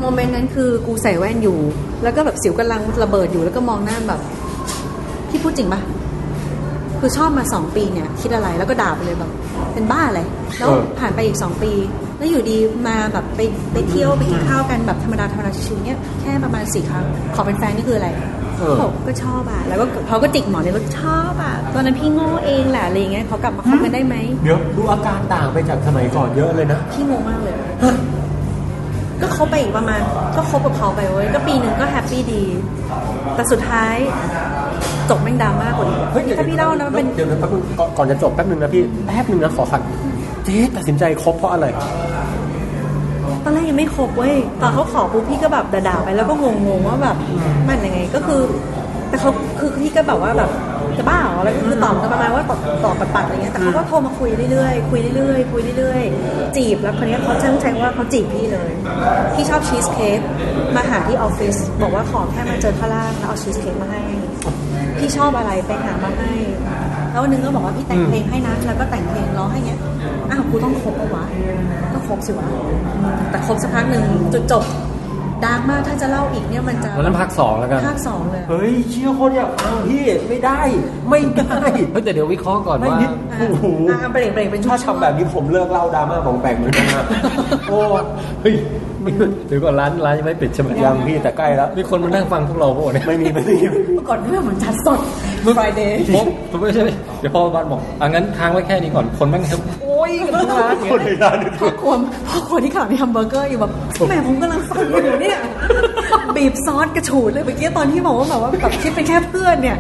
[0.01, 1.59] โมเมนต์นั้นคือกูใส่แว่นอยู่
[2.03, 4.21] แล้วก็แบบสิวกำลังระเบิดอยู่แล้วก็มองหน้าแบบ
[5.29, 5.81] พี่พูดจริงปะ
[7.01, 9.31] คือชอบมาสองปีเนี่ย คิดอะไรแล้วก็ด่าไปเลยแบบ
[9.73, 10.21] เป็นบ้าอะไร
[10.59, 11.73] แล้วเออผ่านไปอีกสองปี
[12.23, 12.59] แล้วอยู่ดี
[12.89, 13.41] มาแบบไป
[13.73, 17.05] ไปเที่ยวไปกินข้าวกันแบบธรรมดาธรรมดาชิวๆเนี่ยแค่ประมาณสี่ครั้ง
[17.35, 18.09] ขอเป็นแฟนนี่คืออะไร
[18.59, 27.55] เออบอกก็ชอบอะ แล้วก็เขาก็จิกหมอนในรถชอบอะ ตอนนั้นพี่โง่เองแหละอะไรอย่างเงี้ยเขากลับมาคบกันได้ไหมเดี๋ยวดูอาการต่างไปจากสมัยก่อนเยอะเลยนะ พี่งงมากเลย
[29.23, 30.01] ก็คบไปอีกประมาณ
[30.37, 32.45] ก็คบกับเขาไปเว้ย ก็ปีหนึ่งก็แฮปปี้ดี
[33.35, 33.95] แต่สุดท้าย
[35.11, 39.81] จบแม่งดราม่ากว่าอีกเฮ้ยถ้าพี่เล่านะมันเป็นเดี๋ยวนะแป๊บนึงก่อนก่อนจะจบแป๊บนึงนะพี่ แป๊บนึงนะขอขัด
[40.45, 41.67] เจ๊ตัดสินใจคบเพราะอะไร
[43.45, 47.17] ตอนแรกยังไม่คบเว้ยตอนเขาขอปุ๊บพี่ก็แบบด่าๆไปแล้วก็งงๆว่าแบบ
[47.69, 48.41] มันยังไงก็คือ
[49.09, 50.51] แต่เขาคือพี่ก็แบบว่าแบบ
[50.99, 58.71] จะบ้าเหรอแล้วก็คือตอบกันประมาณว่าตอบตอบปัดๆอะไรเงี้ยแต่เขาก็โทรมาคุยเรื่อยๆคุยเรื่อยๆคุยเรื่อยๆจีบแล้วคนนี้ยเขาช่างแทงว่าเขาจีบพี่เลย
[59.35, 60.21] พี่ชอบชีสเค้ก
[60.77, 64.03] มาหาที่ออฟฟิศบอกว่าขอแค่มาเจอข้างล่างแล้วเอาชีสเค้กมาให้
[64.99, 66.33] พี่ชอบอะไรไปหามาให้
[67.13, 69.79] แล้ววันหนึงก็บอกว่าพี่แต่งเพลงให้นะแล้วก็แต่งเพลงร้องให้เงี้ย
[70.31, 71.25] อ้าวกูต้องคบปะวะ
[71.93, 72.47] ก็คบสิวะ
[73.31, 74.65] แต่คบสักพักหนึ่งจุดจบ
[75.45, 80.61] ดาร์กมากถ้าจะเล่าอีกเนี่ยมันจะวันนั้นภาคสองแล้วกันภาคสองเลยเฮ้ยเชี่ยคนอยากฟังพี่ไม่ได้
[81.11, 81.61] ไม่ได้
[81.93, 87.05] เฮ้ยแต่เดี๋ยววิเคราะห์ก่อนไม่ว่านิดโอ้โหอะเบรกเบรกเป็นช่วถ้างทำแบบนี้ผมเลิกเล่าดราม่าบองแปงเหมือนกันนะ
[87.69, 87.79] โอ้
[88.43, 88.55] เฮ้ย
[89.49, 95.01] เดี๋ยวก่อนร้านร้านยังไม่ปิดใช่ไหมยังพี่แต่ใกล้แล้ว มีคนมานั่งฟังพวกเราพวกเนี่ยไม่มีไม่มีไม่มีเมื่อก่อนเรื่องเหมือนจัดสด
[95.57, 96.83] Friday ผมผมไม่ใช่
[97.21, 101.93] เดี๋ยวพ่อบ้านบอกอะงั้นค้างไว้แค่นี้ก่อนคนแม่งครับโอ้ยกันทั้งร้านคนในร้านพ่อครัว
[102.29, 103.71] พ่อครัวที่เขามีแฮมเบอร์เกอร์อยู่แบบ
[104.09, 105.39] แม่ผมกำลังฟังอยู่เนี่ย
[106.37, 109.77] บีบซอสกระฉูดเลยเมื่อกี้ตอนที่บอกว่าแบบว่าแบบคิดเป็นแค่เพื่อนเนี่ย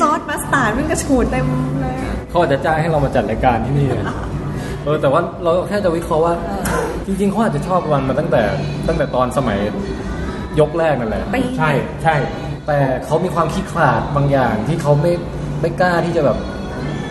[0.00, 1.46] ซอสมัสตาร์ดมันกระฉูดเต็ม
[1.80, 4.04] เลยอะเขาอาจจะจ้างให้เรามาจัดรายการที่นี่เลย
[4.84, 6.34] เออแต่ว่าเราแค่จะวิเคราะห์ว่า
[7.06, 8.42] จริงๆเขาอาจจะชอบวันมาตั้งแต่
[8.88, 9.58] ตั้งแต่ตอนสมัย
[10.60, 11.70] ยกแรกนั่นแหละปีใช่
[12.02, 12.14] ใช่
[12.66, 15.12] แต่เขามีความขี้ขลาดบางอย่างที่เขาไม่
[15.60, 16.36] ไม่กล้าที่จะแบบ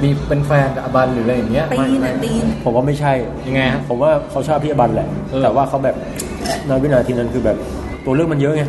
[0.03, 3.13] มีเป็นแฟนกับอบันหรืออะไรอย่างเงี้ยตีนอะตีน ผมว่าไม่ใช่
[3.47, 5.95] ยังไงฮะ ผมว่าเขาชอบพี่อบันแหละ เออ แต่ว่าเขาแบบ
[6.67, 7.57] ในวินาทีนั้นคือแบบ
[8.05, 8.63] ตัวเรื่องมันเยอะไง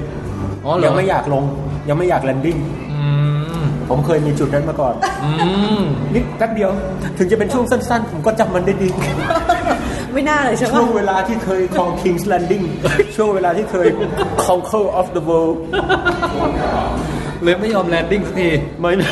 [0.64, 1.44] อ๋อเหรอยังไม่อยากลง
[1.88, 2.56] ยังไม่อยากแลนดิ้ง
[2.92, 3.00] อื
[3.58, 4.94] มผมเคยมีจุดนั้นมาก่อน
[5.24, 5.30] อื
[5.80, 5.82] ม
[6.14, 6.70] นิดแป๊บเดียว
[7.18, 8.88] ถึงจะเป็นช่วงสั้น ๆ ผมก็จำมันได้ดี
[10.18, 12.64] ไม่น่าเลยใช่ปะช่วงเวลาที่เคยครอง King's Landing
[13.16, 13.88] ช่วงเวลาที่เคย
[14.44, 15.56] Conquer of the World
[17.42, 18.48] เลยไม่ยอม landing สักที
[18.80, 19.10] ไม่นะ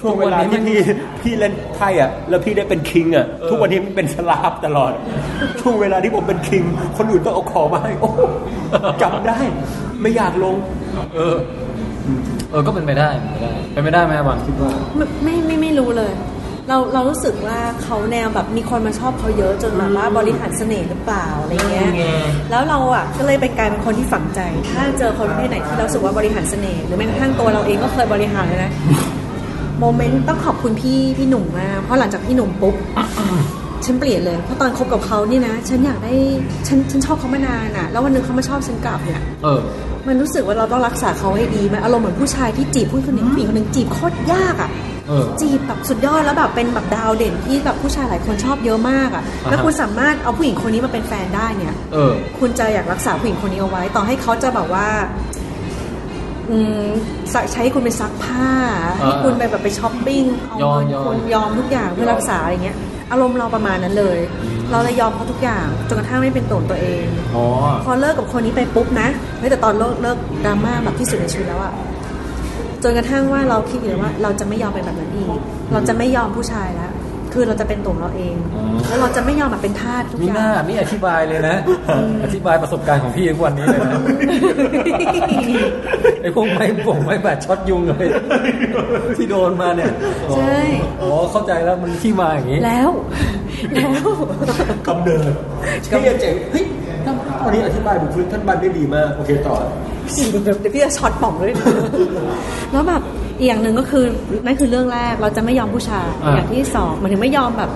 [0.00, 0.78] ช่วงเวลาที่พี่
[1.22, 4.92] พี่เล่นไพ่อะแล้วพี่ได้เป็น king อะทุกวันนี้มันเป็น slave ตลอด
[5.60, 6.62] ช่วงเวลาที่ผมเป็น king
[6.96, 8.10] คนอื่นต้องเอาของมาให้โอ้
[9.02, 9.38] จำได้
[10.00, 10.56] ไม่อยากลง
[11.16, 11.36] เออ
[12.50, 16.12] เออก็เป็นไปได้ เป็นไปได้เป็นไปได้ไหมป๋องคิดว่าไม่ไม่ไม่ไม่รู้เลย
[16.68, 21.90] เราเรารู้สึกว่าเขาแนวแบบมีคนมาชอบเขาเยอะจนแบบว่าบริหารเสน่ห์หรือเปล่าอะไรเงี้ย
[22.50, 24.40] แล้วเราอะก็เลยเป็นกลายเป็นคนที่ฝังใจ
[24.70, 28.70] ถ้าเจอคนประเภทไหนที่เรารู้สึกว่าบริหารเสน่ห์หรือแม้กระทั่งตัวเราเองก็เคยบริหารเลยนะ
[29.80, 32.74] โมเมนต์ต้องขอบคุณพี่พี่หนุ่มมากเพราะหลังจากพี่หนุ่มปุ๊บ
[33.84, 36.14] ฉันเปลี่ยนเลยเพราะตอนคบกับเขานี่นะ ฉันอยากได้
[36.68, 39.60] ฉันฉันชอบเขามานานอะแล้ววันหนึงเขามาชอบฉันกลับเนี่ยเออ
[40.06, 44.87] มันรู้สึกว่าเราต้องรักษาเขาให้ดีมันอารมณ์เหมือนผู้ชายที่จีบผู้คนหนึ่งผู้หญิงคนหนึ่งจีบโคตรยากอะเออ
[45.40, 54.88] จีบแบบสุดยอดแล้วแบบเป็นแบบดาวเด่นที่แบบผู้ชายหลายคนชอบเยอะมากอะอ่าฮะแล้วคุณสามารถเอาผู้หญิงคนนี้มาเป็นแฟนได้เนี่ยเออคุณจะอยากรักษาผู้หญิงคนนี้เอาไว้ต่อให้เขาจะแบบว่า
[56.50, 56.86] อืม
[57.30, 58.48] ใช้ให้คุณไปซักผ้า
[58.98, 62.76] เออให้คุณไปแบบไปช้อปปิ้งเอายอมเงินยอมคุณยอมทุกอย่างเพื่อรักษาอะไรเงี้ย
[63.10, 64.18] อารมณ์เราประมาณนั้นเลย
[64.70, 67.06] เราเลยยอมเขาทุกอย่างจนกระทั่งไม่เป็นตัวของตัวเอง
[67.36, 67.44] อ๋อ
[67.84, 71.72] พอเลิกกับคนนี้ไปปุ๊บนะเฮ้ยแต่ตอนเลิกเลิกดราม่าแบบที่สุดในชีวิตแล้วอะ
[72.82, 75.28] จนกระทั่งว่าเราคิดอยู่ว่า เราจะไม่ยอมเป็นแบบนั้นอีก
[75.72, 76.92] เราจะไม่ยอมผู้ชายแล้ว
[77.34, 81.56] คือเราจะเป็นตัวของเราเองอ๋อแล้วเราจะไม่ยอมแบบเป็นทาสทุกมีอหย่าน้างนี่อธิบายเลยนะ
[82.24, 84.00] อธิบายประสบการณ์ของพี่ทุกวันนี้เลยนะ
[86.22, 88.06] ไอ้พวกไม้บ่งไม้บาดช็อตยุงเลย
[89.16, 89.92] ที่โดนมาเนี่ย
[90.36, 90.58] ใช่
[91.02, 92.90] อ๋อเข้าใจแล้วมันที่มาอย่างนี้ แล้ว
[93.74, 94.06] แล้ว
[94.88, 95.32] กำเนิด
[95.88, 96.77] เฮ้ยเจ๋งเฮ้ยท่าน
[97.44, 99.56] วันนี้อธิบายบุคลิกท่านบันได้ดีมาก โอเคต่อ
[100.30, 101.52] เดี๋ยวพี่จะช็อตป่องเลย
[102.72, 103.02] แล้วแบบ
[103.38, 104.04] อีกอย่างหนึ่งก็คือ
[104.46, 107.70] นั่นคือเรื่องแรกเราจะไม่ยอมผู้ชายอ่าอย่างที่สองหมันถึงไม่ยอมแบบ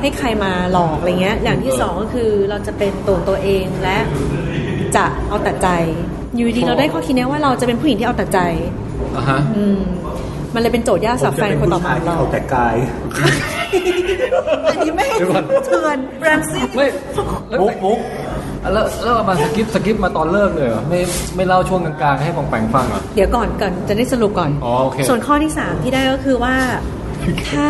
[0.00, 3.98] ให้ใครมาหลอกอะไรเงี้ย อย่างที่สองก็คือเราจะเป็นตัวของตัวเองและ
[4.96, 5.68] จะเอาแต่ใจ
[6.36, 8.38] อยู่ดีๆเราได้ข้อคิดเนี้ยว่าเราจะเป็นผู้หญิงที่เอาแต่ใจ
[9.16, 9.80] อะฮะอืม
[10.54, 12.76] มันเลยเป็นโจทย์ยากสำหรับแฟนคนต่อมาของเราเอาแต่กาย
[14.70, 16.86] อันนี้ไม่งเดี๋ยวก่อนเถื่อนแรมซี่ไม่
[17.48, 17.98] แล้วมุกมุก
[18.72, 21.00] แล้วแล้วเอามาสกิปสกิปมาตอนเลิกเลยเหรอไม่
[21.36, 26.54] ไม่เล่าช่วงกลางๆให้ปองแปงฟังเหรอเดี๋ยวก่อนก่อนจะได้สรุปก่อนอ๋อโอเคส่วนข้อที่สามที่ได้ก็คือว่า
[27.50, 27.68] ถ้า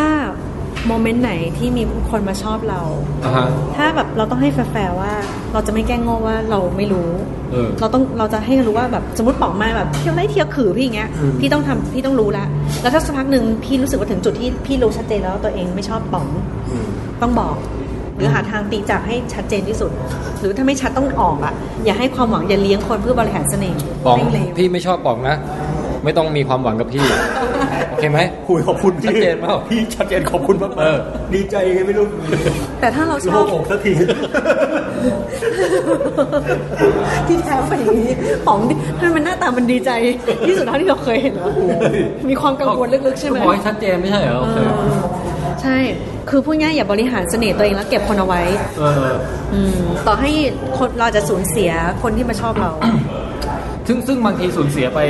[0.89, 2.81] โมเมนต์ไหนที่มีคนมาชอบเรา
[3.25, 5.13] อะฮะถ้าแบบเราต้องให้แฟร์ๆว่า
[5.53, 7.09] เราจะไม่แกล้งโง่ว่าเราไม่รู้
[7.53, 12.45] เออเราต้องเราจะให้รู้ว่าแบบสมมติป๋องมาแบบเที่ยวไล่เที่ยวขือพี่อย่างเงี้ย พี่ต้องทำพี่ต้องรู้ละ
[12.83, 16.27] แล้วถ้าสักพักหนึ่งพี่รู้สึกว่าถึงจุดที่พี่รู้ชัดเจนแล้วว่าตัวเองไม่ชอบป๋อง
[17.23, 17.84] ต้องบอกห
[18.25, 19.91] รือหาทางตีจากให้ชัดเจนที่สุด
[20.41, 21.53] หรือถ้าไม่ชัดต้องออกอะ
[21.85, 25.37] อย่าให้ความหวังอย่าเลี้ยงคนเพื่อบริหารเสน่ห์ปองแม่เลวพี่ไม่ชอบปองนะ
[26.05, 27.05] ไม่ต้องมีความหวังกับพี่
[27.91, 32.07] โอเคไหมคุยขอบคุณพี่ชัดเจนเปล่าพี่ชัดเจนขอบคุณมากเออๆดีใจยังไงไม่รู้
[32.81, 33.93] แต่ถ้าเราชโลอบกอกสักที
[37.29, 38.13] ที่แท้เป็นอย่างนี้
[38.47, 38.59] ของ
[38.99, 39.91] ทำไมมันหน้าตามันดีใจ
[40.47, 41.51] ที่สุดเท่าที่เราเคยเห็นแล้ว
[42.31, 45.77] มีความกังวลลึกๆใช่ไหมก็บอกให้ชัดเจนไม่ใช่เหรอโอเคเออ ใช่
[46.31, 48.43] คือพูดง่ายอย่าบริหารเสน่ห์ตัวเองแล้วเก็บคนเอาไว้
[48.79, 49.15] เออ
[49.55, 50.31] อืมต่อให้
[50.79, 51.71] คนเราจะสูญเสีย
[52.03, 52.73] คนที่มาชอบเรา
[53.89, 55.01] ซึ่งซึ่งบางทีสูญเสียไป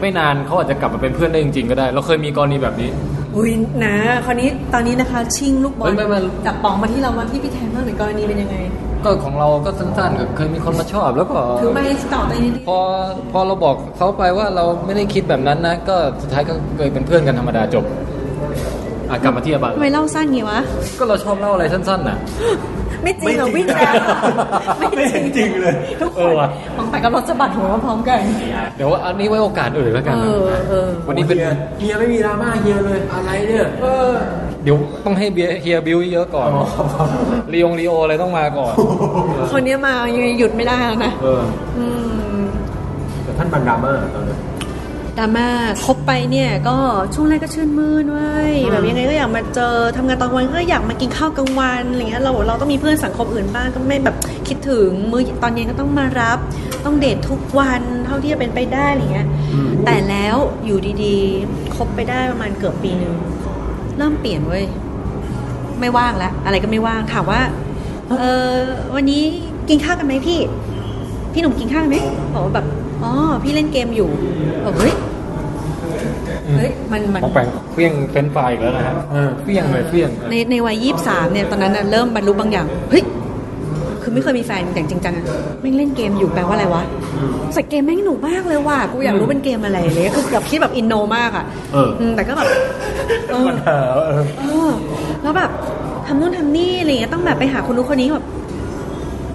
[0.00, 2.90] ไม่นานเขาอาจจะกลับมาเป็นเพื่อนได้จริงๆก็ได้ เราเคยมีกรณีแบบนี้
[3.36, 3.50] อุ้ย
[3.84, 3.94] นะ
[4.26, 8.56] คราวนี้ตอนนี้นะคะ ชิงลูกบอลเฮ้ยไม่ไม่ จากป๋องมาที่เรามาที่พี่แทนบ้างหรือกรณีเป็นยังไง
[9.04, 11.82] ก็ของเราก็สั้นๆก็เคยมีคนมาชอบแล้วก็ ถือไม่
[12.14, 12.78] ต่อตัวนี้ดิพอ
[13.32, 17.84] พอเราบอกเขาไปว่าเราไม่ได้คิดแบบนั้นนะ ก็สุดท้ายก็เคยเป็นเพื่อนกันธรรมดาจบ
[19.10, 20.58] อะกลับมาที่อาบังทำไมเล่าสั้นงี้วะ
[20.98, 22.16] ก็เราชอบเล่าอะไรสั้นๆน่ะ
[23.02, 23.92] ไม่จริงเหรอวิ่งแซว
[24.78, 28.20] ไม่จริงจริงเลย ทุกคเอนอว่ะของไปกับรถสะบัดหัวมาพร้อมกัน
[28.76, 34.10] เดี๋ยวอันนี้ไว้โอกาสอื่นแล้วกันเอนะอเออ วันนี้เป็นฮียเฮียไม่มีดราม่าเฮียเลย อะไรเนี่ยเออ
[34.64, 36.48] เดี๋ยวต้องให้เบียร์เฮียบิวเยอะก่อน
[37.52, 38.74] ลีองลีโออะไรต้องมาก่อน
[39.52, 41.42] คนนี้มายังไงหยุดไม่ได้แล้วนะ เออ
[41.78, 41.86] อื
[42.36, 42.42] ม
[43.24, 44.38] แต่ท่านบันดราม่าตอนนั้น
[45.18, 45.48] ดราม่า
[45.84, 46.76] คบไปเนี่ยก็
[47.14, 54.16] ช่วงแรกก็ชื่นมื่นเว้ยแบบยังไงก็อยากมาเจอทำงานตอนกลางวันก็อยากมากินข้าวกลางวันอะไรเงี้ยเราเราต้องมีเพื่อนสังคมอื่นบ้างก็ไม่แบบ
[54.48, 56.38] คิดถึงมือตอนเย็นก็ต้องมารับ
[56.84, 59.28] ต้องเดททุกวันเท่าที่จะเป็นไปได้อะไรเงี้ย
[59.84, 63.14] แต่แล้วอยู่ดีๆคบไปได้ประมาณเกือบปีหนึ่ง
[63.98, 64.64] เริ่มเปลี่ยนเว้ย
[65.80, 67.40] ไม่ว่างแล้วอะไรก็ไม่ว่างถามว่า
[68.20, 68.52] เออ
[68.94, 69.22] วันนี้
[69.68, 70.40] กินข้าวกันไหมพี่
[71.32, 71.98] พี่หนุ่มกินข้าวกันไหม
[72.34, 72.66] บอกว่าแบบ
[73.04, 73.12] อ๋อ
[73.42, 74.08] พี่เล่นเกมอยู่
[74.64, 74.94] บอกเฮ้ย
[76.56, 78.94] เฮ้ยมันมันของแปลงเฟี้ยงเฟรนช์ฟรายอีกแล้วนะฮะ
[79.42, 83.04] เฟี้ยงเลยเฟี้ยงในในวัยยี่สามเนี่ยตอนนั้นน่ะเริ่มบรรลุบางอย่างเฮ้ย
[84.02, 85.24] คือไม่เคยมีแฟนอย่างจริงจังอะ
[85.60, 86.82] แม่งเล่นเกมอยู่แปลว่าอะไรวะ
[87.54, 92.48] ไอ้เกมแม่งหนุกมากเลยว่ะกูอยากรู้เป็นเกมอะไรเลยคือแบบคิดแบบ inno มากอะเอออืมแต่ก็แบบ
[93.30, 94.70] เออปัญหาเออเออ
[95.22, 95.50] แล้วแบบ
[96.06, 98.24] ทำนู่นทำนี่อะไรเงี้ยต้องแบบไปหาคนนู้นคนนี้แบบ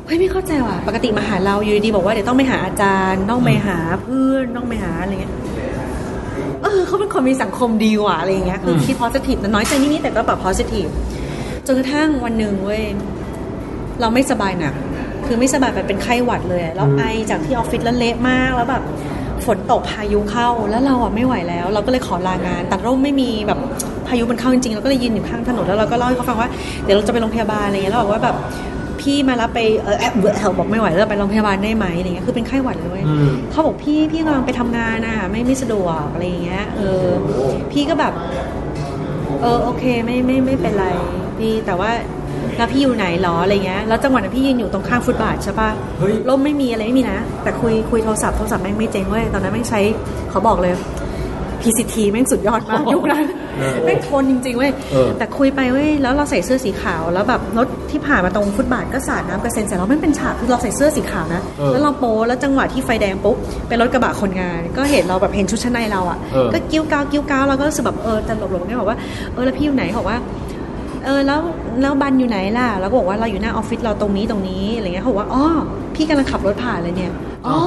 [0.08, 5.34] เฮ้ยไม่เข้าใจว่ะ ปกติมาหาเราอยู่ดีๆบอกว่าเดี๋ยวต้องไปหาอาจารย์ ต้องไปหาเพื่อนต้องไปหาอะไรเงี้ย
[6.64, 10.92] เออเขาเป็นคนมีสังคมดีว่ะอะไรเงี้ยคือคิด positive แต่น้อยใจนิดๆแต่ก็แบบ positive
[11.68, 12.84] จนกระทั่งวันหนึ่งเว้ย
[14.02, 14.74] เราไม่สบายหนัก
[15.26, 18.84] คือไม่สบายไปเป็นไข้หวัดเลยอะแล้วไอจากที่ออฟฟิศแล้วเละมากแล้วแบบ
[19.46, 23.60] ฝนตกพายุเข้าแล้วเราอะไม่ไหวแล้ว เราก็เลยขอลางานแต่ร่มไม่มีแบบ
[24.08, 26.50] พายุมันเข้าจริงๆเราก็เลยยืนอยู่ข้างถนนแล้วเราก็เล่าให้เขาฟังว่า
[26.84, 28.36] เดี๋ยวเราจะไปโรงพยาบาลอะไรเงี้ยแล้วบอกว่าแบบ
[29.08, 37.06] พี่มารับไปเออแอบเบื่อบอกไม่ไหวแล้วไปโรงพยาบาลได้ไหมอะไรเงี้ยคือเป็นไข้หวัดเลยเว้ยอืมเขาบอกพี่พี่กำลังไปทำงานอะ ไม่ไม่สะดวกอะไรอย่างเงี้ยเออ
[37.72, 38.14] พี่ก็แบบ
[39.42, 40.88] เออโอเคไม่ไม่ไม่เป็นไร
[41.40, 41.92] พี่แต่ว่า
[42.58, 49.82] แล้วพี่อยู่ไหนหรออะไรเงี้ย แล้วจังหวะนั้นพี่ยืนอยู่ตรงข้างฟุตบาทใช่ปะเฮ้ยร่มไม่มีอะไรไม่มีนะ แต่คุยคุยโทรศัพท์โทรศัพท์แม่งไม่เจ๊งเว้ย ตอนนั้นแม่งใช้
[50.30, 50.74] เขาบอกเลย
[51.62, 53.26] PCT แม่งสุดยอดมากยุคนั้น
[53.84, 63.36] แม่งทนจริงๆเว้ยเออแต่คุยไปเว้ยแล้วเราใส่เสื้อสีขาวแล้วแบบรถที่ผ่านมาตรงฟุตบาทก็สาดน้ำกระเซ็นใส่เราไม่เป็นฉากคือเราใส่เสื้อสีขาวนะเออแล้วเราโป๊แล้วจังหวะที่ไฟแดงปุ๊บ
[63.68, 68.98] เป็นรถกระบะคนงาน ก็เห็นเราแบบเห็นชุดชั้นในเราอะเออก็กิ้วก้าวกิ้วก้าวเราก็รู้สึกแบบเออจะหลบหลบเนี่ยบอกว่า
[69.34, 70.18] เออแล้วพี่อยู่ไหนบอกว่า
[71.06, 71.40] เออแล้ว
[71.82, 75.44] แล้วบันอยู่ไหนล่ะแล้วก็บอกว่าเราอยู่หน้าออฟฟิศเราตรงนี้ตรงนี้อะไรเงี้ยเขาบอกว่าอ๋อ
[75.96, 77.14] พี่กำลังขับรถผ่านเลยเนี่ย
[77.48, 77.58] อ๋อ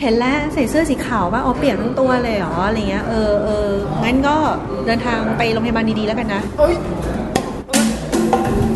[0.00, 3.68] เห็นแล้วใส่เสื้อสีขาวว่าอ๋อเปลี่ยนทั้งตัวเลยเหรออะไรเงี้ยเออเออ
[4.04, 4.36] งั้นก็
[4.86, 6.42] เดินทางไปโรงพยาบาลดีๆแล้วกันนะ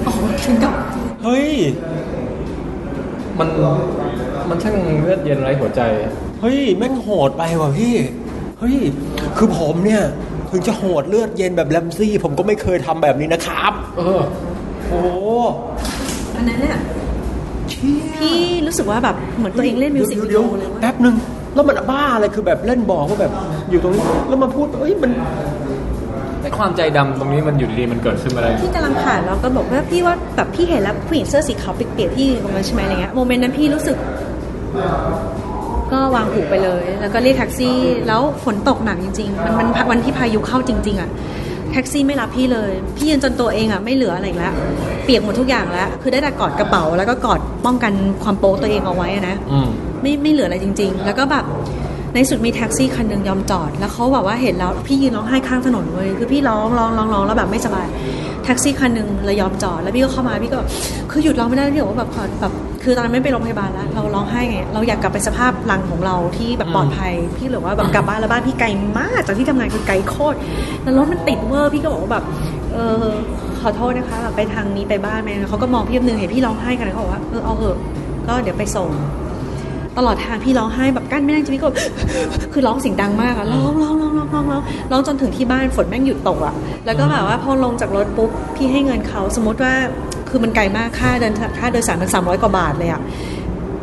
[0.06, 0.14] อ๋อ
[0.44, 0.72] ถึงกับ
[1.24, 1.48] เฮ้ย
[3.38, 3.48] มัน
[4.48, 5.80] มันช่างเลือดเย็นไร้หัวใจ
[6.40, 7.94] เฮ้ยแม่งโหดไปว่ะพี่
[8.58, 8.76] เฮ้ย
[9.36, 10.02] คือผมเนี่ย
[10.50, 14.20] ถึงจะโหดเลือดเย็นแบบแรมซี่ ผมก็ไม่เคยทำแบบนี้นะครับ เออ
[14.88, 15.08] โอ้โห
[16.36, 16.78] อันนั้นเนี่ย
[18.20, 21.14] พี่รู้สึกว่าแบบเหมือนตัวเองเล่นมิวสิกวิดีเดี๋ยวโอเลยเว้ยแป๊บหนึ่ง
[21.54, 23.32] แล้วมันบ้าอะไรคือแบบเล่นบอกว่าแบบ
[23.70, 25.10] อยู่ตรงนี้แล้วมาพูดเอ้ยมัน
[26.42, 33.96] ไอ้ความใจดำตรงนี้มันอยู่ดีๆมันเกิดขึ้นมาได้พี่กำลังผ่านเราก็บอกว่าพี่ว่าแบบพี่เห็นแล้วผู้หญิงเสื้อสีขาวเปียกๆที่อยู่ตรงนั้นใช่ไหมอะไรเงี้ยโมเมนต์นั้นพี่รู้สึก
[35.92, 37.76] ก็วางหูไปเลย แล้วก็เรียกแท็กซี่
[38.08, 41.10] แล้วฝนตกหนักจริง ๆ มันมันวันที่พายุเข้าจริง ๆ อะ
[41.72, 44.54] แท็กซี่ไม่รับพี่เลย พี่ยืนจนตัวเองอะไม่เหลืออะไรอีกแล้ว
[45.04, 47.92] เปียกหมดทุกอย่างแล้ว คือได้แต่กอดกระเป๋าแล้วก็กอดป้องกัน
[48.22, 49.68] ความโป๊ตัวเองเอาไว้อะนะอืม
[50.02, 51.44] ไม่ไม่เหลืออะไรจริง ๆ แล้วก็แบบ
[52.14, 57.86] ในสุดมีแท็กซี่คันหนึ่งยอมจอด แล้วเขาแบบว่าเห็นแล้วพี่ยืนร้องไห้ข้างถนนเลยคือพี่ร้องร้องร้องร้องแล้วแบบไม่สบาย
[58.44, 60.68] แท็กซี่คันหนึ่งเลยยอมจอด แล้วพี่ก็เข้ามาพี่ก็แบบ
[61.10, 62.52] คือหยุดร้องไม่ได้พี่บอกว่าแบบขอแบบ
[62.82, 68.68] คือตอนนั้นไม่ไปโรงพยาบาลแล้ว เราร้องไห้ไง เราอยากกลับไปสภาพรังของเราที่แบบปลอดภัย พี่เหลือว่าแบบกลับบ้านแล้วบ้านพี่ไกล
[68.98, 70.36] มาก จากที่ทำงานคือไกลโคตร
[70.82, 72.24] แล้วรถมันติดเวอร์ พี่ก็บอกว่าแบบ
[72.74, 73.06] เออ
[73.60, 77.76] ขอโทษนะคะแบบไปทางนี้ไปบ้านไหมเขาก็มองพี่แป๊บนึงเห็นพี่ร้องไห้กันเขาบอกว่า เออเอาเถอะ
[78.26, 78.88] ก็เดี๋ยวไปส่ง
[79.98, 81.68] ตลอดทางพี่ร้องไห้แบบกั้นไม่ได้จริงๆพี่ก็
[82.52, 86.54] คือร้องเสียงดังมากอะร้องร้องร้องร้องร้องร้องร้องจนถึงที่บ้านฝนแม่งหยุดตกอะ
[86.86, 89.74] แล้วก็แบบว่าพอลงจากรถปุ๊บพี่ให้เงินเขาสมมติว่า
[90.30, 93.00] คือมันไกลมากค่าเดินค่าโดยสารมันสามร้อยกว่าบาทเลยอะ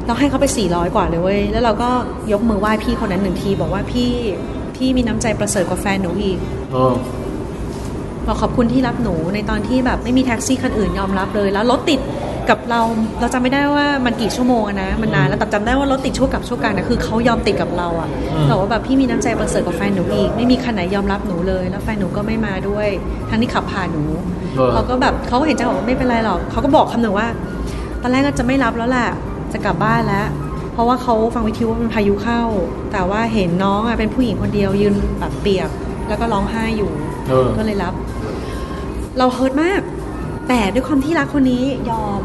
[0.06, 1.90] เราให้เขาไปสี่ร้อยกว่าเลยเว้ยแล้วเราก็
[2.32, 4.12] ยกมือไหว้พี่คนนั้นหนึ่งที บอกว่าพี่
[4.76, 6.38] พี่มีน้ำใจประเสริฐกว่าแฟนหนูอีก
[6.72, 6.94] เออ
[8.26, 12.00] บอกขอบคุณที่รับหนูในตอนที่แบบไม่มีแท็กซี่คันอื่นยอมรับเลย แล้วรถติด
[12.50, 12.82] กับเรา
[13.20, 18.10] เราจำไม่ได้ว่ามันกี่ชั่วโมงอะนะ มันนานแล้วแต่จำได้ว่ารถติดชั่วกับชั่วกันนะคือเขายอมติดกับเราอะ
[18.50, 22.88] บอกว่าแบบพี่มีน้ำใจประเสริฐกว่าแฟนหนูอีก ไม่มีคันไหนยอมรับหนูเลย แล้วแฟนหนูก็ไม่มาด้วย
[23.30, 24.04] ทั้งที่ขับผ่านหนู
[24.56, 27.28] เออเขาก็แบบเขาก็เห็นใจบอกว่าไม่เป็นไรหรอกเขาก็บอกคำหนึ่งว่า
[28.02, 29.10] ตอนแรกก็จะไม่รับแล้วแหละ
[29.54, 30.28] จะกลับบ้านแล้ว
[30.74, 32.42] เพราะว่าเขาฟังวิทยุว่ามันพายุเข้า
[32.92, 35.70] แต่ว่าเห็นน้องอะเป็นผู้หญิงคนเดียวยืนแบบเปียก
[36.08, 36.92] แล้วก็ร้องไห้อยู่
[37.30, 37.94] เออก็เลยรับ
[39.18, 39.82] เราเฮิร์ตมาก
[40.48, 42.22] แต่ด้วยความที่รักคนนี้ยอม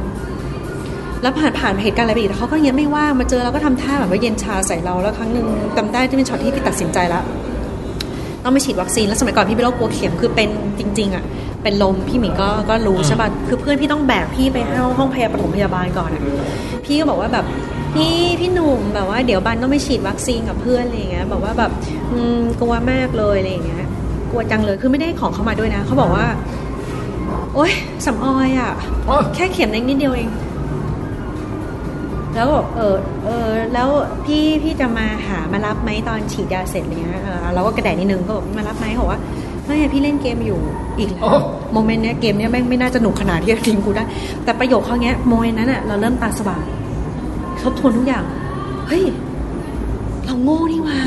[1.23, 5.47] แล้วผ่านผ่านเหตุการณ์อะไรไปอีกแต่เขาก็ยังไม่ว่างมาเจอเราก็ทำท่าแบบว่าเย็นชาใส่เราแล้วครั้งหนึ่ง
[5.77, 7.23] จำได้ที่เป็นช็อตที่พี่ตัดสินใจแล้ว
[8.45, 11.25] ต้องไปฉีดวัคซีนแล้วสมัยก่อนพี่เป็นโรคกลัวเข็มคือเป็นจริง ๆอะ
[11.63, 16.23] เป็นลมพี่หมีก็ก็รู้ใช่ป่ะคือเพื่อนพี่ต้องแบกพี่ไปเข้าห้องพยาบาลปฐมพยาบาลก่อนอะ
[16.85, 17.45] พี่ก็บอกว่าแบบ
[17.95, 21.71] พี่พี่หนุ่มแบบว่าเดี๋ยวบันต้องไปฉีดวัคซีนกับเพื่อนอะไรอย่างเงี้ยบอกว่าแบบ
[22.13, 23.85] อืมกลัวมากเลยอะไรอย่างเงี้ย
[24.31, 26.27] กลัวจังเลยคือไม่ได้ของเขามาด้วยนะเขาบอกว่า
[27.55, 27.73] โอ๊ย
[28.07, 28.73] สำออยอะ
[29.09, 30.29] อ๋อแค่เข็มเล็กนิดเดียวเอง
[32.35, 33.89] แล้วบอกเออเออแล้ว
[34.25, 39.21] พี่พี่จะมาหามารับไหมตอนฉีดยาเสร็จอะไรเงี้ยเออเราก็กระแดดนิดนึงก็บอกมารับไหมเขาบอกว่า
[39.65, 40.61] ไม่พี่เล่นเกมอยู่
[40.99, 41.39] อีกแล้โอ้ว
[41.73, 44.05] โมเมนต์เนี้ยเกมเนี้ยแม่งไม่น่าจะหนุกขนาดที่จะทิ้งกูได้
[44.45, 46.63] แต่ประโยคเขาเนี้ยโมเมนต์นั้นอะเราเริ่มตาสว่าง
[47.63, 48.25] ทบทวนทุกอย่าง
[48.89, 49.05] เฮ้ย
[50.27, 50.99] เราโง่นี่หว่า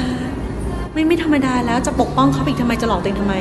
[0.93, 3.35] ไม่ไม่ธรรมดาแล้วจะปกป้องเขาอีกทำไมจะหลอกตัวเองทำไม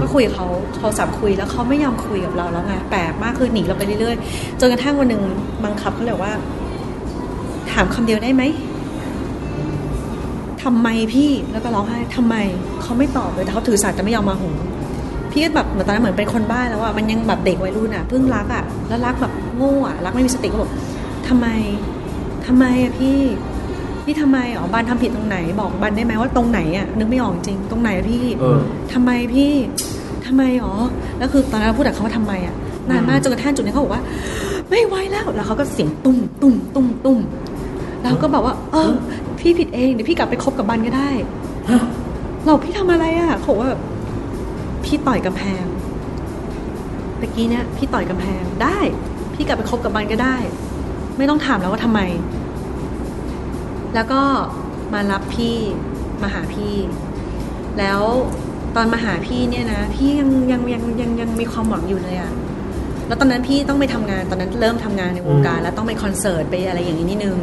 [0.00, 5.22] ก็คุยกับเขาโทรศัพท์คุยแล้วเขาไม่ยอมคุยกับเราแล้วไงแปลกมากคือหนีเราไปเรื่อยๆจนกระทั่งวันหนึ่ง
[5.64, 6.32] บังคับเขาเลยว่า
[7.70, 8.42] ถามคำเดียวได้ไหม
[10.62, 12.34] ทำไมพี่แล้วก็ร้องไห้ทำไม
[12.82, 14.48] เขาไม่ตอบเลยแต่เขาถือสายแต่ไม่ยอมมาหู
[15.32, 20.70] พี่ก็แบบเหมือนตอนนั้นเหมือนเป็นคนบ้าแล้วอะมันยังแบบเด็กวัยรุ่นอะเพิ่งรักอะแล้วรักแบบโง่อะรักไม่มีสติก็บอก
[21.28, 21.46] ทำไม
[22.46, 23.18] ทำไมอะพี่
[24.04, 28.58] พี่ทำไมอ๋อบันทำผิดตรงไหน บอกบันได้ไหมว่าตรงไหนอะนึกไม่ออกจริงตรงไหนอะพี่เออ
[28.92, 29.52] ทำไมพี่
[30.26, 30.72] ทำไมอ๋อ
[31.18, 32.54] แล้วคือตอนนั้นเราพูดกับเขาว่าทำไมอะ
[32.90, 34.02] นานมากจนกระทั่งจุดนี้เขาบอกว่า
[34.70, 37.18] ไม่ไหวแล้วแล้วเขาก็เสียงตุ้มตุ้มตุ้มตุ้ม
[38.04, 38.90] เราก็บอกว่า เออ
[39.40, 41.10] พี่ผิดเองเดี๋ยวพี่กลับไปคบกับบันก็ได้
[42.44, 43.80] เราพี่ทำอะไรอะเขาบอกว่าแบบ
[44.84, 45.64] พี่ต่อยกำแพง
[47.18, 48.78] เมื่อกี้เนี่ยพี่ต่อยกำแพงได้
[49.34, 50.36] พี่กลับไปคบกับบันก็ได้
[51.16, 52.00] ไม่ต้องถามแล้วว่าทำไม
[53.94, 54.20] แล้วก็
[54.92, 55.56] มารับพี่
[56.22, 56.74] มาหาพี่
[57.78, 58.00] แล้ว
[58.76, 62.32] ตอนมาหาพี่เนี่ยนะ พี่ยังยังยังยังยังมีความหวังอยู่เลยอะ
[63.12, 67.36] แล้วตอนนั้นพี่ต้องไปทำงานตอนนั้นเริ่มทำงานในวงการ แล้วต้องไปคอนเสิร์ตไปอะไรอย่างนี้นิดนึง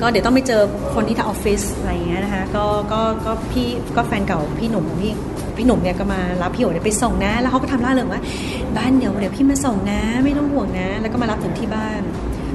[0.00, 0.60] ก็เดี๋ยวต้องไปเจอ
[0.94, 5.12] คนที่ทางออฟฟิศอะไรอย่างเงี้ยนะคะก็ก็ก็พี่ก็แฟนเก่าพี่หนุ่มของพี่
[5.56, 8.20] พี่หนุ่มเนี่ยก็มารับพี่โอ๋เนี่ยไปส่งนะ แล้วเขาก็ทำล่าเริงว่า
[8.76, 12.00] บ้านเดี๋ยวเดี๋ยวพี่มาส่งนะ ไม่ต้องห่วงนะ แล้วก็มารับถึงที่บ้าน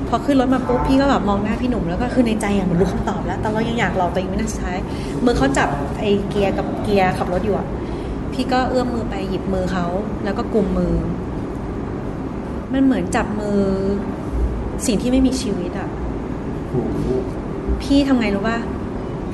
[0.10, 4.78] พอขึ้นรถมาปุ๊บพี่ก็แบบมองหน้าพี่หนุ่มแล้วก็คือในใจอย่างเหมือนรู้คำตอบแล้ว แต่เรายังอยากรอตัวเองไม่น่าสุดท้าย
[5.26, 5.70] มือเขาจับ
[6.00, 7.68] ไอ้เกียร์กับเกียร์ขับรถอยู่อะ
[8.34, 9.86] พี่ก็เอื้อมมือไปหยิบมือเขา
[10.24, 10.94] แล้วก็กุมมือ
[12.74, 13.60] มันเหมือนจับมือ
[14.86, 15.90] สิ่งที่ไม่มีชีวิตอะ
[17.82, 18.58] พี่ทำไงรู้ป่ะ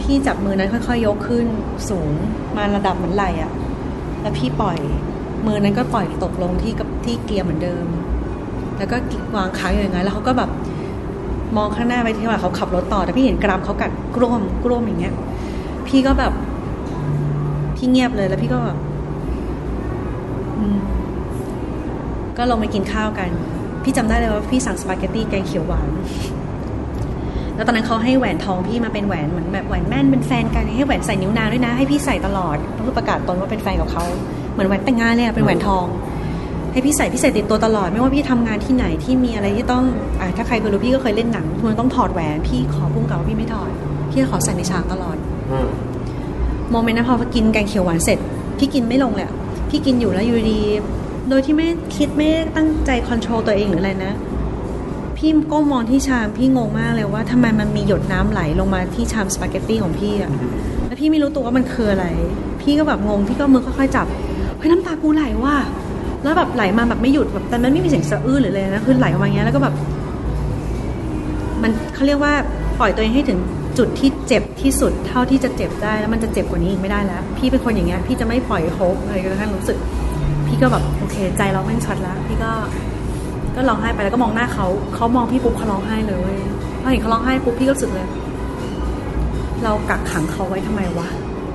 [0.02, 1.45] พี่จับมือนั้นค่อยๆ ยกขึ้น
[1.90, 2.11] สูง
[2.57, 3.52] มาระดับเหมือนไหล่อะ
[4.22, 4.78] แล้วพี่ปล่อย
[5.48, 7.86] มือนั้นก็ปล่อยตกลงที่กับที่เกียร์เหมือนเดิม
[8.78, 8.98] แล้วก็
[9.36, 10.49] วางค้างอยู่อย่างนั้นแล้วเขาก็แบบ
[11.57, 15.16] มองข้างหน้าไปที่ว่าเขาขับรถต่อ แต่พี่เห็นกรามเขากัดกล้มกล้มอย่างเงี้ย
[15.88, 16.34] พี่ก็แบบ
[17.76, 18.78] พี่เงียบเลยแล้วพี่ก็แบบ
[20.57, 20.78] อืม
[22.40, 23.30] ก็ลงไปกินข้าวกัน
[23.84, 25.90] พี่จำได้เลยว่าพี่สั่งสปาเกตตี้แกงเขียวหวาน
[27.56, 34.03] แล้วตอนนั้นเขาให้แหวนทองพี่มาเป็นแหวนเหมือนแบบแหวนแม่นเป็นแฟนกันให้แหวนใส่นิ้วนางด้วยนะ ให้พี่ใส่ตลอดเพื่อประกาศตนว่าเป็นแฟนกับเขา
[34.53, 35.86] เหมือนแหวนแต่งงานเลยอะเป็นแหวนทอง
[36.72, 39.84] ให้พี่ใส่พี่ใส่ติดตัวตลอด ไม่ว่าพี่ทำงานที่ไหนที่มีอะไรที่ต้อง
[40.20, 43.72] อ่าถ้าใครเคยรู้พี่ก็เคยเล่นหนังมันต้องถอดแหวนพี่ขอพุ่งกับว่าพี่ไม่ถอด
[44.11, 45.18] พี่ขอใส่ในฉากตลอด
[46.72, 48.20] moment นั้นพอกินแกงเขียวหวานเสร็จ
[48.60, 49.34] พี่กินไม่ลงเลยอะ
[49.70, 50.99] พี่กินอยู่แล้วอยู่ดีๆ
[51.30, 54.14] โดยที่ไม่คิดไม่ได้ตั้งใจ control ตัวเองหรืออะไรนะ
[55.18, 60.31] พี่ก้มมองที่ชามพี่งงมากเลยว่าทำไมมันมีหยดน้ำไหลลงมาที่ชามสปาเกตตี้ของพี่อะ
[60.88, 62.06] แล้วพี่ไม่รู้ตัวว่ามันคืออะไร
[62.61, 64.07] พี่ก็แบบงงพี่ก็มือค่อยๆจับ
[64.57, 65.56] เฮ้ยน้ำตากูไหลว่ะ
[66.23, 69.73] แล้วแบบไหลมาแบบไม่หยุดแบบแต่มันไม่มีเสียงสะอื้นหรืออะไรนะคือไหลออกมาอย่างเงี้ยแล้วก็แบบ
[71.61, 72.34] มันเขาเรียกว่า
[72.80, 73.39] ปล่อยตัวเองให้ถึง
[73.77, 79.77] จุดที่เจ็บที่สุดเท่าที่จะเจ็บได้แล้วมันจะเจ็บกว่านี้อีกไม่ได้แล้ว พี่เป็นคนอย่างเงี้ยพี่จะไม่ปล่อยโฮปอะไรกระทั่งรู้สึก
[80.47, 82.52] พี่ก็แบบโอ เค ใจเราแม่งช็อตแล้วพี่ก็
[83.56, 84.65] ก็ร้องไห้ไปแล้วก็มองหน้าเขา
[84.95, 86.40] เขามองพี่ปุ๊บเขาร้องไห้เลยเว้ย
[86.81, 88.07] พอเห็นเขาร้องไห้ปุ๊บพี่ก็รู้สึกเลย
[89.64, 91.07] เรากักขังเขาไว้ทำไมวะ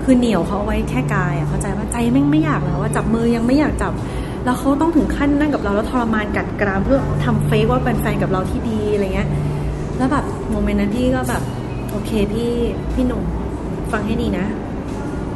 [0.04, 3.92] คือเหนียวเขาเอาไว้แค่กายอะเข้าใจว่าใจแม่งไม่อยากแล้วว่าจับมือยังไม่อยากจับ
[4.44, 9.28] แล้วเขาต้องถึงขั้นนั่งกับเราแล้วทรมานกัดกรามเพื่อทำเฟกว่าเป็นแฟนกับเราที่ดีอะไรเงี้ย
[9.96, 11.42] แล้วแบบโมเมนต์นั้นพี่ก็แบบ
[11.90, 12.50] โอเคพี่
[12.94, 13.22] พี่หนุ่ม
[13.92, 14.44] ฟังให้ดีนะ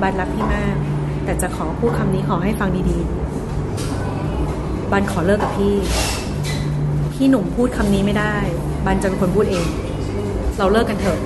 [0.03, 0.77] บันรักพี่มาก
[1.25, 3.28] แต่จะขอพูดคำนี้ขอให้ฟังดีๆ
[4.93, 5.75] บันขอเลิกกับพี่
[7.13, 8.35] พี่หนุ่มพูดคำนี้ไม่ได้
[8.87, 9.67] บันจะเป็นคนพูดเอง
[10.59, 11.19] เราเลิกกันเถอะ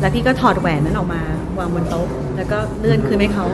[0.00, 1.20] แล้วพี่ก็ถอดแหวนนั้นออกมา
[1.58, 2.06] วางบนโต๊ะ
[2.36, 3.46] แล้วก็เลื่อนคืนให้เขา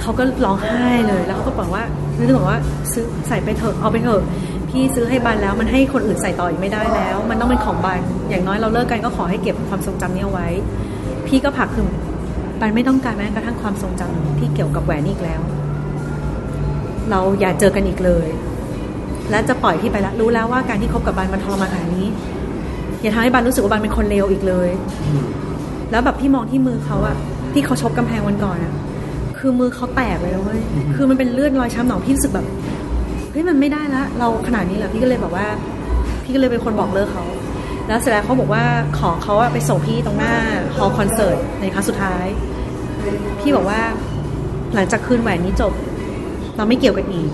[0.00, 1.84] เขาก็ร้องไห้เลย แล้วเขาก็บอกว่า
[2.16, 2.58] นึกบอกว่า
[2.92, 4.22] ซื้อใส่ไปเถอะ เอาไปเถอะ
[4.68, 10.48] พี่ซื้อให้บันแล้ว มันให้คนอื่นใส่ต่ออีกไม่ได้แล้ว มันต้องเป็นของบัน อย่างน้อยเราเลิกกันก็ขอให้เก็บความทรงจำนี้เอาไว้
[11.26, 11.86] พี่ก็ผักคือ
[12.60, 15.40] บันไม่ต้องการแม้กระทั่งความทรงจำที่เกี่ยวกับแหวนอีกแล้ว
[17.10, 18.26] เราอย่าเจอกันอีกเลย
[19.30, 22.06] และจะปล่อยพี่ไปละรู้แล้วว่าการที่คบกับบันมันทรมานขนาดนี้
[23.02, 24.68] อย่าทำให้บันรู้สึกว่าบันเป็นคนเลวอีกเลย
[25.90, 27.16] แล้วแบบพี่มองที่มือเขาอะ
[27.52, 28.72] ที่เขาชกกำแพงวันก่อนอะ
[29.38, 30.60] คือมือเขาแตกเลยเว้ย
[30.94, 32.46] คือมันเป็นเลือดรอยช้ำหนองพี่รู้สึกแบบ
[33.32, 35.46] เฮ้ยมันไม่ได้ละเราขนาดนี้แล้วพี่ก็เลยแบบว่า
[36.22, 37.24] พี่ก็เลยเป็นคนบอกเลิกเขา
[37.88, 38.64] แล้วเสร็จแล้วเขาบอกว่า
[38.98, 40.34] ขอเขาอะไปส่งพี่ตรงหน้า
[40.76, 42.26] ฮอลคอนเสิร์ตในครั้งสุดท้าย
[43.40, 43.80] พี่บอกว่า
[44.74, 45.72] หลังจากคืนแหวนนี้จบ
[46.58, 47.30] เราไม่เกี่ยวกันอีก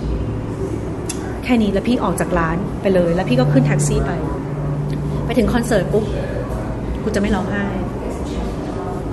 [1.45, 4.11] แค่นี้แล้วพี่ออกจากร้านไปเลย แล้วพี่ก็ขึ้นแท็กซี่ไป
[5.25, 6.05] ไปถึงคอนเสิร์ตปุ๊บ
[7.03, 7.65] กูจะไม่ร้องไห้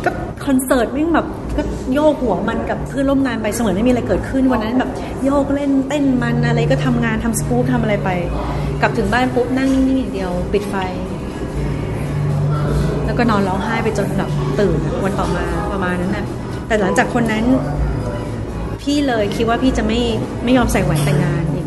[0.06, 0.12] ก็
[0.46, 1.28] คอนเสิร์ตแม่งแบบ
[1.58, 1.64] ก็
[1.94, 4.92] โยกหัวมันกับเพื่อนร่วมงานไปเสมือนไม่มีอะไรเกิดขึ้นวันนั้นแบบ
[5.26, 8.10] โยกเล่นเต้นมันอะไรก็ทำงานทำสกู๊ปทำอะไรไป
[8.82, 10.76] กลับถึงบ้านปุ๊บนั่งนิ่งๆอย่างเดียว ปิดไฟ
[13.06, 14.30] แล้วก็นอนร้องไห้ไปจนแบบ
[14.60, 16.26] ตื่นวันต่อมาประมาณนั้นน่ะ
[16.68, 17.46] แต่หลังจากคนนั้น
[18.82, 20.00] พี่เลยคิดว่าพี่จะไม่
[20.44, 21.66] ไม่ยอมใส่แหวนแต่งงานอีก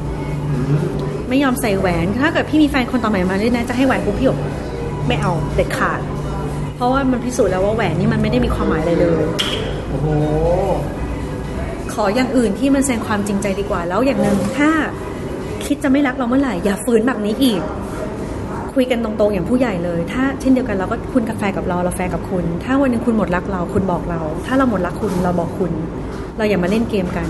[1.28, 4.41] ไม่ยอมใส่แหวนถ้าเกิดพี่มีแฟนคนต่อใหม่มาเลยนะจะให้แหวนปุ๊บพี่บอก
[5.09, 6.01] ไม่เอาเด็ดขาด
[6.77, 9.23] เพราะว่ามันพิสูจน์แล้วว่าแหวนนี่มันไม่ได้มีความหมายอะไรเลย
[9.89, 10.07] โอ้โห
[11.93, 14.70] ขออย่างอื่นที่มันแสดงความจริงใจดีกว่าแล้วอย่างหนึ่งถ้า
[15.66, 17.61] คิดจะไม่รักเราเมื่อไหร่อย่าฝืนแบบนี้อีก
[18.74, 25.73] คุยกันตรงๆอย่างผู้ใหญ่เลย ถ้าเช่นเดียวกันเราก็คุณกาแฟกับเราเราแฟร์กับคุณ ถ้าวันหนึงคุณหมดรักเรา คุณบอกเรา ถ้าเราหมดรักคุณเราบอกคุณ
[26.36, 27.27] เราอย่ามาเล่นเกมกัน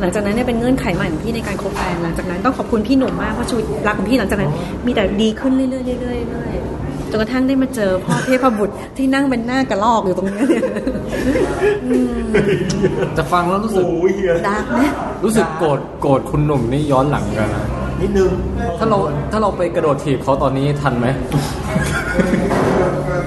[0.00, 4.50] หลังจากนั้นเนี่ยเป็นเงื่อนไขใหม่ของพี่ในการคบแฟนหลังจากนั้นต้องขอบคุณพี่หนุ่มมากเพราะชีวิตรักของพี่หลังจากนั้น
[4.86, 10.64] มีแต่ดีขึ้นเรื่อยๆเรื่อยๆเรื่อยๆจนกระทั่งได้มาเจอพ่อเทพบุตรที่นั่งเป็นหน้ากระลอกอยู่ตรงเนี้ยเนี่ย
[11.86, 11.96] อื
[12.26, 12.30] ม
[13.16, 14.92] จะฟังแล้วรู้สึก โอ้ยเฮียดักนะ
[15.24, 17.64] รู้สึกโกรธโกรธคุณหนุ่มนี่ย้อนหลังกันนะ
[18.00, 18.30] นิดนึง
[18.78, 18.98] ถ้าเรา
[19.32, 21.06] ถ้าเราไปกระโดดถีบเขาตอนนี้ทันไหม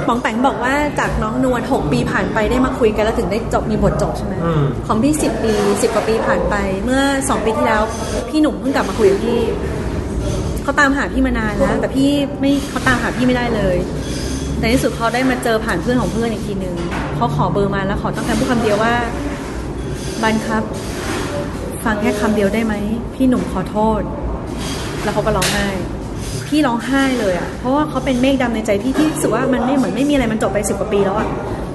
[0.08, 6.56] ปองแปงบอกว่าจากน้องนวล6 ปีผ่านไปได้มาคุยกันแล้วถึงได้จบมีบทจบใช่ไหมอืมของพี่ 10 ปี 10 กว่าปีผ่านไป
[6.86, 7.82] เมื่อ 2 ปีที่แล้ว
[8.30, 9.40] พี่หนุ่มเพิ่งกลับมาคุยกับพี่
[10.64, 13.78] เขาตามหาพี่มานานแล้วแต่พี่ไม่เขาตามหาพี่ไม่ได้เลย
[14.58, 16.76] แต่ในที่สุดเขาได้มาเจอผ่านเพื่อนของเพื่อนอีกทีนึง
[17.16, 18.94] เขาขอเบอร์มาแล้วขอต้องการพูดคำเดียวว่า
[20.24, 20.64] บันครับ
[21.86, 22.74] ฟังแค่คำเดียวได้ไหม
[23.16, 24.02] พี่หนุ่มขอโทษ
[25.04, 25.68] แล้วเขาก็ร้องไห้
[26.54, 31.28] พี่ร้องไห้เลยอะ เพราะว่าเขาเป็นเมฆดำในใจพี่ที่รู้สึกว่ามันไม่เหมือนไม่มีอะไรมันจบไปสิบกว่าปีแล้วอะ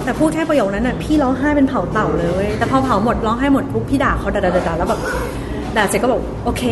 [0.04, 5.00] แต่พูดแค่ประโยคนั้นอะพี่ร้องไห้เป็นเผาเต่าเลย แต่พอเผาหมดร้องไห้หมดปุ๊บพี่ด่าเขาด่าด่าด่าแล้วแบบ
[5.76, 6.62] ด่าเสร็จก็บอกโอเค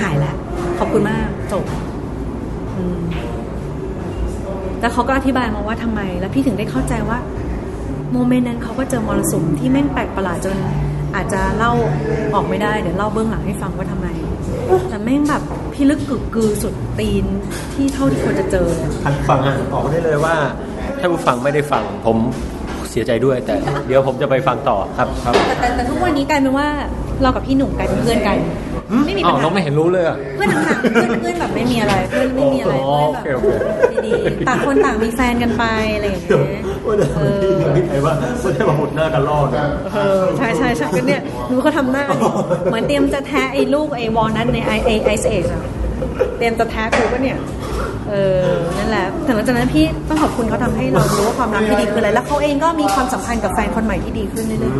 [0.00, 0.34] หายแล้ว
[0.78, 1.64] ขอบคุณมากจบ
[4.80, 7.18] แล้วเขาก็อธิบายมาว่าทำไม แล้วพี่ถึงได้เข้าใจว่า
[8.12, 10.56] โมเมนต์นั้นเขาก็เจอมรสุมที่แม่งแปลกประหลาดจน
[11.14, 11.72] อาจจะเล่า
[12.34, 14.06] ออกไม่ได้ เดี๋ยวเล่าเบื้องหลังให้ฟังว่าทำไม
[14.88, 15.42] แต่แม่งแบบ
[15.80, 17.24] พี่ลึกกึกกือสุดตีน
[17.74, 20.34] ที่เท่าที่ควรจะเจอเลยท่านฟังอะออกได้เลยว่า
[21.00, 22.16] ถ้าผู้ฟังไม่ได้ฟังผม
[22.90, 23.54] เสียใจด้วยแต่
[23.86, 26.68] เดี๋ยวผมจะไปฟังต่อครับครับแต่แต่แต่ทุกวันนี้กลายเป็นว่า
[27.22, 28.36] เรากับพี่หนุ่มกลายเป็นเพื่อนกัน
[29.06, 35.64] ไม่มีอ้าปัวญหาเราไม่เห็นรู้เลยอะเพื่อนห่างๆเพื่อนเพื่อนแบบไม่มีอะไรเพื่อนไม่มีอะไรอ๋อเพื่อนแบบโอเคโอเคดีๆต่างคนต่างมีแฟนกันไป
[35.94, 37.20] อะไรอย่างเงี้ยว่าแต่เอ
[37.54, 39.48] อพี่พี่ไทยว่าไม่ได้มาหดหน้ากันรอด
[39.94, 42.16] เออใช่ใช่ใช่ก็เนี่ยดูเขาทำหน้าดิ
[42.70, 45.62] เหมือนเตรียมจะแทะไอ้ลูกไอ้วอลนัทในไอไอไอเอชอะ
[46.38, 47.38] เตรียมจะแทะกูก็เนี่ย
[48.10, 48.38] เออ
[48.78, 54.74] นั่นแหละแต่หลังจากนั้นพี่ต้องขอบคุณเขาทำให้เรารู้ว่าความรักที่ดีคืออะไร แล้วเขาเองก็มีความสัมพันธ์กับแฟนคนใหม่ที่ดีขึ้นเรื่อย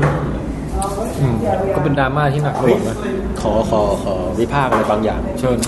[1.21, 1.35] อืม
[1.75, 2.97] ก็เป็นดราม่าที่หนักหน่วงนะ
[3.41, 5.59] ขอขอขอวิพากษ์อะไรบางอย่าง เชิญ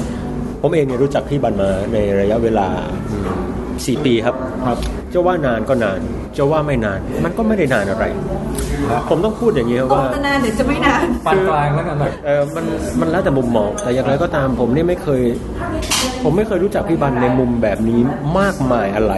[0.60, 2.68] ผมเองเนี่ยรู้จักพี่บันมาในระยะเวลา
[3.12, 3.30] อืม
[3.86, 4.36] สี่ปีครับ
[4.66, 4.78] ครับ
[5.12, 6.00] จะว่านานก็นาน
[6.36, 8.04] จะว่าไม่นาน มันก็ไม่ได้นานอะไร
[9.08, 12.64] ผมต้องพูดอย่างนี้ครับๆตกว่านานหรือจะไม่นานปานกลางแล้วกันหน่อยเออมัน
[13.00, 15.22] มันแล้วแต่มุมมองแต่อย่างไรก็ตามผมนี่ไม่เคย
[16.22, 18.00] ผมไม่เคยรู้จักพี่บันในมุมแบบนี้
[18.38, 19.14] มากมายอะไร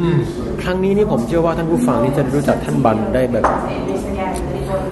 [0.00, 0.18] อืม
[0.62, 3.44] ครั้งนี้นี่ผมเชื่อว่าท่านผู้ฟังนี่จะรู้จักท่านบันได้แบบ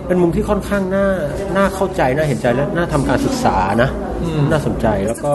[0.08, 1.06] เป็นมุมที่ค่อนข้างน่า
[1.56, 3.90] น่าเข้าใจน่าเห็นใจและน่าทำการศึกษานะ
[4.22, 5.30] อืมน่าสนใจแล้วก็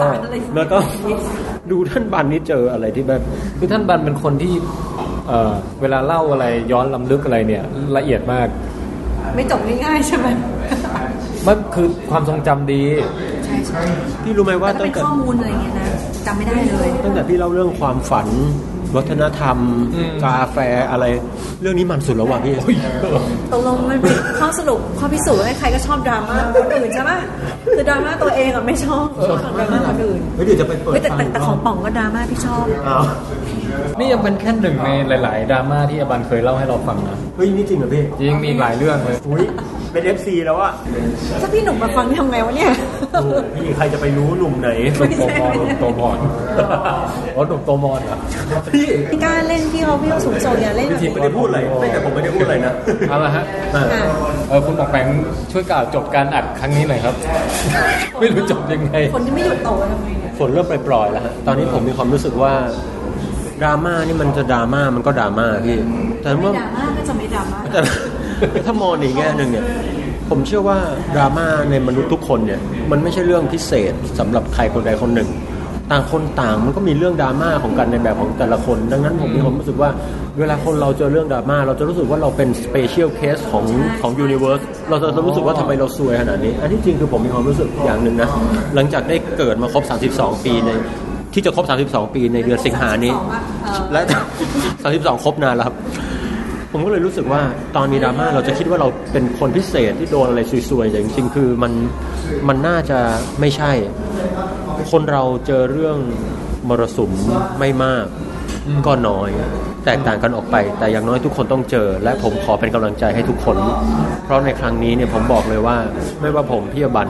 [0.56, 0.78] แล้วก็
[1.70, 3.22] ดูท่านบันนี่เจออะไรที่แบบ
[3.58, 4.52] คือท่านบันเป็นคนที่
[5.28, 7.64] เอ่อเวลาเล่าอะไรย้อนลำลึกอะไรเนี่ย
[7.96, 8.48] ละเอียดมาก
[9.34, 10.26] ไม่จบง่ายๆใช่ไหม
[11.46, 12.82] มันคือความทรงจำดี
[13.44, 13.82] ใช่ใช่
[14.22, 15.86] พี่รู้ไหมว่าแต่ถ้าตั้เป็งนแต่ข้อมูลอะไรอย่างเงี้ยนะ
[16.26, 18.28] จำไม่ได้เลย ตั้งแต่พี่เล่าเรื่องความฝัน
[18.96, 19.56] วัฒนธรรม
[19.94, 20.58] อืมกาแฟ
[20.90, 21.04] อะไร
[21.62, 22.54] เรื่องนี้มันสุดแล้วว่ะพี่
[23.52, 27.18] ตกลงมันเป็นข้อสรุปข้อพิสูจน์ว่าใครก็ชอบดราม่าคนอื่นใช่ปะ
[27.76, 33.04] คือดราม่าตัวเองอะไม่ชอบชอบดราม่าคนอื่นเฮ้ยเดี๋ยวจะไปเปิดเฮ้ยแต่แต่ฟังแต่ของป่องก็ดราม่าพี่ชอบอ้าว
[33.98, 39.44] นี่ยังเป็นแค่หนึ่งในหลาย ๆ ดราม่าที่อบันเคยเล่าให้เราฟังนะเฮ้ยนี่จริงเหรอพี่จริงมีอีกหลายเรื่องเลยอุ้ย
[39.92, 40.72] เป็น FC แล้วอะ
[41.42, 42.70] ถ้าพี่หนุ่มมาฟังทำไงวะเนี่ย
[43.12, 46.18] โอ้พี่ใครจะไปรู้หนุ่มไหนหนุ่มโตมอนหนุ่มโตมอน
[47.36, 48.18] อ๋อหนุ่มโตมอนเหรอ
[48.74, 52.72] พี่ไม่กล้าเล่นพี่เขาพี่เขาสูงส่งอย่าเล่นวิธีไม่ได้พูดอะไรไม่แต่ผมไม่ได้พูดอะไรนะ
[53.08, 54.02] เอาละฮะเออค่ะ
[54.48, 55.06] เออคุณหมอกแปง
[55.52, 57.14] ช่วยกล่าวจบการอัดครั้งนี้หน่อยครับ
[58.20, 62.52] ไม่รู้จบยังไงคนที่ไม่หยุดโตทำไงเนี่ยฝนเริ่มปล่อยๆแล้วฮะตอนนี้ผมมีความรู้สึกว่า
[63.62, 65.78] ดราม่านี่มันจะดราม่ามันก็ดราม่าพี่
[66.22, 67.80] แต่ไม่เมื่อดราม่าก็จะไม่ดราม่าแต่
[68.66, 69.64] ถ้ามองในอีกแง่หนึ่งเนี่ย
[70.30, 70.78] ผมเชื่อว่า
[71.16, 72.60] ดราม่าในมนุษย์ทุกคนเนี่ย
[72.90, 75.30] มันไม่ใช่เรื่องพิเศษสำหรับใครคนใดคนหนึ่ง
[75.90, 79.90] ต่างคนต่างมันก็มีเรื่องดราม่าของกันในแบบของแต่ละคน ดังนั้นผมมีความรู้สึกว่า
[80.38, 83.64] เวลาคนเราเจอเรื่องดราม่าเราจะรู้สึกว่าเราเป็น special case ของ
[84.02, 88.28] ของ universe เราจะรู้สึกว่าทำไมเราซวยขนาดนี้ อันที่จริงคือผมมีความรู้สึกอย่างหนึ่งนะ
[88.74, 90.70] หลังจากได้เกิดมาครบ 32 ปีใน
[91.34, 93.14] ที่จะครบ 32 ปีในเดือนสิงหานี้
[93.92, 94.02] และ
[94.62, 95.76] 32 ครบนานแล้วครับ
[96.72, 97.42] ผมก็เลยรู้สึกว่า
[97.76, 100.40] ตอนมีดราม่าเราจะคิดว่าเราเป็นคนพิเศษที่โดนอะไร
[100.70, 101.72] ซวยๆแต่จริงๆ คือมัน
[102.48, 102.98] มันน่าจะ
[103.40, 103.72] ไม่ใช่
[104.90, 105.98] คนเราเจอเรื่อง
[106.68, 107.12] มรสุม
[107.58, 108.06] ไม่มาก
[108.86, 109.28] ก็น้อย
[109.84, 113.56] แตกต่างกันออกไป แต่อย่างน้อยทุกคนต้องเจอ และผมขอเป็นกำลังใจให้ทุกคน
[114.24, 115.76] เพราะในครั้งนี้เนี่ยผมบอกเลยว่า
[116.20, 117.08] ไม่ว่าผมพี่อบัน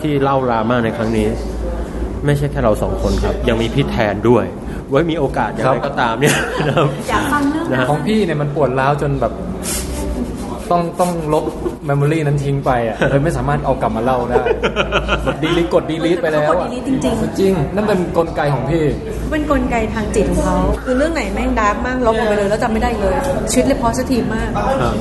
[0.00, 1.28] ที่เล่าดราม่าในครั้งนี้
[2.26, 4.44] ไม่ใช่แค่เราสองคนครับ ยังมีพี่แทนด้วย
[4.90, 6.34] ไว้มีโอกาสอย่างไรก็ตามเนี่ย
[6.68, 9.32] นะครับอยากฟังเรื่องนะฮะของพี่เนี่ยมันปวดร้าวจนแบบ
[10.70, 11.44] ต้องต้องลบ
[11.77, 14.42] memory นั้นทิ้งไปอะเลยไม่สามารถเอากลับมาเล่าได้
[15.26, 16.98] กด delete กด delete ไปแล้วกดอะ delete จริง
[17.38, 23.14] จริง นั่นเป็นกลไกของพี่ๆเป็นกลไกทางจิตของเขาคือเรื่องไหนแม่ง dark มากลบออกไปเลยแล้วจำไม่ได้เลย
[23.50, 24.48] ชีวิตเลย positive มาก
[24.82, 24.94] ครับ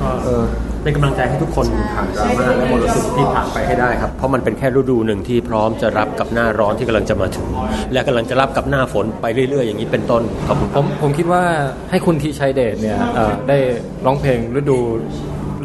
[0.00, 0.44] ก็เออ
[0.82, 7.48] เป็นกำลังใจให้ทุกคนผ่านดราม่าและมรสุมที่ผ่านไปให้ได้ครับ เพราะมันเป็นแค่ฤดูหนึ่งที่พร้อมจะรับกับหน้าร้อนที่กำลังจะมาถึง
[7.92, 11.42] และกำลังจะรับกับหน้าฝนไปเรื่อย ๆ อย่างนี้เป็นต้นขอบคุณคผรับมผมคิดว่า
[11.90, 13.58] ให้คุณทีชัยเดชเนี่ยเอ่อได้
[14.06, 14.78] ร้องเพลงฤดู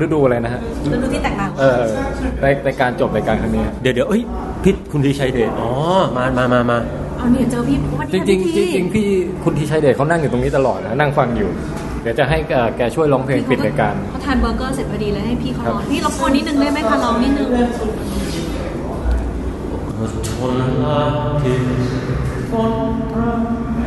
[0.02, 0.62] ฤดูอะไรนะฮะ
[0.94, 1.84] ฤดูที่แตกต่างเออ
[2.42, 4.22] ในในการจบรายการครั้งนี้ เดี๋ยวเดี๋ยวเอ้ย
[4.64, 5.72] พิษคุณทีชัยเดชอ๋อ
[6.18, 6.78] มามามามา
[7.18, 9.08] เอาเนี่ยเจอพี่วันจนี้ริงพี่ๆจริงๆพี่
[9.44, 11.50] คุณทีชัยเดชเขานั่งอยู่ตรงนี้ตลอดนะนั่งฟังอยู่
[12.02, 17.50] เดี๋ยวจะให้เอ่อแกช่วยร้องเพลงปิดรายการเขาทานเบอร์เกอร์เสร็จพอดีเลยให้พี่เขาครับร้องพี่รบกวนนิดนึงได้ไหมคะร้องนิดนึง
[20.38, 20.54] ทน
[20.84, 21.00] ละ
[21.42, 21.58] ที่
[22.52, 22.74] ฝน
[23.12, 23.22] พร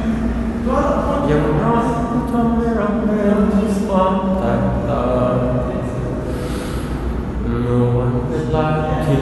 [0.06, 1.86] ำยังรัก
[2.30, 5.04] ทำให้เราเห็นความแตกต่า
[5.34, 5.36] ง
[7.70, 8.66] เมื่อวันเวลา
[9.06, 9.18] ที่